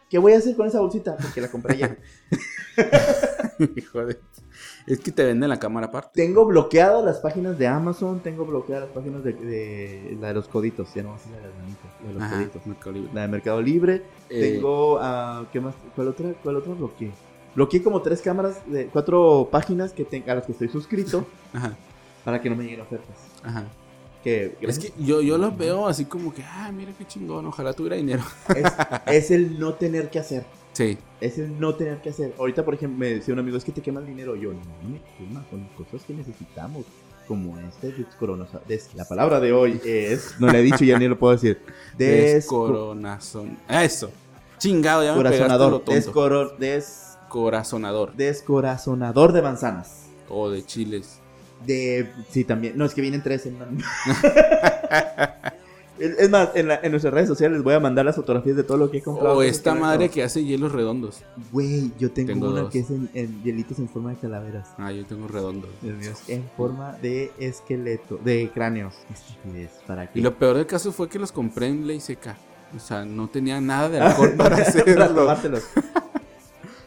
¿Qué 0.09 0.17
voy 0.17 0.33
a 0.33 0.37
hacer 0.37 0.55
con 0.55 0.67
esa 0.67 0.79
bolsita? 0.81 1.17
Porque 1.17 1.41
la 1.41 1.49
compré 1.49 1.77
ya. 1.77 1.97
Hijo 3.75 4.05
de... 4.05 4.19
Es 4.87 4.99
que 4.99 5.11
te 5.11 5.23
venden 5.23 5.49
la 5.49 5.59
cámara 5.59 5.87
aparte. 5.87 6.09
tengo 6.13 6.45
bloqueadas 6.45 7.03
las 7.03 7.17
páginas 7.19 7.57
de 7.59 7.67
Amazon, 7.67 8.19
tengo 8.21 8.45
bloqueadas 8.45 8.85
las 8.87 8.93
páginas 8.95 9.23
de, 9.23 9.33
de- 9.33 10.17
la 10.19 10.29
de 10.29 10.33
los 10.33 10.47
coditos. 10.47 10.93
Ya 10.93 11.03
no 11.03 11.17
ser 11.19 11.31
la 11.33 11.37
de 11.37 11.43
las 11.47 11.55
manitas, 11.57 11.85
la 12.01 12.07
de 12.07 12.13
los 12.13 12.23
Ajá, 12.23 12.35
coditos. 12.37 12.65
Mercado 12.65 12.91
Libre. 12.93 13.09
La 13.13 13.21
de 13.21 13.27
Mercado 13.27 13.61
Libre. 13.61 14.03
Eh, 14.29 14.53
Tengo, 14.53 14.97
ah, 15.01 15.45
¿qué 15.53 15.59
más? 15.61 15.75
¿Cuál 15.95 16.07
otra? 16.09 16.33
¿Cuál 16.41 16.55
otra 16.57 16.73
bloqueé? 16.73 17.11
Bloqueé 17.55 17.83
como 17.83 18.01
tres 18.01 18.21
cámaras, 18.21 18.59
de 18.67 18.85
cuatro 18.87 19.49
páginas 19.51 19.91
que 19.91 20.05
te- 20.05 20.23
a 20.29 20.35
las 20.35 20.45
que 20.45 20.53
estoy 20.53 20.69
suscrito 20.69 21.25
Ajá, 21.53 21.73
para 22.23 22.41
que 22.41 22.49
no 22.49 22.55
me 22.55 22.63
lleguen 22.63 22.81
ofertas. 22.81 23.15
ajá. 23.43 23.65
Que 24.23 24.57
Es 24.61 24.77
que 24.79 24.91
yo, 24.99 25.21
yo 25.21 25.37
lo 25.37 25.49
veo 25.51 25.87
así 25.87 26.03
como 26.03 26.33
que, 26.33 26.43
ah, 26.43 26.69
mira 26.73 26.91
qué 26.97 27.05
chingón, 27.05 27.45
ojalá 27.45 27.71
tuviera 27.73 27.95
dinero. 27.95 28.21
es, 28.53 28.65
es 29.05 29.31
el 29.31 29.57
no 29.59 29.75
tener 29.75 30.09
que 30.09 30.19
hacer. 30.19 30.43
Sí. 30.79 30.97
Es 31.19 31.37
el 31.37 31.59
no 31.59 31.75
tener 31.75 32.01
que 32.01 32.09
hacer. 32.11 32.33
Ahorita, 32.39 32.63
por 32.63 32.73
ejemplo, 32.73 32.97
me 32.99 33.09
decía 33.15 33.33
un 33.33 33.39
amigo, 33.41 33.57
es 33.57 33.65
que 33.65 33.73
te 33.73 33.81
quema 33.81 33.99
el 33.99 34.05
dinero. 34.07 34.35
Yo, 34.37 34.53
no, 34.53 34.59
no 34.81 34.89
me 34.89 35.01
quema, 35.17 35.45
son 35.49 35.67
cosas 35.77 36.05
que 36.07 36.13
necesitamos. 36.13 36.85
Como 37.27 37.59
este 37.59 37.91
descoronazón. 37.91 38.61
Des- 38.67 38.89
la 38.95 39.03
palabra 39.05 39.39
de 39.41 39.51
hoy 39.51 39.79
es, 39.85 40.35
no 40.39 40.47
le 40.47 40.59
he 40.59 40.63
dicho, 40.63 40.83
ya 40.85 40.97
ni 40.97 41.07
lo 41.07 41.19
puedo 41.19 41.33
decir. 41.33 41.61
Descorazón. 41.97 43.57
Ah, 43.67 43.83
Eso. 43.83 44.09
Chingado, 44.57 45.03
ya 45.03 45.11
me 45.15 45.21
lo 45.21 45.29
Descorazonador. 45.29 45.71
tonto. 45.83 45.91
Descoro- 45.91 46.57
des- 46.57 47.17
Corazonador. 47.27 48.13
descorazonador 48.15 49.33
de 49.33 49.41
manzanas. 49.41 50.05
O 50.29 50.49
de 50.49 50.65
chiles. 50.65 51.19
De. 51.67 52.09
Sí, 52.31 52.45
también. 52.45 52.77
No, 52.77 52.85
es 52.85 52.93
que 52.93 53.01
vienen 53.01 53.21
tres 53.21 53.45
en 53.45 53.55
una. 53.57 53.67
es 55.99 56.29
más, 56.29 56.49
en, 56.55 56.67
la- 56.67 56.79
en 56.81 56.91
nuestras 56.91 57.13
redes 57.13 57.27
sociales 57.27 57.57
les 57.57 57.63
voy 57.63 57.73
a 57.73 57.79
mandar 57.79 58.05
las 58.05 58.15
fotografías 58.15 58.55
de 58.55 58.63
todo 58.63 58.77
lo 58.77 58.89
que 58.91 58.97
he 58.97 59.01
comprado. 59.01 59.37
O 59.37 59.41
esta 59.43 59.75
madre 59.75 60.09
que 60.09 60.23
hace 60.23 60.43
hielos 60.43 60.71
redondos. 60.71 61.21
Güey, 61.51 61.91
yo 61.99 62.11
tengo, 62.11 62.27
Tengo 62.33 62.49
una 62.51 62.61
dos. 62.61 62.71
que 62.71 62.79
es 62.79 62.89
en, 62.89 63.09
en 63.13 63.43
hielitos 63.43 63.79
en 63.79 63.89
forma 63.89 64.11
de 64.11 64.15
calaveras. 64.17 64.69
Ah, 64.77 64.91
yo 64.91 65.05
tengo 65.05 65.27
redondos. 65.27 65.69
Dios 65.81 65.97
mío, 65.97 66.11
en 66.27 66.43
forma 66.55 66.93
de 67.01 67.31
esqueleto, 67.39 68.17
de 68.23 68.49
cráneos. 68.53 68.95
Estupidez, 69.13 69.71
¿para 69.85 70.09
qué? 70.11 70.19
Y 70.19 70.21
lo 70.21 70.35
peor 70.35 70.55
del 70.57 70.65
caso 70.65 70.91
fue 70.91 71.09
que 71.09 71.19
los 71.19 71.31
compré 71.31 71.67
en 71.67 71.85
ley 71.87 71.99
seca. 71.99 72.37
O 72.75 72.79
sea, 72.79 73.03
no 73.03 73.27
tenía 73.27 73.59
nada 73.59 73.89
de 73.89 73.99
alcohol 73.99 74.33
para 74.37 74.57
hacerlo. 74.57 75.59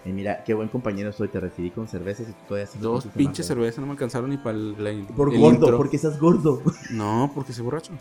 Y 0.04 0.10
mira, 0.10 0.42
qué 0.42 0.52
buen 0.54 0.68
compañero 0.68 1.12
soy, 1.12 1.28
te 1.28 1.38
recibí 1.38 1.70
con 1.70 1.86
cervezas 1.86 2.28
y 2.28 2.32
tú 2.32 2.38
todavía 2.48 2.64
haciendo 2.64 2.88
Dos 2.90 3.06
pinches 3.06 3.46
cervezas 3.46 3.78
no 3.78 3.86
me 3.86 3.92
alcanzaron 3.92 4.30
ni 4.30 4.36
para 4.36 4.56
el, 4.58 4.74
Por 5.16 5.32
el 5.32 5.38
gordo, 5.38 5.54
intro. 5.58 5.76
porque 5.76 5.94
estás 5.96 6.18
gordo. 6.18 6.60
No, 6.90 7.30
porque 7.34 7.52
se 7.52 7.62
borracho. 7.62 7.92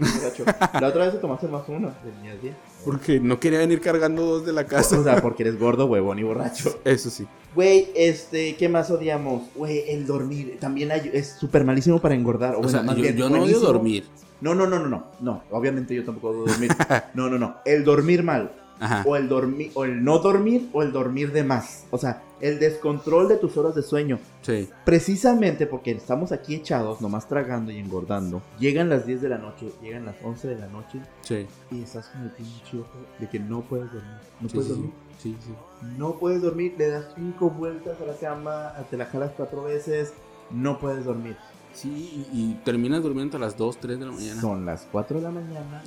Borracho. 0.00 0.44
La 0.80 0.88
otra 0.88 1.04
vez 1.04 1.12
te 1.14 1.18
tomaste 1.18 1.48
más 1.48 1.62
uno, 1.68 1.92
tenías 2.02 2.40
10. 2.42 2.54
Porque 2.84 3.20
no 3.20 3.38
quería 3.38 3.58
venir 3.60 3.80
cargando 3.80 4.22
dos 4.22 4.46
de 4.46 4.52
la 4.52 4.64
casa. 4.66 4.98
O 4.98 5.04
sea, 5.04 5.20
porque 5.22 5.42
eres 5.44 5.58
gordo, 5.58 5.86
huevón 5.86 6.18
y 6.18 6.22
borracho. 6.22 6.80
Eso 6.84 7.10
sí. 7.10 7.26
Güey, 7.54 7.88
este, 7.94 8.56
¿qué 8.56 8.68
más 8.68 8.90
odiamos? 8.90 9.42
Güey, 9.54 9.84
el 9.90 10.06
dormir. 10.06 10.56
También 10.58 10.90
hay- 10.90 11.10
es 11.12 11.36
súper 11.38 11.64
malísimo 11.64 12.00
para 12.00 12.14
engordar. 12.14 12.54
O, 12.54 12.58
O 12.58 12.62
bueno, 12.62 12.70
sea, 12.70 12.82
más 12.82 12.96
yo, 12.96 13.02
bien, 13.02 13.16
yo 13.16 13.28
no 13.30 13.42
odio 13.42 13.60
dormir. 13.60 14.04
No, 14.40 14.54
no, 14.54 14.66
no, 14.66 14.78
no, 14.80 14.88
no. 14.88 15.04
No, 15.20 15.42
obviamente 15.50 15.94
yo 15.94 16.04
tampoco 16.04 16.30
odio 16.30 16.46
dormir. 16.52 16.70
No, 17.14 17.28
no, 17.30 17.38
no. 17.38 17.56
El 17.64 17.84
dormir 17.84 18.22
mal. 18.22 18.50
Ajá. 18.80 19.04
O 19.06 19.14
el 19.16 19.28
dormir, 19.28 19.70
o 19.74 19.84
el 19.84 20.02
no 20.02 20.18
dormir, 20.18 20.68
o 20.72 20.82
el 20.82 20.92
dormir 20.92 21.32
de 21.32 21.44
más. 21.44 21.86
O 21.90 21.98
sea, 21.98 22.22
el 22.40 22.58
descontrol 22.58 23.28
de 23.28 23.36
tus 23.36 23.56
horas 23.56 23.74
de 23.76 23.82
sueño. 23.82 24.18
Sí. 24.40 24.68
Precisamente 24.84 25.66
porque 25.66 25.92
estamos 25.92 26.32
aquí 26.32 26.56
echados, 26.56 27.00
nomás 27.00 27.28
tragando 27.28 27.70
y 27.70 27.78
engordando. 27.78 28.42
Llegan 28.58 28.88
las 28.88 29.06
10 29.06 29.22
de 29.22 29.28
la 29.28 29.38
noche, 29.38 29.70
llegan 29.80 30.04
las 30.06 30.16
11 30.22 30.48
de 30.48 30.56
la 30.56 30.66
noche 30.66 31.00
Sí. 31.22 31.46
y 31.70 31.82
estás 31.82 32.08
con 32.08 32.22
el 32.22 32.30
pinche 32.30 32.78
ojo 32.78 32.98
de 33.18 33.28
que 33.28 33.38
no 33.38 33.60
puedes 33.62 33.86
dormir. 33.92 34.10
No 34.40 34.48
Sí, 34.48 34.54
puedes 34.54 34.68
sí, 34.68 34.74
dormir. 34.74 34.92
sí, 35.18 35.36
sí. 35.40 35.52
No 35.96 36.18
puedes 36.18 36.42
dormir, 36.42 36.74
le 36.76 36.88
das 36.88 37.06
cinco 37.14 37.50
vueltas 37.50 38.00
a 38.00 38.04
la 38.06 38.14
cama, 38.16 38.72
te 38.90 38.96
la 38.96 39.06
jalas 39.06 39.30
cuatro 39.36 39.62
veces, 39.64 40.12
no 40.50 40.78
puedes 40.78 41.04
dormir. 41.04 41.36
Sí, 41.74 42.26
y, 42.32 42.38
y 42.40 42.54
terminas 42.64 43.02
durmiendo 43.02 43.36
a 43.36 43.40
las 43.40 43.56
2, 43.56 43.78
3 43.78 43.98
de 43.98 44.06
la 44.06 44.12
mañana. 44.12 44.40
Son 44.40 44.64
las 44.66 44.86
4 44.92 45.16
de 45.18 45.22
la 45.22 45.30
mañana, 45.30 45.82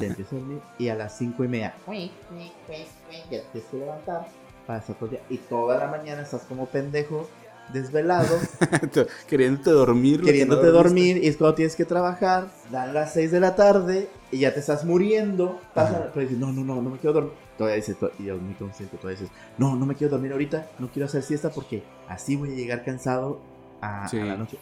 te 0.00 0.06
empiezas 0.06 0.32
a 0.32 0.36
dormir 0.36 0.60
y 0.78 0.88
a 0.88 0.94
las 0.94 1.16
5 1.18 1.44
y 1.44 1.48
media 1.48 1.74
ya 1.86 3.38
te 3.38 3.44
tienes 3.52 3.68
que 3.70 3.76
levantar 3.78 4.26
para 4.66 4.78
hacer 4.78 4.96
todo 4.96 5.06
el 5.06 5.10
día. 5.12 5.20
Y 5.30 5.38
toda 5.38 5.78
la 5.78 5.88
mañana 5.88 6.22
estás 6.22 6.42
como 6.42 6.66
pendejo, 6.66 7.28
desvelado, 7.72 8.38
Queriéndote 9.28 9.70
dormir. 9.70 10.20
lo 10.20 10.26
que 10.26 10.32
queriéndote 10.32 10.66
no 10.66 10.72
dormir 10.72 11.16
y 11.18 11.28
es 11.28 11.36
cuando 11.36 11.54
tienes 11.56 11.76
que 11.76 11.84
trabajar, 11.84 12.48
dan 12.70 12.94
las 12.94 13.12
6 13.12 13.30
de 13.32 13.40
la 13.40 13.54
tarde 13.56 14.08
y 14.32 14.38
ya 14.38 14.54
te 14.54 14.60
estás 14.60 14.84
muriendo, 14.84 15.60
pasa, 15.74 16.10
pero 16.14 16.22
dices, 16.26 16.38
no, 16.38 16.52
no, 16.52 16.64
no, 16.64 16.80
no 16.80 16.90
me 16.90 16.98
quiero 16.98 17.12
dormir. 17.14 17.32
Todavía 17.58 17.76
dices, 17.76 17.96
y 18.18 18.24
yo 18.24 18.36
muy 18.38 18.54
consciente, 18.54 18.96
todavía 18.98 19.20
dices, 19.20 19.34
no, 19.58 19.76
no 19.76 19.86
me 19.86 19.94
quiero 19.94 20.12
dormir 20.12 20.32
ahorita, 20.32 20.66
no 20.78 20.88
quiero 20.88 21.06
hacer 21.06 21.22
siesta 21.22 21.50
porque 21.50 21.82
así 22.08 22.36
voy 22.36 22.52
a 22.52 22.54
llegar 22.54 22.84
cansado 22.84 23.40
a, 23.80 24.04
a 24.04 24.08
Sí. 24.08 24.18
la 24.20 24.36
noche. 24.36 24.58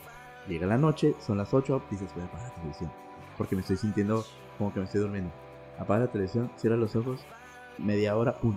Llega 0.48 0.66
la 0.66 0.76
noche, 0.78 1.14
son 1.24 1.38
las 1.38 1.52
8, 1.54 1.83
dices, 1.90 2.09
voy 2.14 2.22
a 2.22 2.26
apagar 2.26 2.48
la 2.48 2.54
televisión 2.54 2.90
porque 3.37 3.54
me 3.57 3.62
estoy 3.62 3.76
sintiendo 3.76 4.24
como 4.59 4.72
que 4.72 4.78
me 4.80 4.87
estoy 4.87 5.00
durmiendo. 5.00 5.30
Apaga 5.78 6.00
la 6.04 6.12
televisión, 6.12 6.50
cierra 6.57 6.76
los 6.76 6.94
ojos, 6.94 7.20
media 7.78 8.16
hora, 8.16 8.35
pum, 8.38 8.57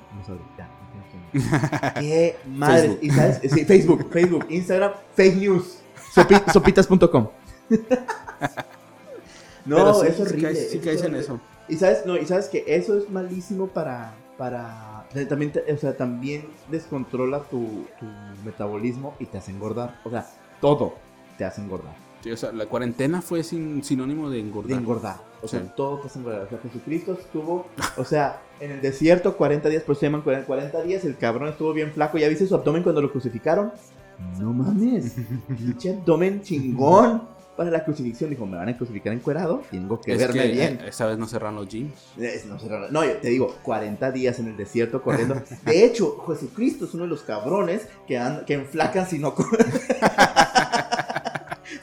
ya, 0.57 0.67
no 0.67 1.41
tengo 1.41 1.49
sueño. 1.49 1.91
¡Qué 1.99 2.35
madre! 2.47 2.81
Facebook. 2.89 2.99
Y 3.01 3.09
sabes, 3.09 3.39
sí, 3.51 3.65
Facebook, 3.65 4.09
Facebook, 4.11 4.45
Instagram, 4.49 4.91
fake 5.15 5.35
news, 5.37 5.79
sopi- 6.13 6.51
sopitas.com. 6.51 7.27
No, 9.65 9.93
sí, 9.95 10.07
es 10.07 10.19
horrible. 10.19 10.55
sí 10.55 10.77
es 10.77 10.83
caes 10.83 10.99
en 10.99 11.05
horrible. 11.07 11.19
eso. 11.19 11.39
Y 11.67 11.75
sabes, 11.75 12.05
no, 12.05 12.15
y 12.17 12.25
sabes 12.25 12.47
que 12.47 12.63
eso 12.67 12.97
es 12.97 13.09
malísimo 13.09 13.67
para, 13.67 14.13
para, 14.37 15.05
o 15.09 15.13
sea, 15.13 15.27
también, 15.27 15.51
o 15.73 15.77
sea, 15.77 15.97
también 15.97 16.47
descontrola 16.71 17.41
tu, 17.41 17.85
tu 17.99 18.05
metabolismo 18.45 19.15
y 19.19 19.25
te 19.25 19.37
hace 19.39 19.51
engordar. 19.51 19.99
O 20.05 20.09
sea, 20.09 20.25
todo 20.61 20.93
te 21.37 21.45
hace 21.45 21.61
engordar. 21.61 21.95
Sí, 22.23 22.31
o 22.31 22.37
sea, 22.37 22.51
la 22.51 22.65
cuarentena 22.65 23.21
fue 23.21 23.43
sin, 23.43 23.83
sinónimo 23.83 24.29
de 24.29 24.39
engordar. 24.39 24.69
De 24.71 24.81
engordar. 24.81 25.17
O 25.43 25.47
sea, 25.47 25.59
Sí. 25.61 25.67
todo 25.75 25.99
te 25.99 26.07
hace 26.07 26.17
engordar. 26.19 26.41
O 26.41 26.49
sea, 26.49 26.57
Jesucristo 26.63 27.13
estuvo, 27.19 27.67
o 27.95 28.03
sea, 28.03 28.41
en 28.59 28.71
el 28.71 28.81
desierto 28.81 29.37
40 29.37 29.69
días, 29.69 29.83
pues 29.85 29.99
se 29.99 30.07
llaman 30.07 30.21
40 30.23 30.47
40 30.47 30.81
días, 30.81 31.05
el 31.05 31.15
cabrón 31.17 31.47
estuvo 31.49 31.71
bien 31.73 31.91
flaco. 31.93 32.17
¿Ya 32.17 32.27
viste 32.27 32.47
su 32.47 32.55
abdomen 32.55 32.81
cuando 32.83 33.01
lo 33.01 33.11
crucificaron? 33.11 33.71
No 34.39 34.51
mames, 34.51 35.13
pinche 35.47 35.91
abdomen 35.91 36.41
chingón 36.41 37.21
para 37.55 37.69
la 37.69 37.85
crucifixión. 37.85 38.31
Dijo, 38.31 38.47
me 38.47 38.57
van 38.57 38.69
a 38.69 38.75
crucificar 38.77 39.13
encuerado, 39.13 39.61
tengo 39.69 40.01
que 40.01 40.13
Es 40.13 40.17
verme 40.17 40.41
que 40.41 40.47
bien. 40.49 40.79
eh, 40.81 40.87
esa 40.87 41.05
vez 41.05 41.19
no 41.19 41.27
cerraron 41.27 41.55
los 41.55 41.67
gyms. 41.69 41.93
No, 42.47 42.57
cerraron- 42.59 42.89
no, 42.89 43.05
yo 43.05 43.17
te 43.17 43.29
digo, 43.29 43.55
40 43.61 44.11
días 44.11 44.39
en 44.39 44.47
el 44.47 44.57
desierto 44.57 45.03
corriendo. 45.03 45.35
De 45.65 45.85
hecho, 45.85 46.17
Jesucristo 46.27 46.85
es 46.85 46.95
uno 46.95 47.03
de 47.03 47.09
los 47.09 47.21
cabrones 47.21 47.87
que, 48.07 48.17
an- 48.17 48.43
que 48.45 48.55
enflacan 48.55 49.07
si 49.07 49.19
no... 49.19 49.35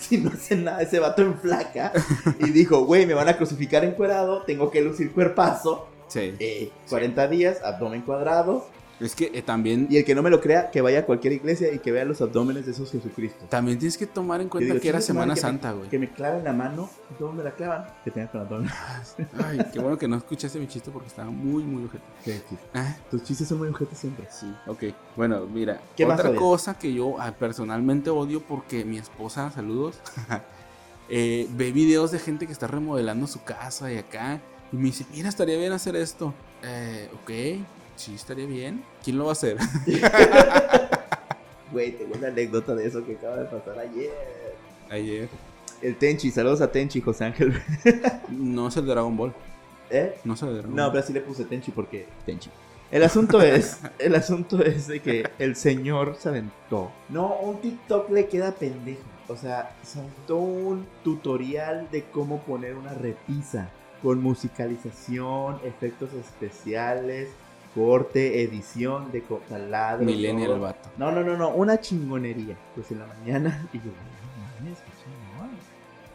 si 0.09 0.19
no 0.19 0.31
hacen 0.31 0.65
nada, 0.65 0.83
ese 0.83 0.99
vato 0.99 1.23
enflaca. 1.23 1.93
Y 2.41 2.51
dijo, 2.51 2.85
güey, 2.85 3.07
me 3.07 3.15
van 3.15 3.29
a 3.29 3.37
crucificar 3.37 3.85
encuerado, 3.85 4.43
tengo 4.43 4.71
que 4.71 4.81
lucir 4.81 5.13
cuerpazo. 5.13 5.89
Sí. 6.09 6.35
Eh, 6.39 6.71
40 6.89 7.29
días, 7.29 7.59
abdomen 7.65 8.03
cuadrado. 8.03 8.67
Es 9.01 9.15
que 9.15 9.31
eh, 9.35 9.43
también, 9.43 9.89
Y 9.91 9.97
el 9.97 10.05
que 10.05 10.15
no 10.15 10.23
me 10.23 10.31
lo 10.31 10.41
crea, 10.41 10.71
que 10.71 10.81
vaya 10.81 11.01
a 11.01 11.05
cualquier 11.05 11.33
iglesia 11.33 11.73
y 11.73 11.81
que 11.81 11.91
vea 11.91 12.05
los 12.05 12.21
abdómenes 12.21 12.65
de 12.65 12.73
esos 12.73 12.91
Jesucristos. 12.93 13.49
también 13.49 13.79
tienes 13.79 13.99
que 13.99 14.07
tomar 14.07 14.41
en 14.41 14.49
cuenta 14.49 14.73
digo, 14.73 14.81
que 14.81 14.89
era 14.89 15.01
Semana 15.01 15.35
que 15.35 15.41
Santa, 15.41 15.73
güey. 15.73 15.89
Que 15.89 15.99
me 15.99 16.11
claven 16.11 16.45
la 16.45 16.53
mano, 16.53 16.89
¿y 17.11 17.15
cómo 17.15 17.33
me 17.33 17.43
la 17.43 17.51
clavan? 17.53 17.87
Que 18.05 18.11
tenga 18.11 18.31
con 18.31 18.41
abdomen. 18.43 18.71
Ay, 19.45 19.59
qué 19.73 19.81
bueno 19.81 19.99
que 19.99 20.07
no 20.07 20.17
escuchaste 20.17 20.59
mi 20.59 20.69
chiste 20.69 20.91
porque 20.91 21.09
estaba 21.09 21.31
muy, 21.31 21.65
muy 21.65 21.85
ojete. 21.85 22.05
Qué 22.25 22.33
chiste. 22.49 22.67
Ah, 22.73 22.97
Tus 23.11 23.25
chistes 23.25 23.49
son 23.49 23.59
muy 23.59 23.69
objetos 23.69 23.99
siempre. 23.99 24.27
sí, 24.31 24.53
ok. 24.67 24.85
Bueno, 25.17 25.47
mira, 25.47 25.81
¿Qué 25.97 26.05
otra 26.05 26.35
cosa 26.35 26.79
que 26.79 26.93
yo 26.93 27.21
ah, 27.21 27.33
personalmente 27.33 28.11
odio 28.11 28.41
porque 28.41 28.85
mi 28.85 28.99
esposa, 28.99 29.51
saludos, 29.51 29.99
eh, 31.09 31.49
ve 31.51 31.73
videos 31.73 32.13
de 32.13 32.19
gente 32.19 32.47
que 32.47 32.53
está 32.53 32.67
remodelando 32.67 33.27
su 33.27 33.43
casa 33.43 33.93
y 33.93 33.99
acá. 33.99 34.41
Y 34.73 34.77
me 34.77 34.85
dice, 34.85 35.05
mira, 35.13 35.29
estaría 35.29 35.57
bien 35.59 35.73
hacer 35.73 35.95
esto. 35.97 36.33
Eh, 36.63 37.09
ok, 37.23 37.65
sí, 37.97 38.15
estaría 38.15 38.47
bien. 38.47 38.85
¿Quién 39.03 39.19
lo 39.19 39.25
va 39.25 39.31
a 39.31 39.33
hacer? 39.33 39.57
Güey, 41.73 41.93
tengo 41.93 42.15
una 42.17 42.29
anécdota 42.29 42.75
de 42.75 42.87
eso 42.87 43.05
que 43.05 43.15
acaba 43.17 43.37
de 43.37 43.45
pasar 43.47 43.77
ayer. 43.79 44.13
Ayer. 44.91 45.29
El 45.83 45.97
Tenchi, 45.97 46.31
saludos 46.31 46.61
a 46.61 46.71
Tenchi, 46.71 47.01
José 47.01 47.25
Ángel. 47.25 47.61
No 48.31 48.69
es 48.69 48.77
el 48.77 48.87
de 48.87 48.93
Dragon 48.93 49.17
Ball. 49.17 49.33
¿Eh? 49.91 50.15
No 50.25 50.35
es 50.35 50.43
el 50.43 50.49
de 50.51 50.55
Dragon 50.57 50.75
No, 50.77 50.83
Ball. 50.85 50.93
pero 50.93 51.07
sí 51.07 51.13
le 51.13 51.21
puse 51.21 51.45
Tenchi 51.45 51.73
porque 51.73 52.07
Tenchi. 52.25 52.49
El 52.93 53.03
asunto 53.03 53.43
es, 53.43 53.81
el 53.99 54.15
asunto 54.15 54.63
es 54.63 54.87
de 54.87 55.01
que 55.01 55.29
el 55.41 55.57
señor 55.57 56.15
se 56.17 56.29
aventó. 56.29 56.93
No, 57.09 57.39
un 57.41 57.61
TikTok 57.61 58.09
le 58.11 58.29
queda 58.29 58.53
pendejo. 58.53 59.01
O 59.27 59.37
sea, 59.37 59.75
se 59.83 59.99
aventó 59.99 60.37
un 60.37 60.87
tutorial 61.03 61.89
de 61.91 62.05
cómo 62.05 62.41
poner 62.43 62.77
una 62.77 62.95
repisa 62.95 63.69
con 64.01 64.23
musicalización, 64.23 65.59
efectos 65.65 66.11
especiales, 66.13 67.31
corte, 67.75 68.43
edición 68.43 69.11
de 69.13 69.23
taladro. 69.49 70.05
Millennial 70.05 70.51
todo. 70.51 70.61
vato. 70.61 70.91
No, 70.97 71.11
no, 71.13 71.23
no, 71.25 71.37
no, 71.37 71.51
una 71.51 71.81
chingonería. 71.81 72.57
Pues 72.75 72.91
en 72.91 73.01
la 73.01 73.07
mañana, 73.07 73.69
y 73.73 73.79
yo, 73.79 73.85
no 73.87 74.61
mames, 74.61 74.79
qué 74.81 74.93
chingón. 75.03 75.59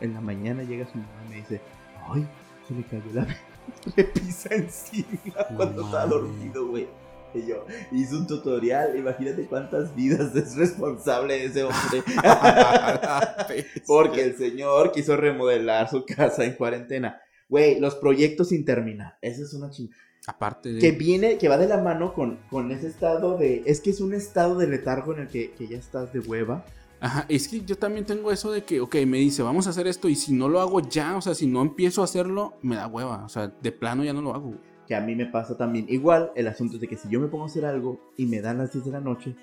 En 0.02 0.13
la 0.13 0.22
mañana 0.22 0.63
llega 0.63 0.86
su 0.88 0.98
mamá 0.98 1.10
y 1.28 1.30
me 1.30 1.36
dice, 1.38 1.62
ay, 2.10 2.28
se 2.67 2.74
le 2.74 2.84
cayó 2.84 3.12
la 3.13 3.28
repisa 3.95 4.56
encima 4.56 5.45
cuando 5.56 5.84
estaba 5.84 6.08
mames. 6.08 6.10
dormido, 6.10 6.67
güey. 6.67 6.88
Y 7.34 7.45
yo, 7.45 7.63
hizo 7.91 8.17
un 8.17 8.26
tutorial, 8.26 8.98
imagínate 8.98 9.45
cuántas 9.45 9.93
vidas 9.93 10.36
es 10.36 10.56
responsable 10.56 11.43
ese 11.45 11.63
hombre. 11.63 12.04
Porque 13.86 14.24
el 14.24 14.36
señor 14.36 14.91
quiso 14.91 15.15
remodelar 15.15 15.89
su 15.89 16.06
casa 16.06 16.43
en 16.43 16.54
cuarentena. 16.54 17.22
Güey, 17.48 17.80
los 17.80 17.95
proyectos 17.95 18.50
sin 18.50 18.65
terminar. 18.65 19.17
Esa 19.22 19.43
es 19.43 19.54
una 19.54 19.69
chingada. 19.69 19.98
Aparte 20.29 20.71
de... 20.71 20.79
Que 20.79 20.91
viene, 20.91 21.37
que 21.37 21.49
va 21.49 21.57
de 21.57 21.67
la 21.67 21.81
mano 21.81 22.13
con, 22.13 22.37
con 22.49 22.71
ese 22.71 22.87
estado 22.87 23.37
de. 23.37 23.63
Es 23.65 23.81
que 23.81 23.89
es 23.89 23.99
un 23.99 24.13
estado 24.13 24.57
de 24.57 24.67
letargo 24.67 25.13
en 25.13 25.21
el 25.21 25.27
que, 25.27 25.51
que 25.51 25.67
ya 25.67 25.77
estás 25.77 26.13
de 26.13 26.19
hueva. 26.19 26.63
Ajá, 27.01 27.25
es 27.29 27.47
que 27.47 27.61
yo 27.61 27.77
también 27.77 28.05
tengo 28.05 28.31
eso 28.31 28.51
de 28.51 28.63
que, 28.63 28.81
ok, 28.81 28.95
me 29.07 29.17
dice, 29.17 29.41
vamos 29.41 29.65
a 29.67 29.69
hacer 29.71 29.87
esto 29.87 30.07
y 30.09 30.15
si 30.15 30.33
no 30.33 30.49
lo 30.49 30.59
hago 30.59 30.81
ya, 30.81 31.15
o 31.15 31.21
sea, 31.21 31.33
si 31.33 31.47
no 31.47 31.61
empiezo 31.61 32.01
a 32.01 32.03
hacerlo, 32.03 32.55
me 32.61 32.75
da 32.75 32.87
hueva. 32.87 33.23
O 33.25 33.29
sea, 33.29 33.47
de 33.47 33.71
plano 33.71 34.03
ya 34.03 34.13
no 34.13 34.21
lo 34.21 34.35
hago. 34.35 34.53
Que 34.85 34.95
a 34.95 35.01
mí 35.01 35.15
me 35.15 35.25
pasa 35.25 35.57
también. 35.57 35.85
Igual, 35.89 36.31
el 36.35 36.47
asunto 36.47 36.75
es 36.75 36.81
de 36.81 36.87
que 36.87 36.97
si 36.97 37.09
yo 37.09 37.19
me 37.19 37.27
pongo 37.27 37.45
a 37.45 37.47
hacer 37.47 37.65
algo 37.65 37.99
y 38.17 38.25
me 38.25 38.41
dan 38.41 38.57
las 38.57 38.73
10 38.73 38.85
de 38.85 38.91
la 38.91 38.99
noche, 38.99 39.35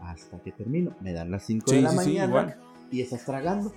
hasta 0.00 0.42
que 0.42 0.52
termino, 0.52 0.94
me 1.00 1.12
dan 1.12 1.30
las 1.30 1.46
5 1.46 1.70
de 1.70 1.82
la 1.82 1.90
sí, 1.90 1.96
mañana 1.96 2.58
y 2.90 3.00
estás 3.00 3.24
tragando. 3.24 3.72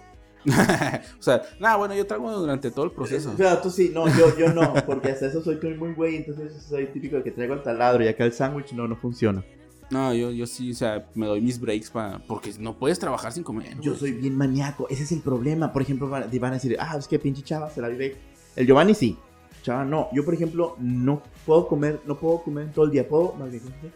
o 1.19 1.21
sea, 1.21 1.41
nada, 1.60 1.76
bueno, 1.76 1.95
yo 1.95 2.06
trago 2.06 2.32
durante 2.32 2.71
todo 2.71 2.86
el 2.86 2.91
proceso. 2.91 3.32
O 3.32 3.38
sea, 3.38 3.62
tú 3.62 3.69
sí, 3.69 3.91
no, 3.93 4.08
yo, 4.08 4.38
yo 4.38 4.54
no, 4.54 4.73
porque 4.86 5.12
hasta 5.12 5.28
eso 5.28 5.41
soy 5.41 5.58
muy 5.76 5.93
güey, 5.93 6.17
entonces 6.17 6.62
soy 6.63 6.88
típico 6.88 7.17
de 7.17 7.23
que 7.23 7.32
traigo 7.32 7.54
el 7.54 7.63
taladro 7.63 8.04
y 8.04 8.08
acá 8.08 8.23
el 8.23 8.34
sándwich 8.34 8.73
no, 8.73 8.88
no 8.88 8.95
funciona. 8.95 9.43
No, 9.89 10.13
yo, 10.13 10.32
yo 10.32 10.45
sí, 10.45 10.71
o 10.71 10.76
sea, 10.76 11.08
me 11.15 11.28
doy 11.28 11.39
mis 11.39 11.60
breaks 11.60 11.89
para... 11.89 12.19
Porque 12.19 12.54
no 12.60 12.78
puedes 12.78 13.00
trabajar 13.00 13.32
sin 13.32 13.43
comer. 13.43 13.80
Yo 13.80 13.95
soy 13.95 14.12
bien 14.12 14.36
maníaco, 14.36 14.88
ese 14.89 15.04
es 15.04 15.12
el 15.13 15.21
problema. 15.21 15.71
Por 15.71 15.82
ejemplo, 15.82 16.10
van, 16.10 16.30
van 16.30 16.52
a 16.52 16.56
decir, 16.56 16.76
ah, 16.80 16.97
es 16.97 17.08
que 17.08 17.17
pinche 17.19 17.41
chava 17.41 17.69
se 17.69 17.82
la 17.82 17.88
vive. 17.88 18.17
El 18.56 18.67
Giovanni 18.67 18.93
sí, 18.93 19.17
chava 19.63 19.86
no. 19.86 20.10
Yo, 20.12 20.26
por 20.26 20.34
ejemplo, 20.34 20.76
no 20.80 21.21
puedo 21.45 21.67
comer, 21.67 22.02
no 22.06 22.17
puedo 22.17 22.41
comer 22.43 22.71
todo 22.73 22.86
el 22.86 22.91
día. 22.91 23.08
Puedo, 23.08 23.34
más 23.36 23.50
bien, 23.50 23.63
puedo 23.63 23.93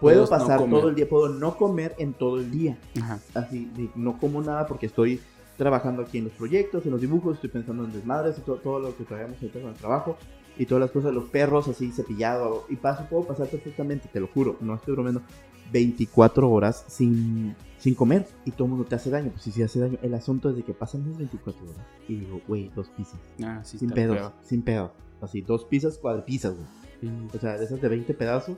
Puedes 0.00 0.30
pasar 0.30 0.58
todo 0.68 0.88
el 0.88 0.94
día, 0.94 1.08
puedo 1.08 1.28
no 1.28 1.56
comer 1.56 1.96
en 1.98 2.12
todo 2.12 2.38
el 2.38 2.50
día. 2.50 2.78
Ajá. 3.00 3.18
Así, 3.34 3.68
no 3.96 4.18
como 4.18 4.40
nada 4.40 4.66
porque 4.66 4.86
estoy 4.86 5.20
trabajando 5.56 6.02
aquí 6.02 6.18
en 6.18 6.24
los 6.24 6.32
proyectos, 6.34 6.84
en 6.84 6.92
los 6.92 7.00
dibujos, 7.00 7.36
estoy 7.36 7.50
pensando 7.50 7.84
en 7.84 7.92
desmadres 7.92 8.38
y 8.38 8.40
todo, 8.42 8.56
todo 8.56 8.80
lo 8.80 8.96
que 8.96 9.04
traemos 9.04 9.36
ahorita 9.40 9.60
con 9.60 9.70
el 9.70 9.76
trabajo. 9.76 10.16
y 10.56 10.66
todas 10.66 10.82
las 10.82 10.90
cosas, 10.92 11.12
los 11.12 11.24
perros 11.30 11.66
así 11.66 11.90
cepillado, 11.90 12.64
y 12.68 12.76
paso, 12.76 13.04
puedo 13.10 13.24
pasar 13.24 13.48
perfectamente, 13.48 14.08
te 14.12 14.20
lo 14.20 14.28
juro, 14.28 14.56
no 14.60 14.74
estoy 14.76 14.94
bromeando, 14.94 15.20
24 15.72 16.48
horas 16.48 16.84
sin, 16.86 17.56
sin 17.78 17.94
comer 17.96 18.26
y 18.44 18.52
todo 18.52 18.66
el 18.66 18.70
mundo 18.70 18.84
te 18.84 18.94
hace 18.94 19.10
daño. 19.10 19.30
Pues 19.30 19.42
si 19.42 19.50
se 19.50 19.64
hace 19.64 19.80
daño, 19.80 19.98
el 20.02 20.14
asunto 20.14 20.50
es 20.50 20.56
de 20.56 20.62
que 20.62 20.72
pasan 20.72 21.02
esas 21.02 21.18
24 21.18 21.64
horas 21.64 21.76
y 22.06 22.16
digo, 22.16 22.40
güey, 22.46 22.70
dos 22.76 22.88
pizzas, 22.90 23.18
Ah, 23.42 23.60
sí, 23.64 23.78
sin 23.78 23.90
pedos, 23.90 24.32
sin 24.42 24.62
pedos, 24.62 24.92
así, 25.20 25.40
dos 25.40 25.64
pizzas, 25.64 25.98
cuadripizzas, 25.98 26.54
güey. 26.54 27.12
O 27.34 27.38
sea, 27.38 27.58
de 27.58 27.64
esas 27.64 27.80
de 27.80 27.88
20 27.88 28.14
pedazos, 28.14 28.56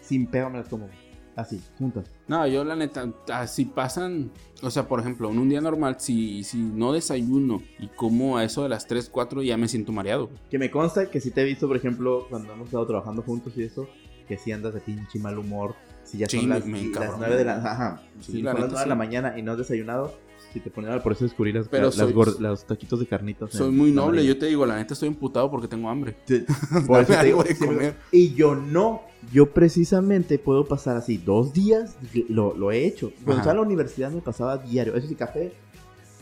sin 0.00 0.26
pedo 0.26 0.50
me 0.50 0.58
las 0.58 0.68
como, 0.68 0.88
así, 1.36 1.60
juntas. 1.78 2.06
No, 2.28 2.46
yo 2.46 2.64
la 2.64 2.76
neta, 2.76 3.08
así 3.32 3.64
pasan, 3.64 4.30
o 4.62 4.70
sea, 4.70 4.86
por 4.88 5.00
ejemplo, 5.00 5.30
en 5.30 5.38
un 5.38 5.48
día 5.48 5.60
normal, 5.60 5.96
si, 5.98 6.44
si 6.44 6.58
no 6.58 6.92
desayuno 6.92 7.62
y 7.78 7.88
como 7.88 8.36
a 8.36 8.44
eso 8.44 8.62
de 8.62 8.68
las 8.68 8.86
3, 8.86 9.08
4, 9.10 9.42
ya 9.42 9.56
me 9.56 9.68
siento 9.68 9.92
mareado. 9.92 10.30
Que 10.50 10.58
me 10.58 10.70
consta 10.70 11.10
que 11.10 11.20
si 11.20 11.30
te 11.30 11.42
he 11.42 11.44
visto, 11.44 11.66
por 11.68 11.76
ejemplo, 11.76 12.26
cuando 12.30 12.52
hemos 12.52 12.66
estado 12.66 12.86
trabajando 12.86 13.22
juntos 13.22 13.52
y 13.56 13.62
eso, 13.64 13.88
que 14.28 14.38
si 14.38 14.52
andas 14.52 14.72
de 14.74 14.80
pinche 14.80 15.18
mal 15.18 15.38
humor, 15.38 15.74
si 16.02 16.18
ya 16.18 16.26
Sí, 16.28 16.38
son 16.38 16.48
me- 16.48 16.54
las, 16.54 16.66
me 16.66 16.78
las 16.78 16.86
encabrona. 16.86 17.16
9 17.18 17.36
de 17.36 17.44
la 17.44 17.56
ajá, 17.56 18.02
Sí, 18.20 18.32
si 18.32 18.42
la 18.42 18.52
son 18.52 18.60
las 18.60 18.70
neta, 18.70 18.72
9 18.72 18.84
de 18.84 18.88
la 18.88 18.94
sí. 18.94 18.98
mañana 18.98 19.38
y 19.38 19.42
no 19.42 19.52
has 19.52 19.58
desayunado, 19.58 20.18
si 20.54 20.60
te 20.60 20.70
ponen 20.70 21.00
por 21.02 21.12
eso 21.12 21.24
descubrir 21.24 21.54
las, 21.54 21.68
Pero 21.68 21.84
las 21.86 21.94
soy- 21.96 22.12
gor- 22.14 22.38
los 22.38 22.64
taquitos 22.64 22.98
de 23.00 23.06
carnitas. 23.06 23.52
Soy 23.52 23.70
muy 23.70 23.90
noble, 23.90 24.24
yo 24.24 24.38
te 24.38 24.46
digo, 24.46 24.64
la 24.64 24.76
neta 24.76 24.94
estoy 24.94 25.08
emputado 25.08 25.50
porque 25.50 25.68
tengo 25.68 25.88
hambre. 25.90 26.16
Sí, 26.26 26.44
por 26.86 27.00
eso 27.02 27.12
te 27.12 27.24
digo, 27.26 27.42
de 27.44 27.56
comer. 27.58 27.94
Y 28.12 28.32
yo 28.34 28.54
no, 28.54 29.02
yo 29.32 29.50
precisamente 29.50 30.38
puedo 30.38 30.64
pasar 30.66 30.96
así 30.96 31.18
dos 31.18 31.52
días, 31.52 31.96
lo, 32.28 32.56
lo 32.56 32.72
he 32.72 32.86
hecho. 32.86 33.12
Cuando 33.24 33.40
estaba 33.40 33.50
en 33.52 33.56
la 33.58 33.62
universidad 33.66 34.10
me 34.10 34.20
pasaba 34.22 34.56
diario. 34.58 34.94
Eso 34.94 35.08
sí, 35.08 35.14
café. 35.14 35.52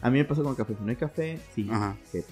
A 0.01 0.11
mí 0.11 0.19
me 0.19 0.25
pasa 0.25 0.43
con 0.43 0.51
el 0.51 0.57
café. 0.57 0.75
Si 0.77 0.83
no 0.83 0.91
hay 0.91 0.97
café, 0.97 1.39
sí. 1.55 1.69
Ajá. 1.71 1.97
que- 2.11 2.25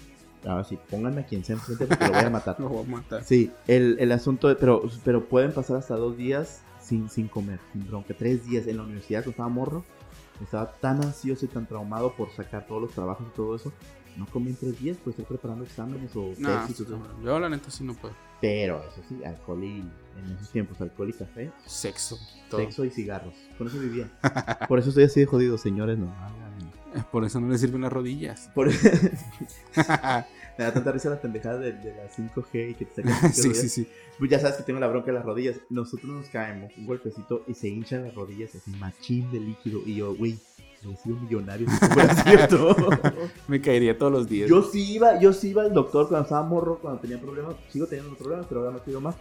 Ahora 0.47 0.65
sí, 0.65 0.79
pónganme 0.89 1.21
a 1.21 1.27
quien 1.27 1.45
sea 1.45 1.55
enfrente 1.57 1.85
porque 1.87 2.07
lo 2.07 2.13
voy 2.15 2.25
a 2.25 2.31
matar. 2.31 2.57
Lo 2.59 2.69
voy 2.71 2.83
a 2.85 2.89
matar. 2.91 3.23
Sí, 3.25 3.51
el, 3.69 3.97
el 4.01 4.11
asunto, 4.11 4.49
de- 4.49 4.55
pero, 4.57 4.83
pero 5.05 5.29
pueden 5.29 5.53
pasar 5.53 5.77
hasta 5.77 5.97
dos 5.97 6.17
días 6.17 6.63
sin, 6.81 7.11
sin 7.11 7.29
comer, 7.29 7.59
sin 7.75 7.87
bronca. 7.87 8.15
Tres 8.17 8.47
días 8.47 8.67
en 8.67 8.79
la 8.79 8.85
universidad 8.85 9.19
cuando 9.21 9.31
estaba 9.33 9.49
morro. 9.51 9.85
Estaba 10.43 10.73
tan 10.73 11.03
ansioso 11.05 11.45
y 11.45 11.49
tan 11.49 11.67
traumado 11.67 12.15
por 12.15 12.31
sacar 12.31 12.67
todos 12.67 12.83
los 12.83 12.91
trabajos 12.93 13.27
y 13.31 13.37
todo 13.37 13.55
eso. 13.57 13.73
No 14.17 14.27
comí 14.27 14.51
en 14.51 14.57
tres 14.57 14.79
días, 14.81 14.97
pues 15.03 15.15
estoy 15.19 15.25
preparando 15.37 15.65
exámenes 15.65 16.15
o 16.17 16.33
No, 16.39 16.61
tesis 16.63 16.81
y 16.81 16.85
todo. 16.85 16.99
yo 17.23 17.39
la 17.39 17.49
neta 17.49 17.71
sí 17.71 17.85
no 17.85 17.95
puedo. 17.95 18.15
Pero 18.41 18.83
eso 18.83 19.03
sí, 19.09 19.23
alcohol 19.25 19.63
y 19.63 19.81
en 19.81 20.33
esos 20.37 20.51
tiempos, 20.51 20.81
alcohol 20.81 21.11
y 21.11 21.13
café, 21.13 21.53
Sexo. 21.67 22.19
Todo. 22.49 22.61
sexo 22.61 22.85
y 22.85 22.91
cigarros. 22.91 23.35
Con 23.59 23.67
eso 23.69 23.79
vivía. 23.79 24.11
Por 24.69 24.79
eso 24.79 24.89
estoy 24.89 25.05
así 25.05 25.21
de 25.21 25.27
jodido, 25.27 25.59
señores, 25.59 25.99
no 25.99 26.07
Por 27.13 27.25
eso 27.25 27.41
no 27.41 27.49
le 27.49 27.59
sirven 27.59 27.83
las 27.83 27.93
rodillas. 27.93 28.51
Por... 28.55 28.69
Me 30.59 30.65
da 30.65 30.75
tanta 30.75 30.93
risa 30.93 31.11
la 31.11 31.21
pendejada 31.21 31.59
de, 31.59 31.73
de 31.73 31.95
la 31.95 32.11
5G 32.11 32.71
y 32.71 32.75
que 32.75 32.85
te 32.85 33.03
sacan 33.03 33.33
sí, 33.33 33.55
sí, 33.55 33.69
sí. 33.69 33.89
Pues 34.19 34.31
ya 34.31 34.39
sabes 34.39 34.57
que 34.57 34.63
tengo 34.65 34.79
la 34.79 34.89
bronca 34.89 35.07
de 35.07 35.15
las 35.15 35.25
rodillas. 35.25 35.57
Nosotros 35.71 36.13
nos 36.13 36.29
caemos 36.29 36.71
un 36.77 36.87
golpecito 36.87 37.45
y 37.47 37.55
se 37.55 37.69
hinchan 37.69 38.05
las 38.05 38.15
rodillas 38.15 38.55
así, 38.55 38.71
machín 38.73 39.31
de 39.33 39.41
líquido. 39.41 39.81
Y 39.87 39.97
yo, 39.97 40.15
güey, 40.15 40.39
yo 40.83 40.91
he 40.93 40.97
sido 40.97 41.17
millonario. 41.17 41.67
si 41.67 41.75
esto 41.75 41.87
fuera 41.89 42.15
cierto. 42.15 42.77
Me 43.49 43.61
caería 43.63 43.97
todos 43.97 44.13
los 44.13 44.29
días. 44.29 44.51
yo 44.51 44.63
sí 44.63 44.93
iba, 44.93 45.19
yo 45.19 45.33
sí 45.33 45.49
iba 45.49 45.63
al 45.63 45.73
doctor 45.73 46.09
cuando 46.09 46.25
estaba 46.25 46.43
morro, 46.43 46.79
cuando 46.79 47.01
tenía 47.01 47.19
problemas. 47.19 47.55
Sigo 47.71 47.87
teniendo 47.87 48.15
problemas, 48.17 48.47
pero 48.47 48.61
ahora 48.61 48.73
no 48.73 48.83
quiero 48.83 49.01
más. 49.01 49.15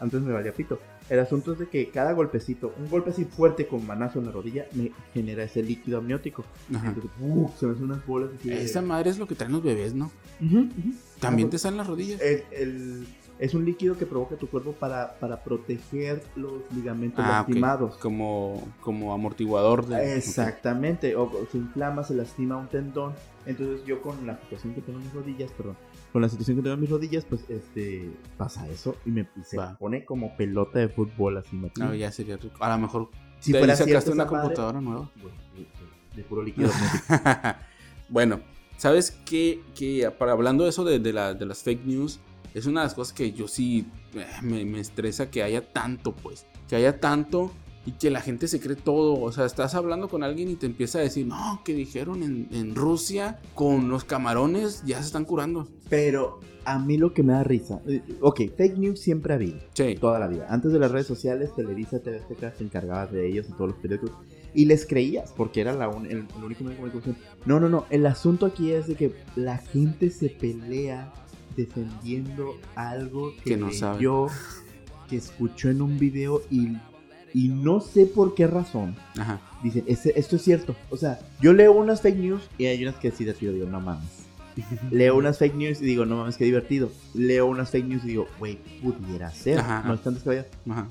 Antes 0.00 0.22
me 0.22 0.32
valía 0.32 0.52
pito. 0.54 0.78
El 1.10 1.20
asunto 1.20 1.52
es 1.52 1.58
de 1.58 1.68
que 1.68 1.88
cada 1.90 2.12
golpecito, 2.12 2.74
un 2.78 2.88
golpe 2.90 3.10
así 3.10 3.24
fuerte 3.24 3.66
con 3.66 3.86
manazo 3.86 4.18
en 4.18 4.26
la 4.26 4.32
rodilla, 4.32 4.66
me 4.74 4.92
genera 5.14 5.42
ese 5.44 5.62
líquido 5.62 5.98
amniótico. 5.98 6.44
Ajá. 6.74 6.88
Entonces, 6.88 7.10
¡uh! 7.20 7.48
se 7.58 7.66
me 7.66 7.72
hacen 7.72 7.84
unas 7.84 8.06
bolas 8.06 8.30
así. 8.38 8.50
de- 8.50 8.62
Esa 8.62 8.82
madre 8.82 9.10
es 9.10 9.18
lo 9.18 9.26
que 9.26 9.34
traen 9.34 9.52
los 9.52 9.62
bebés, 9.62 9.94
¿no? 9.94 10.10
También 11.20 11.48
Ah, 11.48 11.50
te 11.52 11.58
salen 11.58 11.78
las 11.78 11.86
rodillas. 11.86 12.20
el, 12.20 12.42
el- 12.52 13.06
es 13.38 13.54
un 13.54 13.64
líquido 13.64 13.96
que 13.96 14.04
provoca 14.04 14.34
tu 14.34 14.48
cuerpo 14.48 14.72
para, 14.72 15.14
para 15.20 15.44
proteger 15.44 16.22
los 16.34 16.54
ligamentos 16.74 17.24
Ah, 17.24 17.44
lastimados. 17.46 17.96
Como, 17.98 18.66
como 18.80 19.14
amortiguador 19.14 19.86
de. 19.86 20.16
Exactamente, 20.16 21.14
o, 21.14 21.22
o 21.22 21.46
se 21.50 21.58
inflama, 21.58 22.02
se 22.02 22.14
lastima 22.14 22.56
un 22.56 22.66
tendón. 22.68 23.12
Entonces 23.46 23.84
yo 23.86 24.02
con 24.02 24.26
la 24.26 24.38
situación 24.40 24.74
que 24.74 24.80
tengo 24.82 24.98
en 24.98 25.04
mis 25.04 25.14
rodillas, 25.14 25.52
perdón, 25.52 25.76
con 26.12 26.22
la 26.22 26.28
situación 26.28 26.56
que 26.56 26.62
tengo 26.62 26.74
en 26.74 26.80
mis 26.80 26.90
rodillas, 26.90 27.24
pues 27.24 27.42
este 27.48 28.10
pasa 28.36 28.66
eso 28.68 28.96
y 29.04 29.10
me 29.10 29.22
y 29.36 29.44
se 29.44 29.56
Va. 29.58 29.76
pone 29.78 30.04
como 30.04 30.36
pelota 30.36 30.78
de 30.78 30.88
fútbol 30.88 31.36
así, 31.38 31.54
machín. 31.56 31.84
No, 31.84 31.94
ya 31.94 32.10
sería 32.10 32.36
rico. 32.36 32.62
A 32.64 32.70
lo 32.74 32.78
mejor 32.82 33.10
si 33.40 33.52
fuera 33.52 33.76
sacaste 33.76 34.10
una 34.10 34.24
madre, 34.24 34.40
computadora 34.40 34.80
nueva. 34.80 35.10
bueno, 35.20 35.36
de, 36.16 36.22
puro 36.24 36.42
líquido 36.42 36.70
bueno, 38.08 38.40
¿sabes 38.76 39.10
qué? 39.24 39.60
Que 39.74 40.10
para 40.18 40.32
hablando 40.32 40.64
de 40.64 40.70
eso 40.70 40.84
de, 40.84 40.98
de 40.98 41.12
la- 41.12 41.34
de 41.34 41.46
las 41.46 41.62
fake 41.62 41.84
news, 41.84 42.20
es 42.54 42.66
una 42.66 42.80
de 42.80 42.86
las 42.86 42.94
cosas 42.94 43.12
que 43.12 43.32
yo 43.32 43.46
sí 43.46 43.86
eh, 44.14 44.26
me, 44.42 44.64
me 44.64 44.80
estresa 44.80 45.30
que 45.30 45.42
haya 45.42 45.72
tanto, 45.72 46.12
pues. 46.14 46.46
Que 46.68 46.76
haya 46.76 46.98
tanto 47.00 47.52
y 47.86 47.92
que 47.92 48.10
la 48.10 48.20
gente 48.20 48.48
se 48.48 48.60
cree 48.60 48.76
todo. 48.76 49.20
O 49.20 49.32
sea, 49.32 49.44
estás 49.46 49.74
hablando 49.74 50.08
con 50.08 50.22
alguien 50.22 50.50
y 50.50 50.56
te 50.56 50.66
empieza 50.66 50.98
a 50.98 51.02
decir, 51.02 51.26
no, 51.26 51.62
que 51.64 51.74
dijeron 51.74 52.22
en, 52.22 52.48
en 52.52 52.74
Rusia 52.74 53.38
con 53.54 53.88
los 53.88 54.04
camarones 54.04 54.82
ya 54.84 54.98
se 55.00 55.06
están 55.06 55.24
curando. 55.24 55.66
Pero 55.88 56.40
a 56.66 56.78
mí 56.78 56.98
lo 56.98 57.14
que 57.14 57.22
me 57.22 57.32
da 57.32 57.44
risa, 57.44 57.80
eh, 57.88 58.02
ok, 58.20 58.40
fake 58.56 58.76
news 58.76 59.00
siempre 59.00 59.32
ha 59.32 59.36
habido. 59.36 59.58
Sí. 59.72 59.94
toda 59.98 60.18
la 60.18 60.26
vida. 60.26 60.46
Antes 60.50 60.70
de 60.72 60.78
las 60.78 60.90
redes 60.90 61.06
sociales, 61.06 61.54
Televisa, 61.56 61.98
TV 62.00 62.18
Azteca 62.18 62.52
se 62.52 62.64
encargaba 62.64 63.06
de 63.06 63.26
ellos 63.26 63.46
y 63.48 63.52
todos 63.52 63.70
los 63.70 63.78
periódicos. 63.78 64.10
Y 64.54 64.64
les 64.66 64.84
creías, 64.86 65.32
porque 65.36 65.60
era 65.62 65.72
la 65.72 65.88
un- 65.88 66.06
el, 66.06 66.26
el 66.36 66.44
único 66.44 66.64
medio 66.64 66.70
de 66.70 66.90
comunicación. 66.90 67.16
No, 67.46 67.58
no, 67.60 67.68
no. 67.70 67.86
El 67.90 68.04
asunto 68.06 68.44
aquí 68.44 68.72
es 68.72 68.86
de 68.86 68.96
que 68.96 69.14
la 69.36 69.56
gente 69.58 70.10
se 70.10 70.28
pelea 70.30 71.10
defendiendo 71.56 72.54
algo 72.74 73.32
que, 73.44 73.50
Que 73.50 73.56
no 73.56 73.72
sabe. 73.72 73.96
leyó, 73.98 74.26
que 75.08 75.16
escuchó 75.16 75.70
en 75.70 75.82
un 75.82 75.98
video 75.98 76.42
y, 76.50 76.76
y 77.34 77.48
no 77.48 77.80
sé 77.80 78.06
por 78.06 78.34
qué 78.34 78.46
razón. 78.46 78.96
Ajá. 79.18 79.40
Dicen, 79.62 79.84
"Ese- 79.86 80.12
esto 80.18 80.36
es 80.36 80.42
cierto. 80.42 80.74
O 80.90 80.96
sea, 80.96 81.18
yo 81.40 81.52
leo 81.52 81.72
unas 81.72 82.00
fake 82.00 82.18
news 82.18 82.42
y 82.58 82.66
hay 82.66 82.82
unas 82.82 82.96
que 82.96 83.10
sí 83.10 83.24
tío 83.38 83.52
digo, 83.52 83.66
no 83.66 83.80
mames. 83.80 84.08
Leo 84.90 85.16
unas 85.16 85.38
fake 85.38 85.54
news 85.54 85.80
y 85.80 85.84
digo, 85.84 86.04
no 86.04 86.16
mames, 86.16 86.36
qué 86.36 86.44
divertido. 86.44 86.90
Leo 87.14 87.46
unas 87.46 87.70
fake 87.70 87.86
news 87.86 88.04
y 88.04 88.08
digo, 88.08 88.26
güey, 88.38 88.58
pudiera 88.82 89.30
ser. 89.30 89.58
Ajá. 89.58 89.84
No 89.86 89.94
están. 89.94 90.18
Ajá. 90.68 90.88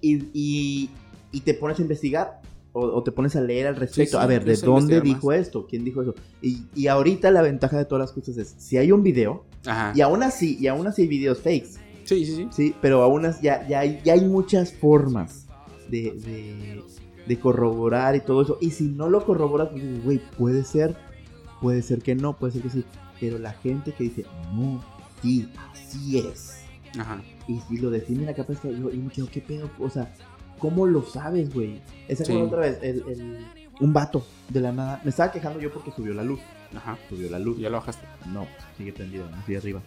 Y, 0.00 0.24
y, 0.32 0.90
y 1.32 1.40
te 1.40 1.54
pones 1.54 1.78
a 1.78 1.82
investigar 1.82 2.40
o, 2.72 2.80
o 2.80 3.02
te 3.04 3.12
pones 3.12 3.36
a 3.36 3.40
leer 3.40 3.68
al 3.68 3.76
respecto. 3.76 4.18
Sí, 4.18 4.18
sí, 4.18 4.22
a 4.22 4.26
ver, 4.26 4.44
¿de 4.44 4.56
dónde 4.56 5.00
dijo 5.00 5.32
esto? 5.32 5.66
¿Quién 5.66 5.84
dijo 5.84 6.02
eso? 6.02 6.14
Y, 6.42 6.64
y 6.74 6.88
ahorita 6.88 7.30
la 7.30 7.42
ventaja 7.42 7.78
de 7.78 7.84
todas 7.84 8.00
las 8.00 8.12
cosas 8.12 8.36
es, 8.36 8.54
si 8.58 8.76
hay 8.78 8.90
un 8.90 9.02
video, 9.02 9.44
Ajá. 9.64 9.92
y 9.94 10.00
aún 10.00 10.22
así, 10.24 10.56
y 10.60 10.66
aún 10.66 10.86
así 10.86 11.02
hay 11.02 11.08
videos 11.08 11.38
fakes, 11.38 11.70
Sí, 12.04 12.26
sí, 12.26 12.36
sí. 12.36 12.48
¿sí? 12.50 12.74
Pero 12.82 13.02
aún 13.02 13.24
así 13.24 13.44
ya, 13.44 13.66
ya, 13.66 13.80
hay, 13.80 14.00
ya 14.04 14.12
hay 14.14 14.24
muchas 14.26 14.72
formas 14.72 15.43
de, 15.88 16.12
de, 16.12 16.82
de 17.26 17.40
corroborar 17.40 18.16
y 18.16 18.20
todo 18.20 18.42
eso. 18.42 18.58
Y 18.60 18.70
si 18.70 18.84
no 18.84 19.08
lo 19.08 19.24
corroboras, 19.24 19.68
pues 19.70 19.82
dices, 19.82 20.04
güey, 20.04 20.20
puede 20.38 20.64
ser, 20.64 20.96
puede 21.60 21.82
ser 21.82 22.02
que 22.02 22.14
no, 22.14 22.36
puede 22.36 22.52
ser 22.54 22.62
que 22.62 22.70
sí. 22.70 22.84
Pero 23.20 23.38
la 23.38 23.52
gente 23.52 23.92
que 23.92 24.04
dice, 24.04 24.24
no, 24.54 24.84
sí, 25.22 25.48
así 25.72 26.18
es. 26.18 26.60
Ajá. 26.98 27.22
Y, 27.48 27.60
y 27.70 27.78
lo 27.78 27.90
define 27.90 28.24
la 28.24 28.34
capa 28.34 28.52
esta, 28.52 28.68
yo, 28.70 28.90
y 28.90 28.96
me 28.98 29.10
quedo, 29.10 29.28
¿qué 29.30 29.40
pedo? 29.40 29.70
O 29.78 29.90
sea, 29.90 30.12
¿cómo 30.58 30.86
lo 30.86 31.02
sabes, 31.02 31.52
güey? 31.52 31.80
Esa 32.08 32.24
Sí. 32.24 32.32
otra 32.36 32.60
vez, 32.60 32.78
el, 32.82 33.02
el- 33.08 33.46
un 33.80 33.92
vato 33.92 34.24
de 34.50 34.60
la 34.60 34.70
nada. 34.70 35.00
Me 35.02 35.10
estaba 35.10 35.32
quejando 35.32 35.58
yo 35.60 35.72
porque 35.72 35.90
subió 35.90 36.14
la 36.14 36.22
luz. 36.22 36.38
Ajá. 36.76 36.96
Subió 37.08 37.28
la 37.28 37.40
luz. 37.40 37.58
Ya 37.58 37.70
lo 37.70 37.78
bajaste. 37.78 38.06
No, 38.32 38.46
sigue 38.78 38.92
prendido, 38.92 39.24
así 39.42 39.56
arriba. 39.56 39.80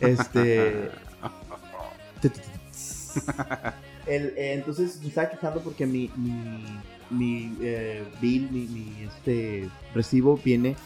Este. 0.00 0.90
El, 4.06 4.34
eh, 4.36 4.54
entonces 4.54 5.00
me 5.02 5.08
estaba 5.08 5.30
quejando 5.30 5.60
porque 5.60 5.86
mi, 5.86 6.10
mi, 6.16 6.64
mi 7.10 7.56
eh, 7.60 8.02
bill, 8.20 8.50
mi, 8.50 8.66
mi, 8.66 9.04
este 9.04 9.68
recibo 9.94 10.36
viene 10.42 10.76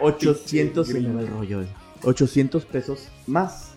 800, 0.00 0.86
se 0.86 1.00
me 1.00 1.12
va 1.12 1.20
el 1.20 1.28
rollo 1.28 1.62
ese. 1.62 1.72
800 2.04 2.64
pesos 2.66 3.08
más. 3.26 3.74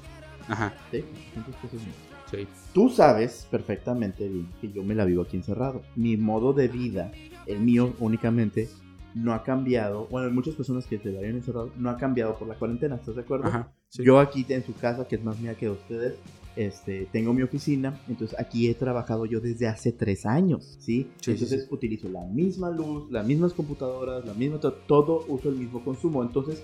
Ajá. 0.48 0.74
¿sí? 0.92 1.04
800 1.32 1.56
pesos 1.56 1.82
más. 1.88 1.96
Sí. 2.32 2.48
Tú 2.74 2.90
sabes 2.90 3.48
perfectamente 3.50 4.28
bien 4.28 4.50
que 4.60 4.72
yo 4.72 4.84
me 4.84 4.96
la 4.96 5.06
vivo 5.06 5.24
aquí 5.24 5.38
encerrado. 5.38 5.84
Mi 5.96 6.18
modo 6.18 6.54
de 6.54 6.68
vida, 6.68 7.12
el 7.46 7.60
mío 7.60 7.94
únicamente, 8.00 8.70
no 9.14 9.34
ha 9.34 9.44
cambiado. 9.44 10.08
Bueno, 10.08 10.28
hay 10.28 10.34
muchas 10.34 10.56
personas 10.56 10.86
que 10.86 10.98
te 10.98 11.12
la 11.12 11.22
viven 11.22 11.38
encerrado, 11.38 11.72
no 11.78 11.90
ha 11.90 11.98
cambiado 11.98 12.38
por 12.38 12.48
la 12.48 12.56
cuarentena, 12.56 12.96
¿estás 12.96 13.16
de 13.16 13.22
acuerdo? 13.22 13.48
Ajá. 13.48 13.72
sí. 13.90 14.04
Yo 14.04 14.20
aquí 14.20 14.46
en 14.50 14.66
su 14.66 14.74
casa, 14.76 15.08
que 15.08 15.16
es 15.16 15.24
más 15.24 15.40
mía 15.40 15.56
que 15.56 15.68
de 15.68 15.72
ustedes, 15.72 16.16
este, 16.56 17.08
tengo 17.12 17.34
mi 17.34 17.42
oficina, 17.42 18.00
entonces 18.08 18.38
aquí 18.40 18.68
he 18.70 18.74
trabajado 18.76 19.26
yo 19.26 19.42
desde 19.42 19.68
hace 19.68 19.92
tres 19.92 20.26
años, 20.26 20.78
¿sí? 20.80 21.10
Sí, 21.22 21.32
entonces 21.32 21.64
sí, 21.64 21.68
utilizo 21.74 22.08
la 22.10 22.24
misma 22.26 22.70
luz, 22.70 23.12
las 23.12 23.26
mismas 23.28 23.54
computadoras, 23.54 24.26
la 24.26 24.34
misma, 24.34 24.60
to- 24.60 24.74
todo 24.74 25.26
uso 25.28 25.50
el 25.50 25.56
mismo 25.56 25.84
consumo, 25.84 26.24
entonces 26.24 26.64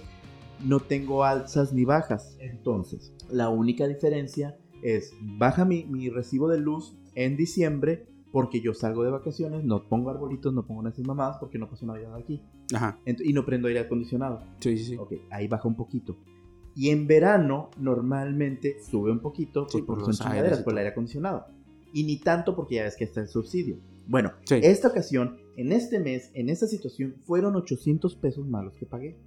no 0.65 0.79
tengo 0.79 1.23
alzas 1.23 1.73
ni 1.73 1.85
bajas. 1.85 2.37
Entonces, 2.39 3.11
la 3.31 3.49
única 3.49 3.87
diferencia 3.87 4.57
es, 4.83 5.11
baja 5.37 5.65
mi, 5.65 5.83
mi 5.85 6.09
recibo 6.09 6.47
de 6.47 6.59
luz 6.59 6.95
en 7.15 7.35
diciembre 7.35 8.05
porque 8.31 8.61
yo 8.61 8.73
salgo 8.73 9.03
de 9.03 9.11
vacaciones, 9.11 9.63
no 9.65 9.83
pongo 9.89 10.09
arbolitos, 10.09 10.53
no 10.53 10.65
pongo 10.65 10.87
esas 10.87 11.05
mamadas 11.05 11.35
porque 11.39 11.57
no 11.57 11.67
paso 11.69 11.85
Navidad 11.85 12.15
aquí. 12.15 12.41
Ajá. 12.73 12.97
Ent- 13.05 13.21
y 13.25 13.33
no 13.33 13.43
prendo 13.45 13.67
aire 13.67 13.81
acondicionado. 13.81 14.41
Sí, 14.61 14.77
sí, 14.77 14.85
sí. 14.85 14.95
Ok, 14.97 15.13
ahí 15.31 15.47
baja 15.49 15.67
un 15.67 15.75
poquito. 15.75 16.15
Y 16.75 16.89
en 16.89 17.05
verano 17.07 17.69
normalmente 17.77 18.77
sube 18.81 19.11
un 19.11 19.19
poquito 19.19 19.65
Sí, 19.69 19.79
pues, 19.79 19.83
por 19.85 19.95
porque 19.97 20.07
los 20.09 20.17
son 20.17 20.31
aires 20.31 20.59
por 20.59 20.73
el 20.73 20.79
aire 20.79 20.91
acondicionado. 20.91 21.45
Y 21.93 22.03
ni 22.05 22.17
tanto 22.17 22.55
porque 22.55 22.75
ya 22.75 22.83
ves 22.83 22.95
que 22.95 23.03
está 23.03 23.19
el 23.21 23.27
subsidio. 23.27 23.77
Bueno, 24.07 24.31
Sí. 24.45 24.55
esta 24.63 24.87
ocasión, 24.87 25.37
en 25.57 25.71
este 25.73 25.99
mes, 25.99 26.31
en 26.33 26.49
esta 26.49 26.67
situación, 26.67 27.15
fueron 27.25 27.55
800 27.55 28.15
pesos 28.15 28.47
malos 28.47 28.75
que 28.77 28.85
pagué. 28.85 29.17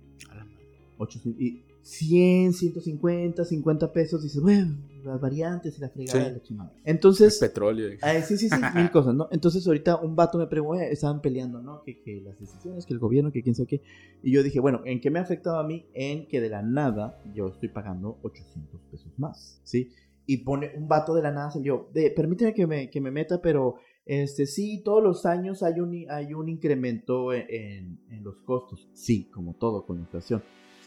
800, 0.98 1.40
y 1.40 1.62
100, 1.84 2.54
150, 2.54 3.44
50 3.44 3.92
pesos. 3.92 4.22
Dices, 4.22 4.40
bueno, 4.42 4.74
las 5.04 5.20
variantes 5.20 5.76
y 5.76 5.80
la 5.82 5.90
fregada 5.90 6.18
Sí. 6.20 6.26
de 6.26 6.32
la 6.32 6.42
chingada. 6.42 6.72
El 6.82 6.94
Entonces, 6.94 7.38
petróleo. 7.38 7.88
eh. 7.88 7.98
Sí, 8.26 8.38
sí, 8.38 8.48
sí, 8.48 8.56
mil 8.74 8.90
cosas, 8.90 9.14
¿no? 9.14 9.28
Entonces 9.30 9.66
ahorita 9.66 9.96
un 9.96 10.16
vato 10.16 10.38
me 10.38 10.46
preguntó, 10.46 10.78
"Oye, 10.80 10.90
estaban 10.90 11.20
peleando, 11.20 11.60
¿no? 11.60 11.82
Que, 11.82 12.00
que 12.00 12.22
las 12.22 12.38
decisiones, 12.40 12.86
que 12.86 12.94
el 12.94 12.98
gobierno, 12.98 13.30
que 13.30 13.42
quién 13.42 13.54
sabe 13.54 13.66
qué. 13.68 13.82
Y 14.22 14.32
yo 14.32 14.42
dije, 14.42 14.60
bueno, 14.60 14.80
¿en 14.86 15.00
qué 15.02 15.10
me 15.10 15.18
ha 15.18 15.22
afectado 15.22 15.58
a 15.58 15.66
mí? 15.66 15.86
En 15.92 16.26
que 16.26 16.40
de 16.40 16.48
la 16.48 16.62
nada 16.62 17.20
yo 17.34 17.48
estoy 17.48 17.68
pagando 17.68 18.18
800 18.22 18.80
pesos 18.90 19.12
más, 19.18 19.60
¿sí? 19.62 19.90
Y 20.26 20.38
pone 20.38 20.70
un 20.74 20.88
vato 20.88 21.14
de 21.14 21.20
la 21.20 21.32
nada, 21.32 21.50
salió, 21.50 21.90
de, 21.92 22.10
permíteme 22.10 22.54
que 22.54 22.66
me, 22.66 22.88
que 22.88 22.98
me 23.02 23.10
meta, 23.10 23.42
pero 23.42 23.74
este 24.06 24.46
sí, 24.46 24.80
todos 24.82 25.02
los 25.02 25.26
años 25.26 25.62
hay 25.62 25.80
un, 25.80 25.94
hay 26.08 26.32
un 26.32 26.48
incremento 26.48 27.34
en, 27.34 27.44
en- 27.50 27.98
en 28.10 28.24
los 28.24 28.36
costos. 28.40 28.88
Sí, 28.94 29.28
como 29.30 29.52
todo 29.54 29.84
con 29.84 29.96
la 29.96 30.02
inflación. 30.02 30.42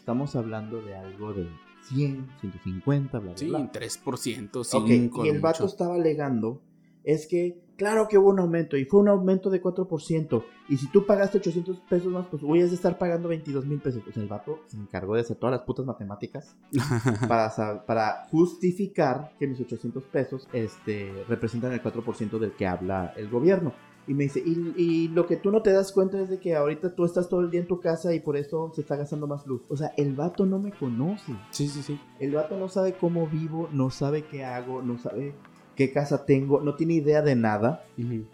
Estamos 0.08 0.36
hablando 0.36 0.80
de 0.80 0.96
algo 0.96 1.34
de 1.34 1.46
100, 1.82 2.28
150, 2.40 3.18
bla, 3.18 3.28
bla, 3.28 3.36
Sí, 3.36 3.46
bla. 3.46 3.70
3%, 3.70 4.56
Ok, 4.56 4.88
5%. 4.88 5.26
y 5.26 5.28
el 5.28 5.38
vato 5.38 5.66
estaba 5.66 5.96
alegando 5.96 6.62
es 7.04 7.26
que, 7.26 7.60
claro 7.76 8.08
que 8.08 8.16
hubo 8.16 8.30
un 8.30 8.38
aumento 8.38 8.78
y 8.78 8.86
fue 8.86 9.00
un 9.00 9.08
aumento 9.08 9.50
de 9.50 9.60
4%. 9.62 10.42
Y 10.70 10.78
si 10.78 10.86
tú 10.86 11.04
pagaste 11.04 11.36
800 11.36 11.80
pesos 11.80 12.10
más, 12.10 12.26
pues 12.26 12.40
voy 12.42 12.62
a 12.62 12.64
estar 12.64 12.96
pagando 12.96 13.28
22 13.28 13.66
mil 13.66 13.80
pesos. 13.80 14.02
Sea, 14.10 14.22
el 14.22 14.30
vato 14.30 14.60
se 14.66 14.78
encargó 14.78 15.14
de 15.14 15.20
hacer 15.20 15.36
todas 15.36 15.52
las 15.58 15.66
putas 15.66 15.84
matemáticas 15.84 16.56
para, 17.28 17.84
para 17.84 18.26
justificar 18.30 19.34
que 19.38 19.46
mis 19.46 19.60
800 19.60 20.04
pesos 20.04 20.48
este, 20.54 21.22
representan 21.28 21.74
el 21.74 21.82
4% 21.82 22.38
del 22.38 22.52
que 22.52 22.66
habla 22.66 23.12
el 23.14 23.28
gobierno. 23.28 23.74
Y 24.08 24.14
me 24.14 24.24
dice, 24.24 24.42
y, 24.44 24.74
y 24.76 25.08
lo 25.08 25.26
que 25.26 25.36
tú 25.36 25.50
no 25.50 25.60
te 25.60 25.70
das 25.70 25.92
cuenta 25.92 26.18
es 26.18 26.30
de 26.30 26.40
que 26.40 26.56
ahorita 26.56 26.94
tú 26.94 27.04
estás 27.04 27.28
todo 27.28 27.42
el 27.42 27.50
día 27.50 27.60
en 27.60 27.66
tu 27.66 27.78
casa 27.78 28.14
y 28.14 28.20
por 28.20 28.38
eso 28.38 28.72
se 28.74 28.80
está 28.80 28.96
gastando 28.96 29.26
más 29.26 29.46
luz. 29.46 29.60
O 29.68 29.76
sea, 29.76 29.92
el 29.98 30.14
vato 30.14 30.46
no 30.46 30.58
me 30.58 30.72
conoce. 30.72 31.36
Sí, 31.50 31.68
sí, 31.68 31.82
sí. 31.82 32.00
El 32.18 32.32
vato 32.32 32.56
no 32.56 32.68
sabe 32.68 32.94
cómo 32.94 33.26
vivo, 33.26 33.68
no 33.70 33.90
sabe 33.90 34.22
qué 34.22 34.46
hago, 34.46 34.80
no 34.80 34.96
sabe 34.96 35.34
qué 35.76 35.92
casa 35.92 36.24
tengo, 36.24 36.60
no 36.60 36.74
tiene 36.74 36.94
idea 36.94 37.22
de 37.22 37.36
nada, 37.36 37.84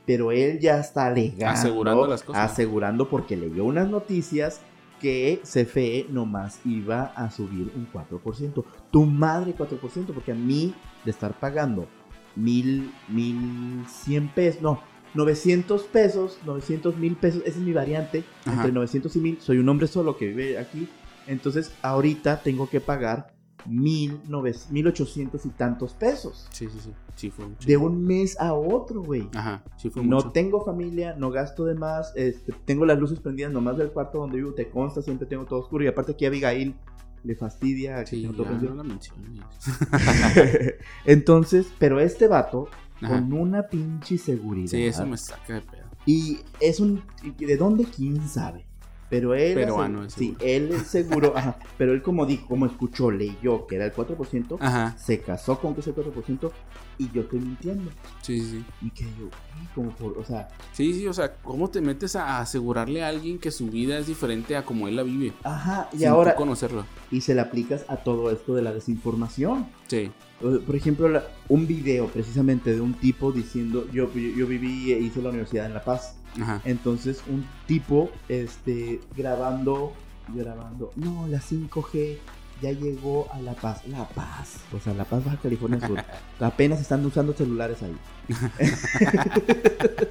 pero 0.06 0.30
él 0.30 0.60
ya 0.60 0.78
está 0.78 1.06
alegando. 1.06 1.48
Asegurando 1.48 2.06
las 2.06 2.22
cosas. 2.22 2.52
Asegurando 2.52 3.10
porque 3.10 3.36
leyó 3.36 3.64
unas 3.64 3.90
noticias 3.90 4.60
que 5.00 5.40
CFE 5.42 6.06
nomás 6.08 6.60
iba 6.64 7.02
a 7.16 7.30
subir 7.30 7.70
un 7.76 7.86
4%. 7.92 8.64
Tu 8.90 9.04
madre 9.04 9.54
4%, 9.54 10.06
porque 10.14 10.32
a 10.32 10.34
mí 10.34 10.72
de 11.04 11.10
estar 11.10 11.38
pagando 11.38 11.86
mil, 12.34 12.90
mil 13.08 13.84
cien 13.88 14.28
pesos, 14.28 14.62
no, 14.62 14.80
900 15.14 15.82
pesos, 15.84 16.38
900 16.44 16.96
mil 16.96 17.16
pesos, 17.16 17.42
esa 17.46 17.58
es 17.58 17.64
mi 17.64 17.72
variante, 17.72 18.24
Ajá. 18.44 18.56
entre 18.56 18.72
900 18.72 19.14
y 19.16 19.20
1000, 19.20 19.40
soy 19.40 19.58
un 19.58 19.68
hombre 19.68 19.86
solo 19.86 20.16
que 20.16 20.26
vive 20.28 20.58
aquí, 20.58 20.88
entonces 21.26 21.72
ahorita 21.82 22.42
tengo 22.42 22.68
que 22.68 22.80
pagar 22.80 23.32
mil, 23.66 24.20
nove- 24.28 24.68
mil 24.70 24.86
ochocientos 24.88 25.46
y 25.46 25.48
tantos 25.48 25.94
pesos. 25.94 26.48
Sí, 26.50 26.66
sí, 26.70 26.78
sí. 26.82 26.90
Sí, 27.16 27.30
fue 27.30 27.46
De 27.64 27.76
un 27.76 28.04
mes 28.04 28.38
a 28.40 28.52
otro, 28.54 29.02
güey. 29.02 29.28
Ajá, 29.34 29.62
sí 29.78 29.88
fue 29.88 30.02
No 30.04 30.16
mucho. 30.16 30.32
tengo 30.32 30.64
familia, 30.64 31.14
no 31.16 31.30
gasto 31.30 31.64
de 31.64 31.74
más, 31.74 32.12
este, 32.16 32.52
tengo 32.66 32.84
las 32.84 32.98
luces 32.98 33.20
prendidas 33.20 33.52
nomás 33.52 33.78
del 33.78 33.90
cuarto 33.90 34.18
donde 34.18 34.36
vivo, 34.36 34.52
te 34.52 34.68
consta, 34.68 35.00
siempre 35.00 35.26
tengo 35.26 35.44
todo 35.46 35.60
oscuro. 35.60 35.84
Y 35.84 35.86
aparte 35.86 36.12
aquí 36.12 36.26
Abigail 36.26 36.74
le 37.22 37.34
fastidia 37.36 38.04
Sí, 38.04 38.26
no 38.26 38.74
la 38.74 38.82
menciones. 38.82 39.40
Entonces, 41.04 41.66
pero 41.78 42.00
este 42.00 42.26
vato, 42.28 42.68
Ajá. 43.00 43.20
con 43.20 43.32
una 43.32 43.62
pinche 43.64 44.18
seguridad. 44.18 44.70
Sí, 44.70 44.84
eso 44.84 45.06
me 45.06 45.16
saca 45.16 45.54
de 45.54 45.60
pedo. 45.62 45.84
Y 46.06 46.40
es 46.60 46.80
un... 46.80 47.02
¿De 47.38 47.56
dónde? 47.56 47.84
¿Quién 47.84 48.28
sabe? 48.28 48.66
Pero 49.10 49.34
él... 49.34 49.54
Peruano, 49.54 50.02
asegu- 50.02 50.06
es 50.06 50.12
Sí, 50.14 50.36
él 50.40 50.70
es 50.72 50.86
seguro. 50.88 51.32
ajá, 51.36 51.56
pero 51.78 51.92
él 51.92 52.02
como 52.02 52.26
dijo, 52.26 52.46
como 52.48 52.66
escuchó, 52.66 53.10
leyó 53.10 53.66
que 53.66 53.76
era 53.76 53.84
el 53.84 53.92
4%, 53.92 54.56
Ajá, 54.60 54.96
se 54.98 55.20
casó 55.20 55.58
con 55.60 55.74
que 55.74 55.80
es 55.80 55.86
el 55.86 55.94
4% 55.94 56.50
y 56.96 57.10
yo 57.10 57.22
estoy 57.22 57.40
mintiendo. 57.40 57.90
sí, 58.22 58.40
sí, 58.40 58.50
sí. 58.50 58.64
Y 58.86 58.90
que 58.90 59.04
yo, 59.04 59.28
"Ay, 59.58 59.68
como 59.74 59.90
por... 59.90 60.16
O 60.16 60.24
sea, 60.24 60.48
Sí, 60.72 60.94
sí, 60.94 61.06
o 61.08 61.12
sea, 61.12 61.34
¿cómo 61.42 61.68
te 61.68 61.80
metes 61.80 62.14
a 62.16 62.38
asegurarle 62.40 63.02
a 63.04 63.08
alguien 63.08 63.38
que 63.38 63.50
su 63.50 63.66
vida 63.68 63.98
es 63.98 64.06
diferente 64.06 64.56
a 64.56 64.64
como 64.64 64.86
él 64.88 64.96
la 64.96 65.02
vive? 65.02 65.32
ajá, 65.42 65.88
y 65.92 65.98
sin 65.98 66.08
ahora... 66.08 66.34
conocerlo. 66.36 66.84
Y 67.10 67.20
se 67.20 67.34
le 67.34 67.40
aplicas 67.40 67.84
a 67.88 67.96
todo 67.96 68.30
esto 68.30 68.54
de 68.54 68.62
la 68.62 68.72
desinformación. 68.72 69.66
Sí. 69.88 70.10
Por 70.40 70.76
ejemplo, 70.76 71.08
la- 71.08 71.24
un 71.48 71.66
video 71.66 72.06
precisamente 72.08 72.74
de 72.74 72.80
un 72.80 72.94
tipo 72.94 73.32
diciendo, 73.32 73.86
yo, 73.92 74.12
yo, 74.14 74.20
yo 74.36 74.46
viví 74.46 74.92
e 74.92 74.98
hice 74.98 75.20
la 75.22 75.30
universidad 75.30 75.66
en 75.66 75.74
La 75.74 75.82
Paz. 75.84 76.16
Ajá. 76.40 76.60
Entonces, 76.64 77.22
un 77.28 77.46
tipo 77.66 78.10
este, 78.28 79.00
grabando, 79.16 79.92
grabando, 80.28 80.92
no, 80.96 81.26
la 81.28 81.38
5G 81.38 82.18
ya 82.62 82.72
llegó 82.72 83.28
a 83.32 83.40
La 83.40 83.52
Paz. 83.52 83.86
La 83.86 84.08
Paz, 84.08 84.56
o 84.72 84.80
sea, 84.80 84.94
La 84.94 85.04
Paz, 85.04 85.24
Baja 85.24 85.38
California 85.42 85.86
Sur. 85.86 86.02
Apenas 86.40 86.80
están 86.80 87.04
usando 87.04 87.32
celulares 87.34 87.78
ahí. 87.82 87.96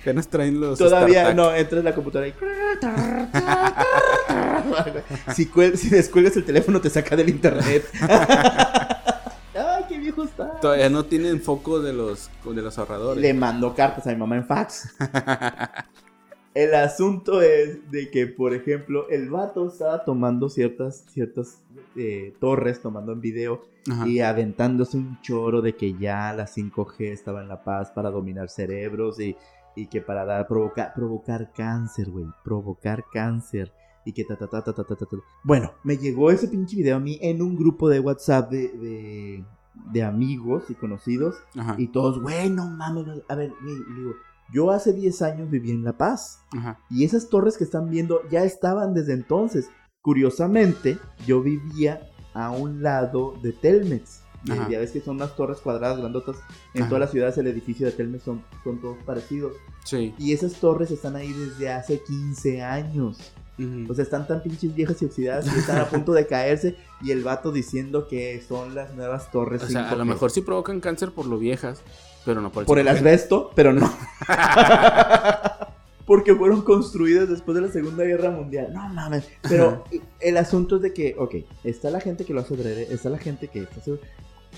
Apenas 0.00 0.26
traen 0.28 0.60
los. 0.60 0.78
Todavía 0.78 1.32
no, 1.32 1.54
entras 1.54 1.78
en 1.78 1.84
la 1.84 1.94
computadora 1.94 2.26
y... 2.26 2.34
si, 5.32 5.48
si 5.76 5.88
descuelgas 5.90 6.36
el 6.36 6.44
teléfono 6.44 6.80
te 6.80 6.90
saca 6.90 7.14
del 7.14 7.28
internet. 7.28 7.88
Ay, 9.54 9.84
qué 9.88 9.98
viejo 9.98 10.24
está. 10.24 10.51
Todavía 10.62 10.88
no 10.88 11.04
tienen 11.04 11.40
foco 11.40 11.80
de 11.80 11.92
los, 11.92 12.30
de 12.44 12.62
los 12.62 12.78
ahorradores. 12.78 13.20
Le 13.20 13.34
mando 13.34 13.74
cartas 13.74 14.06
a 14.06 14.10
mi 14.10 14.16
mamá 14.16 14.36
en 14.36 14.46
fax. 14.46 14.94
El 16.54 16.72
asunto 16.76 17.42
es 17.42 17.90
de 17.90 18.10
que, 18.10 18.28
por 18.28 18.54
ejemplo, 18.54 19.08
el 19.08 19.28
vato 19.28 19.66
estaba 19.66 20.04
tomando 20.04 20.48
ciertas, 20.48 21.06
ciertas 21.10 21.62
eh, 21.96 22.34
torres, 22.38 22.80
tomando 22.80 23.12
en 23.12 23.20
video 23.20 23.62
Ajá. 23.90 24.06
y 24.06 24.20
aventándose 24.20 24.98
un 24.98 25.18
choro 25.22 25.62
de 25.62 25.74
que 25.74 25.94
ya 25.98 26.32
la 26.32 26.46
5G 26.46 27.10
estaba 27.10 27.42
en 27.42 27.48
La 27.48 27.64
Paz 27.64 27.90
para 27.90 28.10
dominar 28.10 28.48
cerebros 28.48 29.18
y, 29.18 29.34
y 29.74 29.86
que 29.86 30.00
para 30.00 30.24
dar, 30.24 30.46
provocar, 30.46 30.92
provocar 30.94 31.52
cáncer, 31.52 32.10
güey, 32.10 32.26
provocar 32.44 33.04
cáncer. 33.12 33.72
Y 34.04 34.12
que 34.12 34.24
ta 34.24 34.36
ta 34.36 34.46
ta 34.46 34.62
ta 34.62 34.72
ta 34.72 34.84
ta 34.84 34.94
ta. 34.94 35.06
ta. 35.06 35.16
Bueno, 35.42 35.72
me 35.82 35.96
llegó 35.96 36.30
ese 36.30 36.48
pinche 36.48 36.76
video 36.76 36.96
a 36.96 37.00
mí 37.00 37.18
en 37.22 37.40
un 37.40 37.56
grupo 37.56 37.88
de 37.88 37.98
WhatsApp 37.98 38.50
de, 38.50 38.68
de, 38.68 39.44
de 39.74 40.02
amigos 40.02 40.64
y 40.68 40.74
conocidos. 40.74 41.36
Ajá. 41.56 41.76
Y 41.78 41.88
todos, 41.88 42.20
güey, 42.20 42.50
no 42.50 42.66
mames. 42.66 43.06
A 43.28 43.34
ver, 43.34 43.52
güey, 43.62 43.76
digo, 43.96 44.12
yo 44.52 44.70
hace 44.70 44.92
10 44.92 45.22
años 45.22 45.50
viví 45.50 45.70
en 45.70 45.84
La 45.84 45.96
Paz. 45.96 46.40
Ajá. 46.56 46.78
Y 46.90 47.04
esas 47.04 47.28
torres 47.28 47.56
que 47.56 47.64
están 47.64 47.90
viendo 47.90 48.20
ya 48.30 48.44
estaban 48.44 48.94
desde 48.94 49.14
entonces. 49.14 49.70
Curiosamente, 50.00 50.98
yo 51.26 51.42
vivía 51.42 52.10
a 52.34 52.50
un 52.50 52.82
lado 52.82 53.34
de 53.42 53.52
Telmex. 53.52 54.20
Ajá. 54.50 54.68
ya 54.68 54.80
ves 54.80 54.90
que 54.90 55.00
son 55.00 55.16
unas 55.16 55.36
torres 55.36 55.58
cuadradas, 55.58 55.98
grandotas. 55.98 56.36
En 56.74 56.88
todas 56.88 57.00
las 57.00 57.10
ciudades 57.12 57.38
el 57.38 57.46
edificio 57.46 57.86
de 57.86 57.92
Telmex 57.92 58.24
son, 58.24 58.42
son 58.64 58.80
todos 58.80 58.98
parecidos. 59.04 59.54
Sí. 59.84 60.14
Y 60.18 60.32
esas 60.32 60.54
torres 60.54 60.90
están 60.90 61.14
ahí 61.14 61.32
desde 61.32 61.70
hace 61.70 62.02
15 62.02 62.60
años. 62.62 63.32
O 63.88 63.94
sea, 63.94 64.02
están 64.02 64.26
tan 64.26 64.42
pinches 64.42 64.74
viejas 64.74 65.00
y 65.02 65.04
oxidadas 65.04 65.48
que 65.48 65.58
están 65.58 65.78
a 65.78 65.86
punto 65.86 66.12
de 66.12 66.26
caerse. 66.26 66.76
Y 67.00 67.10
el 67.10 67.22
vato 67.22 67.52
diciendo 67.52 68.08
que 68.08 68.42
son 68.46 68.74
las 68.74 68.94
nuevas 68.94 69.30
torres. 69.30 69.62
O 69.62 69.68
sea, 69.68 69.88
a 69.90 69.94
lo 69.94 70.04
5G. 70.04 70.08
mejor 70.08 70.30
sí 70.30 70.40
provocan 70.40 70.80
cáncer 70.80 71.12
por 71.12 71.26
lo 71.26 71.38
viejas, 71.38 71.82
pero 72.24 72.40
no 72.40 72.50
por 72.50 72.62
el 72.62 72.66
Por 72.66 72.78
el 72.78 72.86
5G. 72.88 72.90
asbesto, 72.90 73.50
pero 73.54 73.72
no. 73.72 73.92
Porque 76.06 76.34
fueron 76.34 76.62
construidas 76.62 77.28
después 77.28 77.54
de 77.54 77.60
la 77.60 77.68
Segunda 77.68 78.04
Guerra 78.04 78.30
Mundial. 78.30 78.72
No 78.72 78.88
mames. 78.88 79.28
Pero 79.42 79.84
el 80.18 80.36
asunto 80.36 80.76
es 80.76 80.82
de 80.82 80.92
que, 80.92 81.14
ok, 81.16 81.36
está 81.62 81.90
la 81.90 82.00
gente 82.00 82.24
que 82.24 82.34
lo 82.34 82.40
hace 82.40 82.54
adrede, 82.54 82.88
está 82.92 83.08
la 83.08 83.18
gente 83.18 83.48
que 83.48 83.60
está 83.60 83.80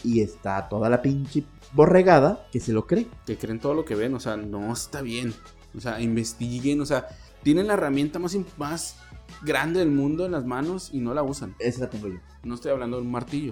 y 0.03 0.21
está 0.23 0.69
toda 0.69 0.89
la 0.89 1.03
pinche 1.03 1.45
borregada 1.73 2.47
que 2.51 2.61
se 2.61 2.73
lo 2.73 2.87
cree. 2.87 3.07
Que 3.27 3.37
creen 3.37 3.61
todo 3.61 3.75
lo 3.75 3.85
que 3.85 3.95
ven, 3.95 4.15
o 4.15 4.21
sea, 4.21 4.37
no 4.37 4.73
está 4.73 5.03
bien. 5.03 5.35
O 5.77 5.81
sea, 5.81 6.01
investiguen, 6.01 6.81
o 6.81 6.87
sea, 6.87 7.09
tienen 7.45 7.69
la 7.69 7.75
herramienta 7.75 8.19
más, 8.19 8.37
más 8.59 8.97
grande 9.43 9.79
del 9.79 9.91
mundo 9.91 10.27
en 10.27 10.33
las 10.33 10.45
manos 10.45 10.91
y 10.93 10.99
no 10.99 11.15
la 11.15 11.23
usan. 11.23 11.55
Esa 11.61 11.81
la 11.83 11.91
tengo 11.91 12.09
yo. 12.09 12.19
No 12.43 12.57
estoy 12.57 12.73
hablando 12.73 12.97
de 12.97 13.03
un 13.05 13.11
martillo. 13.13 13.51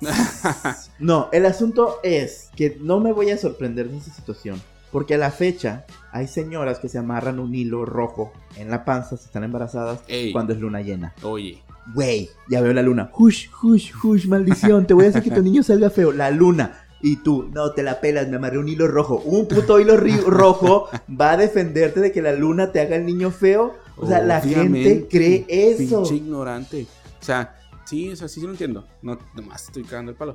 No, 0.98 1.28
el 1.32 1.46
asunto 1.46 1.98
es 2.02 2.50
que 2.56 2.78
no 2.80 3.00
me 3.00 3.12
voy 3.12 3.30
a 3.30 3.38
sorprender 3.38 3.88
de 3.88 3.98
esa 3.98 4.12
situación. 4.12 4.60
Porque 4.90 5.14
a 5.14 5.18
la 5.18 5.30
fecha 5.30 5.84
hay 6.12 6.26
señoras 6.26 6.78
que 6.78 6.88
se 6.88 6.98
amarran 6.98 7.38
un 7.38 7.54
hilo 7.54 7.84
rojo 7.84 8.32
en 8.56 8.70
la 8.70 8.84
panza 8.84 9.16
si 9.16 9.26
están 9.26 9.44
embarazadas 9.44 10.00
Ey, 10.08 10.32
cuando 10.32 10.52
es 10.52 10.60
luna 10.60 10.80
llena. 10.80 11.14
oye, 11.22 11.62
Güey, 11.94 12.30
ya 12.48 12.60
veo 12.62 12.72
la 12.72 12.82
luna. 12.82 13.10
Hush, 13.16 13.46
hush, 13.62 13.92
hush, 14.02 14.26
maldición. 14.26 14.86
Te 14.86 14.94
voy 14.94 15.04
a 15.04 15.08
hacer 15.10 15.22
que 15.22 15.30
tu 15.30 15.40
niño 15.40 15.62
salga 15.62 15.88
feo. 15.88 16.10
La 16.10 16.32
luna. 16.32 16.85
Y 17.02 17.16
tú, 17.16 17.48
no, 17.52 17.72
te 17.72 17.82
la 17.82 18.00
pelas, 18.00 18.28
me 18.28 18.36
amarré 18.36 18.58
un 18.58 18.68
hilo 18.68 18.88
rojo. 18.88 19.16
Un 19.24 19.46
puto 19.46 19.78
hilo 19.80 19.96
rojo 20.26 20.88
va 21.08 21.32
a 21.32 21.36
defenderte 21.36 22.00
de 22.00 22.10
que 22.12 22.22
la 22.22 22.32
luna 22.32 22.72
te 22.72 22.80
haga 22.80 22.96
el 22.96 23.04
niño 23.06 23.30
feo. 23.30 23.74
O 23.96 24.06
sea, 24.06 24.20
la 24.22 24.40
gente 24.40 25.06
cree 25.10 25.44
eso. 25.48 26.02
Pinche 26.02 26.14
ignorante. 26.16 26.86
O 27.20 27.24
sea, 27.24 27.52
Sí, 27.84 28.10
o 28.10 28.16
sea, 28.16 28.26
sí, 28.26 28.40
sí 28.40 28.46
lo 28.46 28.52
entiendo. 28.52 28.84
No, 29.02 29.16
nomás 29.36 29.64
estoy 29.64 29.84
cagando 29.84 30.10
el 30.10 30.16
palo. 30.16 30.34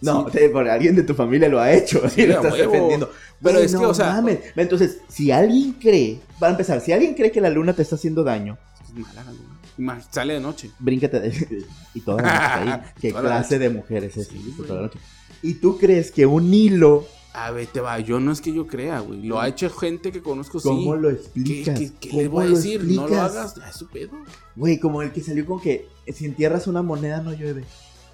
No, 0.00 0.28
Sí. 0.30 0.38
por 0.52 0.68
alguien 0.68 0.94
de 0.94 1.02
tu 1.02 1.12
familia 1.14 1.48
lo 1.48 1.58
ha 1.60 1.72
hecho. 1.72 2.02
Sí, 2.08 2.22
y 2.22 2.26
lo 2.26 2.34
estás 2.34 2.52
huevo. 2.52 2.70
defendiendo. 2.72 3.10
Pero 3.42 3.58
es 3.58 3.72
que, 3.74 3.82
no 3.82 3.88
o 3.88 3.94
sea- 3.94 4.12
mames. 4.12 4.38
Entonces, 4.54 4.98
si 5.08 5.32
alguien 5.32 5.72
cree, 5.72 6.20
para 6.38 6.52
empezar, 6.52 6.80
si 6.80 6.92
alguien 6.92 7.14
cree 7.14 7.32
que 7.32 7.40
la 7.40 7.50
luna 7.50 7.72
te 7.72 7.82
está 7.82 7.96
haciendo 7.96 8.22
daño, 8.22 8.56
Es 8.84 8.94
mala 8.94 9.24
la 9.24 9.32
luna. 9.32 10.00
Sale 10.08 10.34
de 10.34 10.40
noche. 10.40 10.70
bríncate 10.78 11.18
de- 11.18 11.64
y 11.94 12.00
toda 12.00 12.22
la 12.22 12.28
noche 12.58 12.70
ahí. 12.72 12.80
¿Qué 13.00 13.12
clase 13.12 13.58
de 13.58 13.70
mujeres 13.70 14.16
es 14.16 14.28
Sí. 14.28 14.54
Toda 14.64 14.74
la 14.76 14.86
noche. 14.86 14.98
Y 15.44 15.54
tú 15.54 15.78
crees 15.78 16.10
que 16.10 16.26
un 16.26 16.52
hilo, 16.54 17.06
A 17.34 17.50
ver, 17.50 17.66
te 17.66 17.80
va. 17.80 17.98
Yo 18.00 18.18
no 18.20 18.32
es 18.32 18.40
que 18.40 18.52
yo 18.52 18.66
crea, 18.66 19.00
güey. 19.00 19.22
Lo 19.22 19.40
ha 19.40 19.48
hecho 19.48 19.68
gente 19.70 20.10
que 20.12 20.22
conozco, 20.22 20.58
sí. 20.60 20.68
¿cómo 20.68 20.96
lo 20.96 21.08
¿Qué, 21.08 21.14
explicas? 21.14 21.78
qué, 21.78 21.92
qué 22.00 22.08
le 22.12 22.30
¿Cómo 22.30 22.30
voy 22.30 22.46
a 22.46 22.50
decir? 22.50 22.80
No 22.84 23.08
lo 23.08 23.18
explicas? 23.18 23.36
hagas, 23.36 23.54
ya 23.56 23.68
es 23.68 23.76
su 23.76 23.88
pedo. 23.88 24.12
Güey, 24.56 24.78
como 24.80 25.02
el 25.02 25.12
que 25.12 25.20
salió 25.22 25.44
con 25.44 25.60
que 25.60 25.88
si 26.12 26.24
entierras 26.26 26.66
una 26.66 26.82
moneda 26.82 27.20
no 27.22 27.32
llueve. 27.32 27.64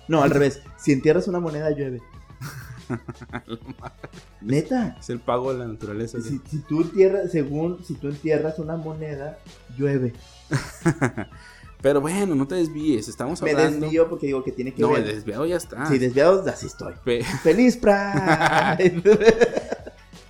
No, 0.09 0.23
al 0.23 0.31
revés. 0.31 0.61
Si 0.79 0.93
entierras 0.93 1.29
una 1.29 1.39
moneda 1.41 1.71
llueve. 1.71 2.03
Neta. 4.41 4.97
Es 4.99 5.11
el 5.11 5.21
pago 5.21 5.53
de 5.53 5.59
la 5.61 5.69
naturaleza. 5.69 6.21
Si, 6.21 6.41
si 6.51 6.59
tú 6.61 6.83
entierras, 6.83 7.31
según 7.31 7.85
si 7.85 7.95
tú 7.95 8.09
entierras 8.09 8.59
una 8.59 8.77
moneda, 8.77 9.39
llueve. 9.77 10.15
Pero 11.83 12.01
bueno, 12.01 12.35
no 12.35 12.47
te 12.47 12.57
desvíes. 12.57 13.09
Estamos 13.09 13.41
Me 13.43 13.51
hablando. 13.53 13.81
desvío 13.81 14.09
porque 14.09 14.27
digo 14.27 14.45
que 14.45 14.53
tiene 14.53 14.73
que 14.75 14.83
No, 14.83 14.91
ver. 14.91 15.05
desviado 15.05 15.47
ya 15.47 15.57
está. 15.57 15.87
Sí, 15.87 15.99
desviados, 15.99 16.47
así 16.47 16.67
estoy. 16.67 16.95
Pe- 17.05 17.25
¡Feliz 17.43 17.77
Pride! 17.77 19.03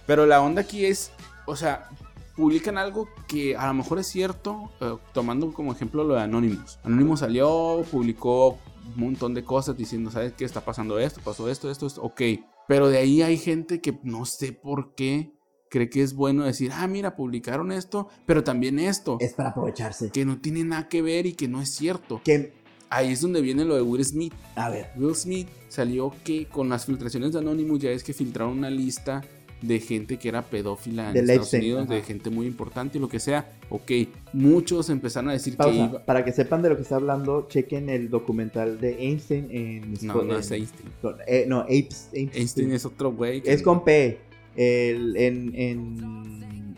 Pero 0.07 0.27
la 0.27 0.41
onda 0.43 0.63
aquí 0.63 0.85
es, 0.87 1.13
o 1.47 1.55
sea, 1.57 1.89
publican 2.37 2.79
algo 2.79 3.09
que 3.29 3.57
a 3.57 3.67
lo 3.69 3.75
mejor 3.75 3.99
es 3.99 4.07
cierto, 4.09 4.71
eh, 4.81 4.97
tomando 5.13 5.53
como 5.53 5.73
ejemplo 5.73 6.05
lo 6.05 6.15
de 6.15 6.23
Anonymous. 6.23 6.79
Anonymous 6.85 7.21
salió, 7.21 7.85
publicó 7.91 8.59
un 8.97 9.05
montón 9.05 9.35
de 9.35 9.45
cosas 9.45 9.77
diciendo, 9.77 10.11
¿sabes 10.11 10.33
qué 10.33 10.45
está 10.45 10.61
pasando 10.63 10.99
esto? 10.99 11.21
Pasó 11.23 11.49
esto, 11.49 11.71
esto, 11.71 11.87
esto, 11.87 12.03
ok. 12.03 12.21
Pero 12.67 12.89
de 12.89 12.99
ahí 12.99 13.23
hay 13.23 13.37
gente 13.39 13.81
que 13.81 13.99
no 14.03 14.25
sé 14.25 14.53
por 14.53 14.95
qué 14.95 15.33
cree 15.71 15.89
que 15.89 16.03
es 16.03 16.13
bueno 16.15 16.45
decir, 16.45 16.71
ah, 16.75 16.87
mira, 16.87 17.17
publicaron 17.17 17.73
esto, 17.73 18.09
pero 18.27 18.45
también 18.45 18.79
esto, 18.79 19.17
es 19.21 19.33
para 19.33 19.49
aprovecharse. 19.51 20.11
que 20.11 20.27
no 20.27 20.39
tiene 20.39 20.63
nada 20.65 20.89
que 20.89 21.01
ver 21.01 21.25
y 21.25 21.33
que 21.33 21.49
no 21.49 21.63
es 21.63 21.71
cierto. 21.71 22.21
Que, 22.23 22.53
Ahí 22.93 23.13
es 23.13 23.21
donde 23.21 23.41
viene 23.41 23.65
lo 23.65 23.77
de 23.77 23.83
Will 23.83 24.05
Smith. 24.05 24.35
a 24.57 24.69
ver, 24.69 24.89
Will 24.97 25.15
Smith 25.15 25.47
salió 25.69 26.13
que 26.25 26.47
con 26.47 26.69
las 26.69 26.87
filtraciones 26.87 27.33
de 27.33 27.39
Anonymous 27.39 27.79
ya 27.81 27.91
es 27.93 28.03
que 28.03 28.13
filtraron 28.13 28.59
una 28.59 28.69
lista 28.69 29.23
de 29.63 29.79
gente 29.79 30.19
que 30.19 30.29
era 30.29 30.43
pedófila 30.43 31.09
en 31.09 31.15
De 31.15 31.21
Estados 31.21 31.53
Unidos, 31.53 31.85
ajá. 31.85 31.95
de 31.95 32.03
gente 32.03 32.31
muy 32.31 32.47
importante 32.47 32.99
y 32.99 33.01
lo 33.01 33.09
que 33.09 33.21
sea. 33.21 33.53
Ok, 33.69 33.93
muchos 34.33 34.91
empezaron 34.91 35.29
a 35.31 35.35
decir 35.35 35.57
que 35.57 35.71
iba... 35.73 36.05
Para 36.05 36.25
que 36.25 36.33
sepan 36.33 36.63
de 36.63 36.71
lo 36.71 36.77
que 36.77 36.83
está 36.83 36.97
hablando, 36.97 37.47
chequen 37.49 37.91
el 37.91 38.11
documental 38.11 38.81
de 38.81 39.07
Einstein 39.07 39.49
en... 39.53 39.95
No, 40.03 40.23
no 40.23 40.37
es 40.39 40.51
Einstein. 40.51 40.89
eh, 41.29 41.45
no, 41.47 41.61
Apes- 41.67 42.09
Einstein. 42.13 42.31
Einstein 42.35 42.73
es 42.73 42.85
otro 42.87 43.13
güey. 43.13 43.41
Es 43.45 43.63
con 43.63 43.85
P. 43.85 44.19
El, 44.57 45.17
en, 45.17 45.53
en 45.55 46.77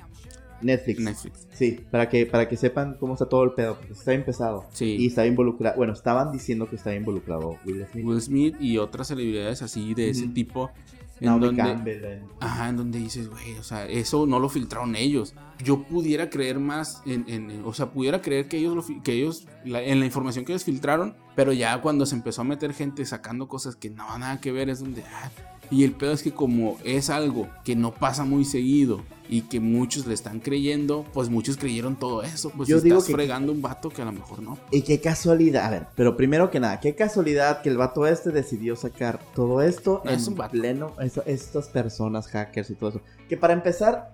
Netflix. 0.61 1.01
Netflix. 1.01 1.49
Sí, 1.53 1.81
para 1.91 2.09
que, 2.09 2.25
para 2.27 2.49
que 2.49 2.57
sepan 2.57 2.97
cómo 2.99 3.15
está 3.15 3.27
todo 3.27 3.43
el 3.45 3.53
pedo. 3.53 3.77
Porque 3.77 3.93
está 3.95 4.13
bien 4.13 4.25
pesado. 4.25 4.67
Sí. 4.73 4.97
Y 4.99 5.07
está 5.09 5.27
involucrado. 5.27 5.77
Bueno, 5.77 5.93
estaban 5.93 6.31
diciendo 6.33 6.69
que 6.69 6.77
estaba 6.77 6.95
involucrado 6.95 7.59
Will 7.67 7.85
Smith. 7.91 8.05
Will 8.07 8.21
Smith 8.23 8.57
y 8.61 8.79
otras 8.79 9.09
celebridades 9.09 9.63
así 9.63 9.95
de 9.95 10.11
ese 10.11 10.29
tipo. 10.29 10.71
En 11.21 11.27
Naomi 11.27 11.47
donde, 11.47 11.63
Campbell. 11.63 12.05
en- 12.05 12.23
Ajá, 12.41 12.69
en 12.69 12.77
donde 12.77 12.99
dices, 12.99 13.29
güey, 13.29 13.53
o 13.57 13.63
sea, 13.63 13.87
eso 13.87 14.27
no 14.27 14.41
lo 14.41 14.49
filtraron 14.49 14.97
ellos. 14.97 15.35
Yo 15.63 15.85
pudiera 15.85 16.29
creer 16.31 16.59
más 16.59 17.01
en, 17.07 17.63
o 17.65 17.73
sea, 17.73 17.93
pudiera 17.93 18.21
creer 18.21 18.49
que 18.49 18.57
ellos, 18.59 18.75
lo 18.75 19.03
que 19.05 19.13
ellos, 19.13 19.47
la- 19.65 19.83
en 19.83 20.01
la 20.01 20.07
información 20.07 20.45
que 20.45 20.51
ellos 20.51 20.65
filtraron, 20.65 21.15
pero 21.37 21.53
ya 21.53 21.81
cuando 21.81 22.07
se 22.07 22.17
empezó 22.17 22.41
a 22.41 22.45
meter 22.45 22.73
gente 22.73 23.05
sacando 23.05 23.47
cosas 23.47 23.77
que 23.77 23.89
no 23.89 24.19
nada 24.19 24.41
que 24.41 24.51
ver, 24.51 24.69
es 24.69 24.81
donde, 24.81 25.05
ah, 25.05 25.31
y 25.71 25.85
el 25.85 25.93
pedo 25.93 26.13
es 26.13 26.23
que 26.23 26.33
como 26.33 26.77
es 26.85 27.09
algo 27.11 27.49
que 27.65 27.75
no 27.77 27.93
pasa 27.93 28.25
muy 28.25 28.45
seguido 28.45 29.01
y 29.29 29.43
que 29.43 29.61
muchos 29.61 30.07
le 30.07 30.13
están 30.13 30.41
creyendo, 30.41 31.07
pues 31.15 31.31
muchos 31.31 31.57
creyeron 31.57 31.97
todo 31.97 32.23
eso, 32.23 32.51
pues 32.51 32.69
Yo 32.69 32.79
si 32.79 32.85
digo 32.85 32.97
estás 32.99 33.07
que- 33.09 33.15
fregando 33.15 33.53
un 33.53 33.63
vato 33.63 33.89
que 33.89 34.03
a 34.03 34.05
lo 34.05 34.13
mejor 34.13 34.43
no. 34.43 34.59
Y 34.71 34.83
qué 34.83 35.01
casualidad. 35.01 35.65
A 35.65 35.71
ver, 35.71 35.87
pero 35.95 36.17
primero 36.17 36.51
que 36.51 36.61
nada, 36.61 36.79
qué 36.81 36.95
casualidad 36.95 37.63
que 37.63 37.71
el 37.71 37.79
vato 37.79 38.07
este 38.07 38.31
decidió 38.31 38.77
sacar 38.77 39.21
todo 39.35 39.63
esto 39.63 40.03
No, 40.05 40.11
en 40.11 40.17
es 40.19 40.29
un 40.29 40.35
pleno. 40.35 40.93
eso- 41.01 41.23
estas 41.25 41.69
personas, 41.69 42.27
hackers 42.29 42.69
y 42.71 42.75
todo 42.75 42.91
eso. 42.91 43.01
Que 43.29 43.39
para 43.39 43.55
empezar, 43.55 44.13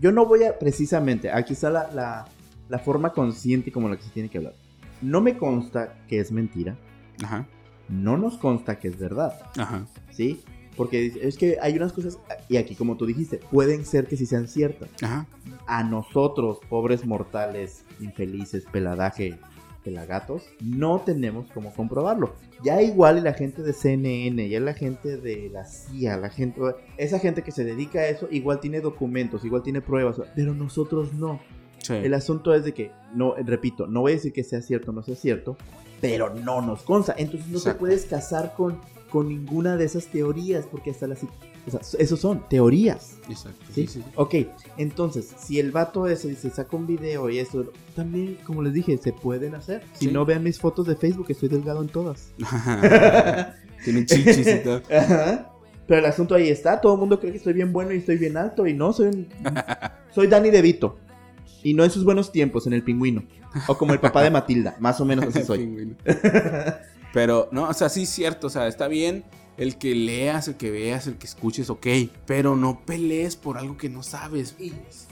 yo 0.00 0.12
no 0.12 0.26
voy 0.26 0.44
a 0.44 0.56
precisamente. 0.58 1.32
Aquí 1.32 1.54
está 1.54 1.70
la, 1.70 1.90
la, 1.92 2.26
la 2.68 2.78
forma 2.78 3.12
consciente 3.12 3.72
como 3.72 3.88
la 3.88 3.96
que 3.96 4.04
se 4.04 4.10
tiene 4.10 4.28
que 4.28 4.38
hablar. 4.38 4.54
No 5.02 5.20
me 5.20 5.36
consta 5.36 5.96
que 6.06 6.20
es 6.20 6.30
mentira. 6.30 6.76
Ajá, 7.24 7.48
No 7.88 8.16
nos 8.16 8.38
consta 8.38 8.78
que 8.78 8.86
es 8.88 8.98
verdad. 8.98 9.34
ajá, 9.58 9.86
¿Sí? 10.12 10.42
Porque 10.76 11.12
es 11.22 11.36
que 11.36 11.58
hay 11.60 11.76
unas 11.76 11.92
cosas, 11.92 12.18
y 12.48 12.56
aquí 12.56 12.74
como 12.74 12.96
tú 12.96 13.06
dijiste, 13.06 13.38
pueden 13.50 13.84
ser 13.84 14.06
que 14.06 14.16
sí 14.16 14.26
sean 14.26 14.48
ciertas. 14.48 14.88
ajá. 15.02 15.26
A 15.66 15.82
nosotros, 15.82 16.58
pobres 16.68 17.06
mortales, 17.06 17.84
infelices, 18.00 18.64
peladaje, 18.70 19.38
pelagatos, 19.84 20.42
no 20.60 21.00
tenemos 21.00 21.46
cómo 21.52 21.72
comprobarlo. 21.72 22.34
Ya 22.64 22.82
igual 22.82 23.18
y 23.18 23.20
la 23.20 23.34
gente 23.34 23.62
de 23.62 23.72
CNN, 23.72 24.48
ya 24.48 24.58
la 24.58 24.72
gente 24.72 25.18
de 25.18 25.50
la 25.50 25.64
CIA, 25.64 26.16
la 26.16 26.30
gente, 26.30 26.60
esa 26.96 27.18
gente 27.18 27.42
que 27.42 27.52
se 27.52 27.64
dedica 27.64 28.00
a 28.00 28.08
eso, 28.08 28.26
igual 28.30 28.60
tiene 28.60 28.80
documentos, 28.80 29.44
igual 29.44 29.62
tiene 29.62 29.82
pruebas, 29.82 30.20
pero 30.34 30.54
nosotros 30.54 31.12
no. 31.12 31.40
Sí. 31.78 31.92
El 31.94 32.14
asunto 32.14 32.54
es 32.54 32.64
de 32.64 32.72
que, 32.72 32.90
no, 33.14 33.34
repito, 33.36 33.86
no 33.86 34.00
voy 34.00 34.12
a 34.12 34.14
decir 34.14 34.32
que 34.32 34.42
sea 34.42 34.62
cierto 34.62 34.90
o 34.90 34.94
no 34.94 35.02
sea 35.02 35.16
cierto, 35.16 35.56
pero 36.00 36.34
no 36.34 36.62
nos 36.62 36.82
consta. 36.82 37.14
Entonces 37.18 37.48
no 37.48 37.58
Exacto. 37.58 37.76
te 37.76 37.80
puedes 37.80 38.06
casar 38.06 38.54
con, 38.56 38.80
con 39.14 39.28
ninguna 39.28 39.76
de 39.76 39.84
esas 39.84 40.06
teorías, 40.08 40.66
porque 40.68 40.90
hasta 40.90 41.06
las... 41.06 41.22
O 41.22 41.70
sea, 41.70 41.78
esos 42.00 42.18
son 42.18 42.48
teorías. 42.48 43.12
Exacto. 43.28 43.64
¿Sí? 43.72 43.86
sí, 43.86 44.00
sí. 44.00 44.04
Ok, 44.16 44.34
entonces, 44.76 45.32
si 45.38 45.60
el 45.60 45.70
vato 45.70 46.08
ese 46.08 46.26
dice, 46.26 46.50
saca 46.50 46.76
un 46.76 46.84
video 46.88 47.30
y 47.30 47.38
eso, 47.38 47.66
también, 47.94 48.38
como 48.44 48.60
les 48.60 48.72
dije, 48.72 48.98
se 48.98 49.12
pueden 49.12 49.54
hacer. 49.54 49.84
Si 49.92 50.08
no, 50.08 50.24
vean 50.26 50.42
mis 50.42 50.58
fotos 50.58 50.88
de 50.88 50.96
Facebook, 50.96 51.26
estoy 51.28 51.48
delgado 51.48 51.80
en 51.80 51.88
todas. 51.90 52.32
Tienen 53.84 54.04
chichis 54.04 54.48
y 54.48 54.58
todo. 54.64 54.82
Ajá. 54.92 55.52
Pero 55.86 56.00
el 56.00 56.06
asunto 56.06 56.34
ahí 56.34 56.48
está, 56.48 56.80
todo 56.80 56.94
el 56.94 56.98
mundo 56.98 57.20
cree 57.20 57.30
que 57.30 57.38
estoy 57.38 57.52
bien 57.52 57.72
bueno 57.72 57.92
y 57.92 57.98
estoy 57.98 58.16
bien 58.18 58.36
alto, 58.36 58.66
y 58.66 58.74
no, 58.74 58.92
soy 58.92 59.06
un- 59.06 59.28
soy 60.12 60.26
Danny 60.26 60.50
DeVito. 60.50 60.98
Y 61.62 61.72
no 61.72 61.84
en 61.84 61.90
sus 61.92 62.02
buenos 62.04 62.32
tiempos, 62.32 62.66
en 62.66 62.72
el 62.72 62.82
pingüino. 62.82 63.22
O 63.68 63.78
como 63.78 63.92
el 63.92 64.00
papá 64.00 64.24
de 64.24 64.30
Matilda, 64.30 64.74
más 64.80 65.00
o 65.00 65.04
menos 65.04 65.26
así 65.26 65.44
soy. 65.44 65.94
Pero, 67.14 67.48
no, 67.52 67.68
o 67.68 67.72
sea, 67.72 67.88
sí 67.88 68.02
es 68.02 68.10
cierto, 68.10 68.48
o 68.48 68.50
sea, 68.50 68.66
está 68.68 68.88
bien 68.88 69.24
el 69.56 69.78
que 69.78 69.94
leas, 69.94 70.48
el 70.48 70.56
que 70.56 70.70
veas, 70.72 71.06
el 71.06 71.14
que 71.14 71.26
escuches, 71.26 71.70
ok, 71.70 71.86
pero 72.26 72.56
no 72.56 72.80
pelees 72.84 73.36
por 73.36 73.56
algo 73.56 73.76
que 73.76 73.88
no 73.88 74.02
sabes. 74.02 74.56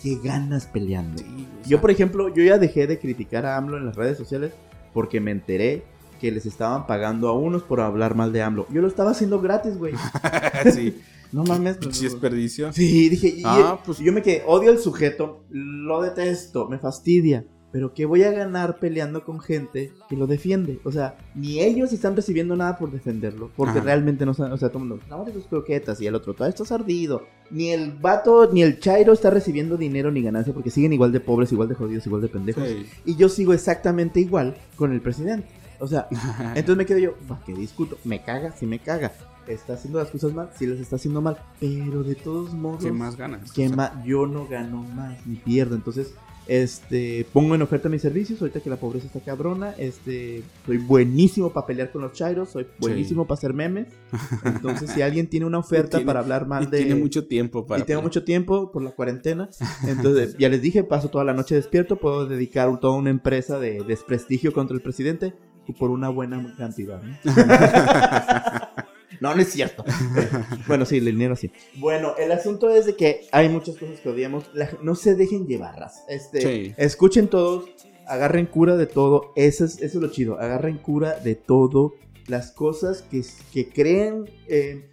Qué 0.03 0.19
ganas 0.23 0.67
peleando. 0.67 1.19
Sí, 1.23 1.47
o 1.65 1.69
Yo, 1.69 1.81
por 1.81 1.91
ejemplo, 1.93 2.29
yo 2.29 2.43
ya 2.43 2.59
dejé 2.59 2.87
de 2.89 2.99
criticar 2.99 3.47
a 3.47 3.57
AMLO 3.57 3.79
en 3.79 3.87
las 3.87 3.95
redes 3.97 4.19
sociales 4.19 4.53
porque 4.93 5.21
me 5.21 5.31
enteré 5.31 5.85
que 6.21 6.31
les 6.33 6.45
estaban 6.45 6.87
pagando 6.89 7.29
a 7.29 7.33
unos 7.39 7.63
por 7.63 7.81
hablar 7.81 8.15
mal 8.17 8.33
de 8.33 8.43
AMLO. 8.43 8.67
Yo 8.71 8.83
lo 8.83 8.89
estaba 8.89 9.13
haciendo 9.13 9.41
gratis, 9.41 9.79
güey. 9.79 9.95
sí, 10.75 11.01
No 11.33 11.45
mames. 11.45 11.79
pinche 11.79 12.03
desperdicio. 12.05 12.73
Sí, 12.73 13.09
dije, 13.09 13.29
y- 13.29 13.43
Ah, 13.45 13.81
pues- 13.87 13.99
yo 13.99 14.13
me 14.13 14.23
quedé, 14.23 14.43
odio 14.47 14.71
al 14.71 14.79
sujeto, 14.79 15.45
lo 15.51 16.03
detesto, 16.03 16.69
me 16.69 16.79
fastidia. 16.79 17.45
Pero 17.73 17.95
¿qué 17.95 18.05
voy 18.05 18.23
a 18.23 18.31
ganar 18.31 18.79
peleando 18.79 19.25
con 19.25 19.41
gente 19.41 19.95
que 20.09 20.17
lo 20.17 20.27
defiende? 20.27 20.79
O 20.85 20.93
sea, 20.93 21.17
ni 21.35 21.59
ellos 21.61 21.91
están 21.93 22.15
recibiendo 22.15 22.55
nada 22.55 22.77
por 22.77 22.91
defenderlo. 22.93 23.51
Porque 23.57 23.79
Ajá. 23.79 23.87
realmente 23.87 24.27
no 24.27 24.35
saben, 24.35 24.53
o 24.53 24.59
sea, 24.59 24.69
todo 24.69 24.83
el 24.83 24.89
mundo, 24.91 25.05
no, 25.09 25.25
de 25.25 25.33
tus 25.33 25.47
croquetas 25.47 25.99
y 26.03 26.07
el 26.07 26.15
otro, 26.15 26.35
todo 26.35 26.47
esto 26.47 26.65
es 26.65 26.73
ardido. 26.73 27.23
Ni 27.51 27.71
el 27.71 27.93
vato, 27.93 28.51
ni 28.53 28.63
el 28.63 28.79
chairo 28.79 29.15
está 29.15 29.31
recibiendo 29.31 29.79
dinero 29.79 30.11
ni 30.11 30.21
ganancia 30.23 30.53
porque 30.53 30.71
siguen 30.71 30.93
igual 30.93 31.13
de 31.13 31.21
pobres, 31.21 31.51
igual 31.51 31.69
de 31.69 31.75
jodidos, 31.75 32.07
igual 32.07 32.21
de 32.21 32.29
pendejos. 32.29 32.69
Sí. 32.69 32.87
Y 33.07 33.17
yo 33.17 33.31
sigo 33.31 33.55
exactamente 33.55 34.21
igual 34.21 34.55
con 34.77 34.93
el 34.93 35.01
presidente. 35.01 35.49
O 35.79 35.89
sea, 35.89 36.09
entonces 36.55 36.77
me 36.77 36.85
quedo 36.85 36.99
yo, 36.99 37.15
"Va, 37.31 37.41
¿qué 37.47 37.55
discuto? 37.55 37.97
Me 38.05 38.23
caga, 38.23 38.53
sí 38.53 38.67
me 38.67 38.81
caga. 38.81 39.13
Está 39.49 39.73
haciendo 39.73 39.99
las 39.99 40.11
cosas 40.11 40.33
mal, 40.35 40.51
sí 40.57 40.67
las 40.67 40.79
está 40.79 40.97
haciendo 40.97 41.21
mal. 41.23 41.37
Pero 41.59 42.05
de 42.05 42.15
todos 42.15 42.53
modos, 42.53 42.85
¿Qué 42.85 42.93
más 42.93 43.17
ganas? 43.17 43.51
¿qué 43.53 43.67
O 43.67 43.75
sea, 43.75 44.03
yo 44.05 44.27
no 44.27 44.47
gano 44.47 44.83
más 44.95 45.27
ni 45.27 45.37
pierdo. 45.37 45.75
Entonces, 45.75 46.15
este, 46.53 47.27
pongo 47.33 47.55
en 47.55 47.63
oferta 47.63 47.89
mis 47.89 48.03
servicios. 48.03 48.41
Ahorita 48.43 48.61
que 48.61 48.69
la 48.69 48.77
pobreza 48.77 49.07
está 49.07 49.21
cabrona, 49.21 49.75
este, 49.79 50.43
soy 50.67 50.77
buenísimo 50.77 51.51
para 51.51 51.67
pelear 51.67 51.91
con 51.91 52.03
los 52.03 52.13
chairos, 52.13 52.51
soy 52.51 52.67
buenísimo 52.79 53.27
para 53.27 53.39
hacer 53.39 53.55
memes. 53.55 53.87
Entonces, 54.45 54.91
si 54.91 55.01
alguien 55.01 55.29
tiene 55.29 55.47
una 55.47 55.59
oferta 55.59 55.99
tiene- 55.99 56.07
para 56.07 56.21
hablar 56.21 56.47
mal 56.47 56.65
y 56.65 56.67
de. 56.67 56.79
tiene 56.79 56.95
mucho 56.95 57.27
tiempo 57.27 57.67
para. 57.67 57.81
Y 57.83 57.87
tengo 57.87 58.03
mucho 58.03 58.23
tiempo 58.25 58.71
por 58.71 58.83
la 58.83 58.91
cuarentena. 58.91 59.49
Entonces, 59.87 60.37
ya 60.39 60.51
les 60.51 60.61
dije, 60.61 60.85
paso 60.85 61.09
toda 61.09 61.25
la 61.25 61.33
noche 61.33 61.55
despierto. 61.55 61.97
Puedo 61.97 62.27
dedicar 62.27 62.79
toda 62.81 62.97
una 62.99 63.11
empresa 63.11 63.59
de 63.59 63.83
desprestigio 63.85 64.53
contra 64.53 64.77
el 64.77 64.83
presidente 64.83 65.33
por 65.79 65.91
una 65.91 66.11
buena 66.11 66.55
cantidad. 66.59 67.01
¿no? 67.03 67.17
No, 69.21 69.35
no 69.35 69.43
es 69.43 69.49
cierto. 69.53 69.85
bueno, 70.67 70.85
sí, 70.85 70.99
el 70.99 71.05
dinero 71.07 71.37
sí. 71.37 71.51
Bueno, 71.77 72.15
el 72.19 72.33
asunto 72.33 72.71
es 72.71 72.87
de 72.87 72.97
que 72.97 73.27
hay 73.33 73.49
muchas 73.49 73.77
cosas 73.77 74.01
que 74.01 74.09
odiamos. 74.09 74.45
La- 74.55 74.71
no 74.83 74.95
se 74.95 75.15
dejen 75.15 75.47
llevarlas. 75.47 76.05
Este, 76.09 76.41
Sí. 76.41 76.75
Escuchen 76.77 77.29
todos. 77.29 77.69
agarren 78.07 78.47
cura 78.47 78.77
de 78.77 78.87
todo. 78.87 79.33
Eso 79.37 79.65
es, 79.65 79.75
eso 79.81 79.99
es 79.99 80.03
lo 80.03 80.11
chido. 80.11 80.39
Agarren 80.41 80.79
cura 80.79 81.19
de 81.21 81.35
todo. 81.35 81.95
Las 82.27 82.53
cosas 82.53 83.03
que, 83.03 83.23
que 83.53 83.69
creen 83.69 84.29
eh, 84.49 84.89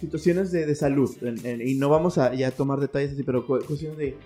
situaciones 0.00 0.50
de, 0.52 0.66
de 0.66 0.74
salud. 0.74 1.10
En- 1.22 1.44
en- 1.46 1.66
y 1.66 1.74
no 1.74 1.88
vamos 1.88 2.18
a 2.18 2.34
ya 2.34 2.50
tomar 2.50 2.80
detalles 2.80 3.12
así, 3.12 3.22
pero 3.22 3.46
cu- 3.46 3.60
cuestiones 3.66 3.98
de. 3.98 4.16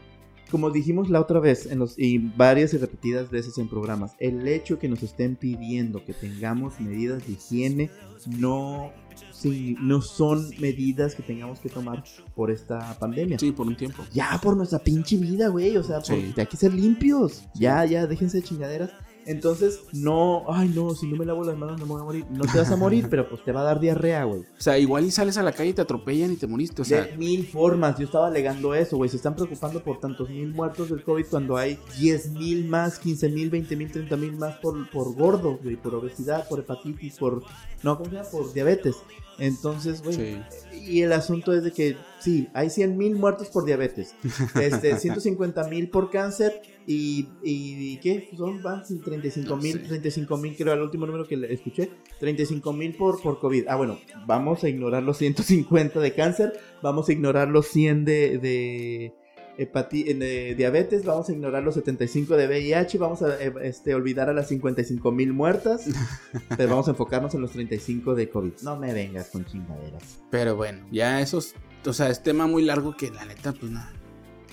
Como 0.50 0.70
dijimos 0.70 1.10
la 1.10 1.20
otra 1.20 1.40
vez, 1.40 1.66
en 1.66 1.78
los, 1.78 1.98
y 1.98 2.16
varias 2.16 2.72
y 2.72 2.78
repetidas 2.78 3.28
veces 3.30 3.58
en 3.58 3.68
programas, 3.68 4.12
el 4.18 4.48
hecho 4.48 4.78
que 4.78 4.88
nos 4.88 5.02
estén 5.02 5.36
pidiendo 5.36 6.02
que 6.06 6.14
tengamos 6.14 6.80
medidas 6.80 7.26
de 7.26 7.34
higiene 7.34 7.90
no, 8.38 8.90
sí, 9.30 9.76
no 9.80 10.00
son 10.02 10.48
medidas 10.58 11.14
que 11.14 11.22
tengamos 11.22 11.58
que 11.60 11.68
tomar 11.68 12.04
por 12.34 12.50
esta 12.50 12.98
pandemia. 12.98 13.38
Sí, 13.38 13.52
por 13.52 13.66
un 13.66 13.76
tiempo. 13.76 14.02
Ya 14.12 14.38
por 14.42 14.56
nuestra 14.56 14.78
pinche 14.78 15.16
vida, 15.16 15.48
güey. 15.48 15.76
O 15.76 15.82
sea, 15.82 15.96
por- 16.00 16.06
Sí. 16.16 16.32
hay 16.36 16.46
que 16.46 16.56
ser 16.56 16.72
limpios. 16.74 17.44
Ya, 17.54 17.84
ya, 17.84 18.06
déjense 18.06 18.38
de 18.38 18.42
chingaderas. 18.44 18.90
Entonces, 19.28 19.80
no, 19.92 20.44
ay, 20.48 20.72
no, 20.74 20.94
si 20.94 21.06
no 21.06 21.16
me 21.16 21.26
lavo 21.26 21.44
las 21.44 21.56
manos 21.58 21.78
no 21.78 21.84
me 21.84 21.92
voy 21.92 22.00
a 22.00 22.04
morir. 22.04 22.24
No 22.30 22.46
te 22.50 22.56
vas 22.56 22.70
a 22.70 22.76
morir, 22.76 23.06
pero 23.10 23.28
pues 23.28 23.44
te 23.44 23.52
va 23.52 23.60
a 23.60 23.64
dar 23.64 23.78
diarrea, 23.78 24.24
güey. 24.24 24.40
O 24.40 24.60
sea, 24.60 24.78
igual 24.78 25.04
y 25.04 25.10
sales 25.10 25.36
a 25.36 25.42
la 25.42 25.52
calle 25.52 25.68
y 25.68 25.72
te 25.74 25.82
atropellan 25.82 26.32
y 26.32 26.36
te 26.36 26.46
moriste. 26.46 26.80
O 26.80 26.84
sea, 26.84 27.02
de 27.02 27.16
mil 27.18 27.46
formas. 27.46 27.98
Yo 27.98 28.06
estaba 28.06 28.28
alegando 28.28 28.74
eso, 28.74 28.96
güey. 28.96 29.10
Se 29.10 29.16
están 29.16 29.36
preocupando 29.36 29.84
por 29.84 30.00
tantos 30.00 30.30
mil 30.30 30.48
muertos 30.48 30.88
del 30.88 31.02
COVID 31.02 31.26
cuando 31.26 31.58
hay 31.58 31.78
10 31.98 32.30
mil 32.30 32.66
más, 32.68 32.98
15 32.98 33.28
mil, 33.28 33.50
20 33.50 33.76
mil, 33.76 33.92
30 33.92 34.16
mil 34.16 34.32
más 34.32 34.56
por, 34.56 34.90
por 34.90 35.14
gordo, 35.14 35.58
güey. 35.62 35.76
Por 35.76 35.94
obesidad, 35.94 36.48
por 36.48 36.60
hepatitis, 36.60 37.18
por. 37.18 37.42
No, 37.82 37.98
¿cómo 37.98 38.08
se 38.08 38.16
llama? 38.16 38.30
Por 38.30 38.54
diabetes. 38.54 38.96
Entonces, 39.38 40.02
güey. 40.02 40.16
sí. 40.16 40.38
Y 40.86 41.02
el 41.02 41.12
asunto 41.12 41.52
es 41.52 41.64
de 41.64 41.72
que, 41.72 41.96
sí, 42.18 42.48
hay 42.54 42.70
100 42.70 42.96
mil 42.96 43.14
muertos 43.14 43.48
por 43.48 43.66
diabetes, 43.66 44.14
este, 44.60 44.96
150 44.96 45.64
mil 45.64 45.90
por 45.90 46.10
cáncer 46.10 46.62
y, 46.90 47.28
y 47.42 47.98
¿qué? 48.00 48.30
Son, 48.36 48.62
van 48.62 48.82
35 48.82 49.56
mil, 49.58 49.76
No 49.76 49.82
sé. 49.82 49.88
35 49.88 50.36
mil, 50.38 50.56
creo, 50.56 50.72
el 50.72 50.80
último 50.80 51.04
número 51.06 51.26
que 51.28 51.34
escuché, 51.50 51.90
35 52.18 52.72
mil 52.72 52.94
por, 52.96 53.20
por 53.20 53.38
COVID. 53.38 53.66
Ah, 53.68 53.76
bueno, 53.76 53.98
vamos 54.26 54.64
a 54.64 54.68
ignorar 54.70 55.02
los 55.02 55.18
150 55.18 56.00
de 56.00 56.14
cáncer, 56.14 56.58
vamos 56.82 57.08
a 57.08 57.12
ignorar 57.12 57.48
los 57.48 57.66
100 57.68 58.04
de, 58.06 58.38
de, 58.38 59.12
hepati- 59.58 60.16
de 60.16 60.54
diabetes, 60.54 61.04
vamos 61.04 61.28
a 61.28 61.32
ignorar 61.32 61.62
los 61.62 61.74
75 61.74 62.36
de 62.36 62.46
VIH, 62.46 62.96
vamos 62.96 63.20
a 63.20 63.36
eh, 63.42 63.52
este, 63.64 63.94
olvidar 63.94 64.30
a 64.30 64.32
las 64.32 64.48
55 64.48 65.12
mil 65.12 65.34
muertas, 65.34 65.84
pero 66.56 66.70
vamos 66.70 66.88
a 66.88 66.92
enfocarnos 66.92 67.34
en 67.34 67.42
los 67.42 67.50
35 67.50 68.14
de 68.14 68.30
COVID. 68.30 68.52
No 68.62 68.76
me 68.78 68.94
vengas 68.94 69.28
con 69.28 69.44
chingaderas. 69.44 70.20
Pero 70.30 70.56
bueno, 70.56 70.86
ya 70.90 71.20
esos. 71.20 71.54
O 71.86 71.92
sea, 71.92 72.08
es 72.08 72.22
tema 72.22 72.46
muy 72.46 72.64
largo 72.64 72.96
que 72.96 73.10
la 73.10 73.24
neta, 73.26 73.52
pues 73.52 73.70
nada. 73.70 73.92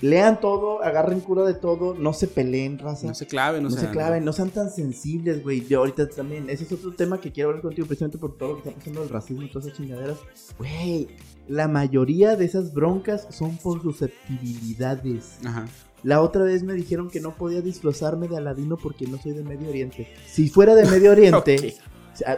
Lean 0.02 0.40
todo, 0.40 0.82
agarren 0.82 1.20
cura 1.20 1.44
de 1.44 1.54
todo, 1.54 1.94
no 1.94 2.12
se 2.12 2.26
peleen, 2.26 2.78
raza. 2.78 3.06
No 3.06 3.14
se 3.14 3.26
claven, 3.26 3.62
No 3.62 3.68
o 3.68 3.72
sea. 3.72 3.80
se 3.80 3.90
claven, 3.90 4.24
no 4.24 4.32
sean 4.32 4.50
tan 4.50 4.70
sensibles, 4.70 5.42
güey. 5.42 5.66
Yo 5.66 5.78
ahorita 5.78 6.08
también, 6.08 6.50
ese 6.50 6.64
es 6.64 6.72
otro 6.72 6.92
tema 6.92 7.20
que 7.20 7.32
quiero 7.32 7.48
hablar 7.48 7.62
contigo 7.62 7.86
precisamente 7.86 8.18
por 8.18 8.36
todo 8.36 8.50
lo 8.50 8.62
que 8.62 8.68
está 8.68 8.78
pasando 8.78 9.02
el 9.02 9.08
racismo 9.08 9.42
y 9.42 9.48
todas 9.50 9.66
esas 9.66 9.78
chingaderas. 9.78 10.18
Güey, 10.58 11.08
la 11.48 11.66
mayoría 11.66 12.36
de 12.36 12.44
esas 12.44 12.74
broncas 12.74 13.26
son 13.30 13.56
por 13.56 13.80
susceptibilidades. 13.82 15.38
Ajá. 15.44 15.66
La 16.02 16.20
otra 16.20 16.44
vez 16.44 16.62
me 16.62 16.74
dijeron 16.74 17.08
que 17.10 17.20
no 17.20 17.34
podía 17.34 17.62
disfrazarme 17.62 18.28
de 18.28 18.36
Aladino 18.36 18.76
porque 18.76 19.06
no 19.06 19.18
soy 19.20 19.32
de 19.32 19.42
Medio 19.42 19.68
Oriente. 19.70 20.08
Si 20.26 20.48
fuera 20.48 20.74
de 20.74 20.84
Medio 20.84 21.10
Oriente, 21.12 21.74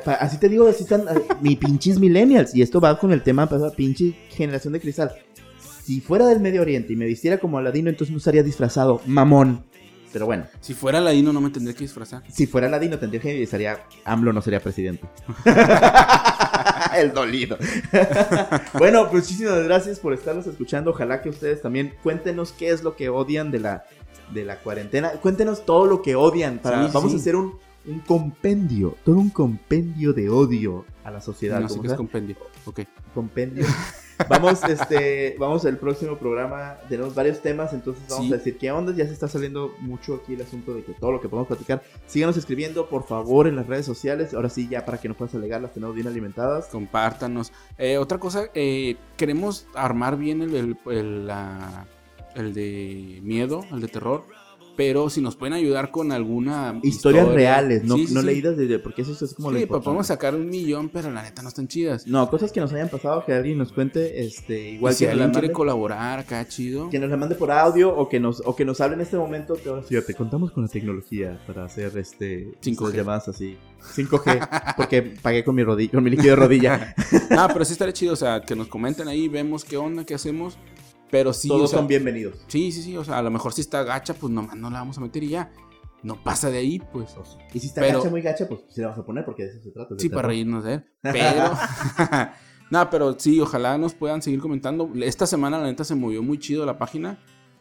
así 0.07 0.39
te 0.39 0.49
digo, 0.49 0.69
así 0.69 0.85
están 0.85 1.05
ah, 1.09 1.15
mi 1.43 1.57
pinches 1.57 1.99
millennials. 1.99 2.55
Y 2.55 2.63
esto 2.63 2.81
va 2.81 2.99
con 2.99 3.13
el 3.13 3.23
tema 3.23 3.47
pasado, 3.47 3.73
pinche 3.75 4.15
generación 4.31 4.73
de 4.73 4.81
cristal. 4.81 5.13
Si 5.89 6.03
fuera 6.03 6.27
del 6.27 6.39
Medio 6.39 6.61
Oriente 6.61 6.93
y 6.93 6.97
me 6.97 7.07
vistiera 7.07 7.39
como 7.39 7.57
Aladino, 7.57 7.89
entonces 7.89 8.13
no 8.13 8.19
estaría 8.19 8.43
disfrazado, 8.43 9.01
mamón. 9.07 9.65
Pero 10.13 10.27
bueno, 10.27 10.45
Si 10.61 10.75
fuera 10.75 11.01
ladino 11.01 11.33
no 11.33 11.41
me 11.41 11.49
tendría 11.49 11.75
que 11.75 11.85
disfrazar. 11.85 12.23
si 12.31 12.47
fuera 12.47 12.67
Aladino 12.67 12.99
tendría 12.99 13.23
que 13.23 13.43
estaría 13.43 13.79
AMLO 14.05 14.35
no 14.35 14.43
sería 14.43 14.61
presidente. 14.61 15.09
El 16.95 17.13
dolido. 17.15 17.57
bueno, 18.79 19.09
pues 19.11 19.23
muchísimas 19.25 19.63
gracias 19.65 19.99
por 19.99 20.13
estarnos 20.13 20.47
escuchando. 20.47 20.91
Ojalá 20.91 21.23
que 21.23 21.31
ustedes 21.31 21.63
también 21.63 21.95
cuéntenos 22.03 22.53
qué 22.53 22.69
es 22.69 22.83
lo 22.83 22.95
que 22.95 23.09
odian 23.09 23.51
de 23.51 23.61
la, 23.61 23.85
de 24.35 24.45
la 24.45 24.59
cuarentena. 24.61 25.13
Cuéntenos 25.23 25.65
todo 25.65 25.87
lo 25.87 26.03
que 26.03 26.17
odian. 26.17 26.59
Para, 26.59 26.87
Sí, 26.87 26.91
vamos 26.93 27.13
sí. 27.13 27.17
a 27.17 27.21
hacer 27.21 27.35
un, 27.35 27.55
un 27.87 28.01
compendio, 28.01 28.95
todo 29.07 29.17
un 29.17 29.31
compendio 29.31 30.13
de 30.13 30.29
odio 30.29 30.85
a 31.03 31.11
la 31.11 31.23
sociedad. 31.23 31.61
No 31.61 31.69
sé 31.71 31.77
¿cómo 31.77 31.83
qué 31.85 31.89
es 31.89 31.95
compendio. 31.97 32.37
Ok. 32.67 32.81
compendio. 33.15 33.65
Vamos, 34.29 34.65
este, 34.65 35.37
vamos 35.39 35.65
al 35.65 35.77
próximo 35.77 36.17
programa. 36.17 36.77
Tenemos 36.89 37.15
varios 37.15 37.41
temas, 37.41 37.73
entonces 37.73 38.03
vamos 38.09 38.27
Sí. 38.27 38.33
a 38.33 38.37
decir 38.37 38.59
qué 38.59 38.71
onda. 38.73 38.93
Ya 38.95 39.07
se 39.07 39.13
está 39.13 39.29
saliendo 39.29 39.75
mucho 39.81 40.17
aquí 40.23 40.35
el 40.35 40.43
asunto 40.43 40.75
de 40.75 40.83
que 40.83 40.93
todo 40.93 41.13
lo 41.13 41.21
que 41.21 41.29
podemos 41.29 41.47
platicar. 41.49 41.83
Síganos 42.07 42.37
escribiendo, 42.37 42.89
por 42.89 43.07
favor, 43.07 43.47
en 43.47 43.57
las 43.57 43.67
redes 43.67 43.87
sociales. 43.87 44.35
Ahora 44.35 44.49
sí, 44.49 44.69
ya 44.69 44.85
para 44.85 44.99
que 44.99 45.09
no 45.09 45.15
puedas 45.15 45.35
alegar, 45.35 45.61
las 45.63 45.73
tenemos 45.73 45.95
bien 45.95 46.07
alimentadas. 46.09 46.67
Compártanos. 46.67 47.53
Eh, 47.79 47.99
otra 47.99 48.19
cosa, 48.19 48.47
eh, 48.55 48.97
queremos 49.17 49.67
armar 49.75 50.17
bien 50.19 50.43
el, 50.43 50.55
el, 50.55 50.77
el, 50.91 51.27
la- 51.27 51.87
el 52.35 52.55
de 52.55 53.21
miedo, 53.23 53.65
el 53.73 53.81
de 53.81 53.89
terror. 53.89 54.25
Pero 54.79 55.11
si 55.11 55.21
nos 55.21 55.35
pueden 55.35 55.55
ayudar 55.55 55.91
con 55.91 56.13
alguna 56.13 56.79
Historias 56.85 57.25
historia. 57.25 57.25
reales, 57.37 57.83
no, 57.83 57.97
Sí, 57.97 58.07
sí, 58.07 58.15
no 58.15 58.21
sí. 58.21 58.27
leídas 58.27 58.57
de, 58.57 58.79
porque 58.79 59.03
eso 59.03 59.11
es 59.13 59.35
como 59.35 59.51
lo 59.51 59.57
Sí, 59.59 59.59
pues 59.59 59.63
importante. 59.63 59.85
podemos 59.85 60.07
sacar 60.07 60.37
un 60.37 60.49
millón, 60.49 60.89
pero 60.89 61.11
la 61.11 61.23
neta 61.25 61.43
no 61.43 61.49
están 61.49 61.67
chidas. 61.67 62.07
No, 62.07 62.31
cosas 62.31 62.53
que 62.53 62.61
nos 62.61 62.73
hayan 62.73 62.89
pasado, 62.89 63.25
que 63.27 63.33
alguien 63.33 63.59
nos 63.59 63.73
cuente, 63.73 64.25
este, 64.25 64.71
igual 64.71 64.93
Y 64.93 64.97
si 64.97 65.01
que 65.05 65.07
la 65.09 65.13
alguien 65.25 65.31
quiere 65.33 65.53
colaborar 65.53 66.21
acá, 66.21 66.47
chido. 66.47 66.89
que 66.91 67.01
nos 67.01 67.11
la 67.11 67.17
mande 67.17 67.35
por 67.35 67.51
audio 67.51 67.93
o 67.93 68.09
que 68.09 68.21
nos 68.21 68.41
o 68.47 68.55
que 68.55 68.65
nos 68.65 68.81
hable 68.81 68.95
en 68.95 69.01
este 69.01 69.17
momento. 69.17 69.57
Decir, 69.57 70.05
te 70.07 70.15
contamos 70.15 70.53
con 70.53 70.63
la 70.63 70.69
tecnología 70.69 71.41
para 71.45 71.65
hacer 71.65 71.99
este 71.99 72.53
5G. 72.63 72.71
estas 72.71 72.95
llamadas 72.95 73.29
así. 73.29 73.57
5G, 73.97 74.75
porque 74.77 75.03
pagué 75.03 75.43
con 75.43 75.57
mi 75.57 75.65
rodilla, 75.65 75.91
con 75.91 76.05
mi 76.05 76.11
líquido 76.11 76.31
de 76.31 76.37
rodilla. 76.37 76.95
Ah, 77.31 77.49
pero 77.53 77.65
sí 77.65 77.73
estaría 77.73 77.93
chido, 77.93 78.13
o 78.13 78.17
sea, 78.17 78.41
que 78.43 78.55
nos 78.57 78.69
comenten 78.69 79.07
ahí, 79.09 79.27
vemos 79.29 79.65
qué 79.65 79.77
onda, 79.77 80.05
qué 80.05 80.15
hacemos. 80.15 80.57
Pero 81.11 81.33
sí, 81.33 81.49
Todos 81.49 81.63
o 81.65 81.67
sea, 81.69 81.79
son 81.79 81.89
bienvenidos. 81.89 82.39
Sí, 82.49 82.71
sí, 82.73 82.83
sí, 82.83 82.97
o 82.97 83.05
sea, 83.05 83.19
a 83.19 83.23
lo 83.23 83.31
mejor 83.31 83.53
si 83.53 83.61
está 83.63 83.83
gacha, 83.83 84.15
pues 84.15 84.33
nomás 84.33 84.57
no 84.57 84.71
la 84.71 84.81
vamos 84.81 84.99
a 84.99 85.01
meter 85.01 85.23
y 85.23 85.29
ya. 85.29 85.51
No 86.03 86.23
pasa 86.23 86.49
de 86.51 86.59
ahí, 86.59 86.81
pues. 86.93 87.17
Y 87.53 87.59
si 87.59 87.67
está 87.69 87.81
Pero- 87.81 87.99
gacha, 87.99 88.11
muy 88.11 88.23
gacha, 88.23 88.47
pues 88.49 88.61
sí 88.69 88.81
la 88.81 88.89
vamos 88.89 89.03
a 89.03 89.07
poner 89.07 89.25
porque 89.25 89.45
de 89.45 89.49
eso 89.51 89.63
se 89.63 89.71
trata. 89.71 89.95
Sí, 89.99 90.09
para 90.09 90.29
reírnos 90.29 90.63
de 90.65 90.75
él. 90.75 90.85
Pero. 91.03 91.51
no, 92.71 92.91
pero 92.91 93.19
sí, 93.19 93.41
ojalá 93.41 93.79
nos 93.79 93.95
puedan 93.95 94.23
seguir 94.23 94.41
comentando. 94.41 94.91
Esta 95.03 95.27
semana, 95.27 95.59
la 95.59 95.65
neta, 95.65 95.83
se 95.85 95.95
movió 95.95 96.23
muy 96.23 96.39
chido 96.39 96.65
la 96.67 96.79
página. 96.79 97.19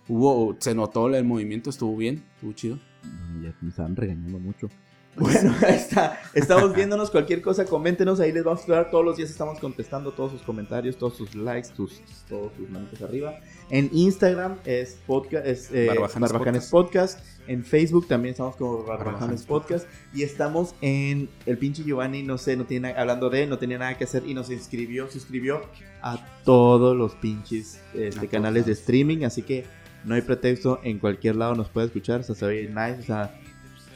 Hubo, 0.09 0.55
se 0.59 0.75
notó 0.75 1.07
el 1.13 1.23
movimiento, 1.25 1.69
estuvo 1.69 1.95
bien, 1.97 2.23
estuvo 2.35 2.51
chido. 2.53 2.75
Mm, 3.03 3.43
Ya 3.43 3.55
me 3.61 3.69
estaban 3.69 3.95
regañando 3.95 4.39
mucho. 4.39 4.69
Bueno, 5.17 5.55
ahí 5.65 5.75
está. 5.75 6.19
Estamos 6.33 6.73
viéndonos 6.75 7.09
cualquier 7.09 7.41
cosa, 7.41 7.65
coméntenos, 7.65 8.19
ahí 8.19 8.31
les 8.31 8.43
vamos 8.43 8.59
a 8.59 8.61
esperar 8.61 8.91
todos 8.91 9.03
los 9.03 9.17
días 9.17 9.29
estamos 9.29 9.59
contestando 9.59 10.11
todos 10.11 10.31
sus 10.31 10.41
comentarios, 10.41 10.97
todos 10.97 11.17
sus 11.17 11.33
likes, 11.35 11.69
tus, 11.75 12.01
todos 12.29 12.53
sus 12.55 12.69
manitas 12.69 13.01
arriba. 13.01 13.39
En 13.69 13.89
Instagram 13.91 14.57
es 14.65 14.97
podcast, 15.07 15.45
es 15.45 15.71
eh, 15.71 15.87
Barbajanes 15.87 16.31
Barbajanes 16.31 16.69
podcast. 16.69 17.19
En 17.47 17.63
Facebook 17.63 18.07
también 18.07 18.33
estamos 18.33 18.55
como 18.55 18.83
Barbajanes 18.83 19.05
Barbajanes 19.05 19.43
podcast. 19.43 19.87
Y 20.13 20.23
estamos 20.23 20.75
en 20.81 21.29
el 21.45 21.57
pinche 21.57 21.83
Giovanni, 21.83 22.23
no 22.23 22.37
sé, 22.37 22.55
no 22.55 22.65
tiene 22.65 22.93
hablando 22.93 23.29
de, 23.29 23.47
no 23.47 23.57
tenía 23.57 23.77
nada 23.79 23.97
que 23.97 24.03
hacer 24.03 24.23
y 24.25 24.33
nos 24.33 24.51
inscribió, 24.51 25.09
suscribió 25.09 25.61
a 26.01 26.23
todos 26.43 26.95
los 26.95 27.15
pinches 27.15 27.81
este, 27.93 28.27
canales 28.27 28.65
de 28.65 28.73
streaming, 28.73 29.23
así 29.23 29.41
que 29.41 29.65
no 30.05 30.15
hay 30.15 30.21
pretexto, 30.21 30.79
en 30.83 30.99
cualquier 30.99 31.35
lado 31.35 31.55
nos 31.55 31.69
puede 31.69 31.87
escuchar, 31.87 32.21
o 32.21 32.23
sea, 32.23 32.35
se 32.35 32.45
oye 32.45 32.67
nice, 32.67 32.99
o 32.99 33.03
sea, 33.03 33.37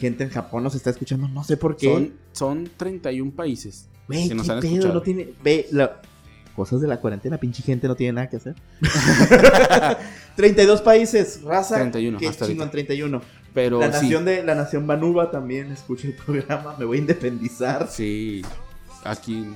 gente 0.02 0.24
en 0.24 0.30
Japón 0.30 0.64
nos 0.64 0.76
está 0.76 0.90
escuchando, 0.90 1.28
no 1.28 1.44
sé 1.44 1.56
por 1.56 1.78
qué. 1.78 1.88
Son, 1.88 2.14
son 2.34 2.70
31 2.76 3.32
países. 3.32 3.88
Güey, 4.08 4.28
que 4.28 4.36
nos 4.36 4.48
pedo, 4.48 4.94
no 4.94 5.02
tiene, 5.02 5.34
ve, 5.44 5.68
la- 5.72 6.02
cosas 6.56 6.82
de 6.82 6.88
la 6.88 7.00
cuarentena, 7.00 7.38
pinche 7.38 7.64
gente 7.64 7.88
no 7.88 7.96
tiene 7.96 8.14
nada 8.14 8.30
que 8.30 8.38
hacer. 8.38 8.56
32 10.36 10.82
países, 10.82 11.42
raza, 11.44 11.76
31, 11.76 12.18
qué 12.18 12.28
hasta 12.28 12.46
chingón, 12.46 12.64
ahorita. 12.68 12.72
31. 12.72 13.22
Pero 13.54 13.80
la 13.80 13.88
sí. 13.88 14.04
nación 14.06 14.26
de 14.26 14.44
la 14.44 14.56
nación 14.56 14.88
Banuba 14.88 15.30
también 15.32 15.72
escucha 15.72 16.08
el 16.08 16.14
programa, 16.16 16.76
me 16.78 16.86
voy 16.86 16.98
a 16.98 17.02
independizar. 17.02 17.88
Sí. 17.90 18.42
Aquí. 19.04 19.48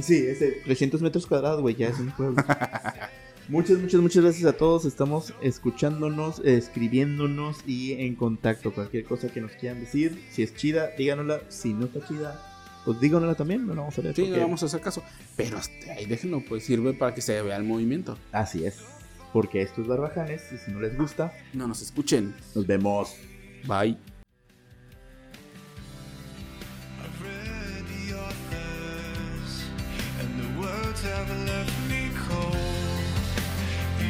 Sí, 0.00 0.16
ese 0.26 0.60
300 0.64 1.00
metros 1.02 1.26
cuadrados, 1.26 1.60
güey, 1.60 1.74
ya 1.74 1.88
es 1.88 1.98
un 1.98 2.10
pueblo. 2.12 2.42
Muchas, 3.52 3.78
muchas, 3.78 4.00
muchas 4.00 4.22
gracias 4.24 4.46
a 4.46 4.56
todos. 4.56 4.86
Estamos 4.86 5.34
escuchándonos, 5.42 6.40
escribiéndonos 6.42 7.58
y 7.66 7.92
en 7.92 8.14
contacto. 8.14 8.72
Cualquier 8.72 9.04
cosa 9.04 9.28
que 9.28 9.42
nos 9.42 9.52
quieran 9.52 9.78
decir, 9.80 10.24
si 10.30 10.42
es 10.42 10.54
chida, 10.54 10.88
díganosla. 10.96 11.42
Si 11.50 11.74
no 11.74 11.84
está 11.84 12.00
chida, 12.06 12.40
pues 12.86 12.98
díganosla 12.98 13.34
también. 13.34 13.66
No 13.66 13.74
la 13.74 13.82
vamos 13.82 13.98
a 13.98 14.02
leer. 14.02 14.14
Sí, 14.16 14.22
no 14.22 14.26
porque- 14.28 14.36
le 14.38 14.42
vamos 14.44 14.62
a 14.62 14.66
hacer 14.66 14.80
caso. 14.80 15.02
Pero 15.36 15.58
hasta 15.58 15.92
ahí 15.92 16.06
déjenlo, 16.06 16.42
pues 16.48 16.64
sirve 16.64 16.94
para 16.94 17.14
que 17.14 17.20
se 17.20 17.40
vea 17.42 17.56
el 17.58 17.64
movimiento. 17.64 18.16
Así 18.32 18.64
es. 18.64 18.78
Porque 19.34 19.60
esto 19.60 19.82
es 19.82 19.86
Barbajanes 19.86 20.42
y 20.52 20.56
si 20.56 20.70
no 20.70 20.80
les 20.80 20.96
gusta, 20.96 21.32
No 21.52 21.68
nos 21.68 21.82
escuchen. 21.82 22.34
nos 22.54 22.66
vemos. 22.66 23.14
Bye. 23.68 23.98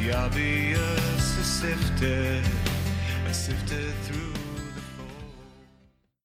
The 0.03 0.13
obvious 0.17 1.37
is 1.37 1.47
sifted, 1.47 2.43
I 3.25 3.31
sifted 3.31 3.93
through 4.03 4.22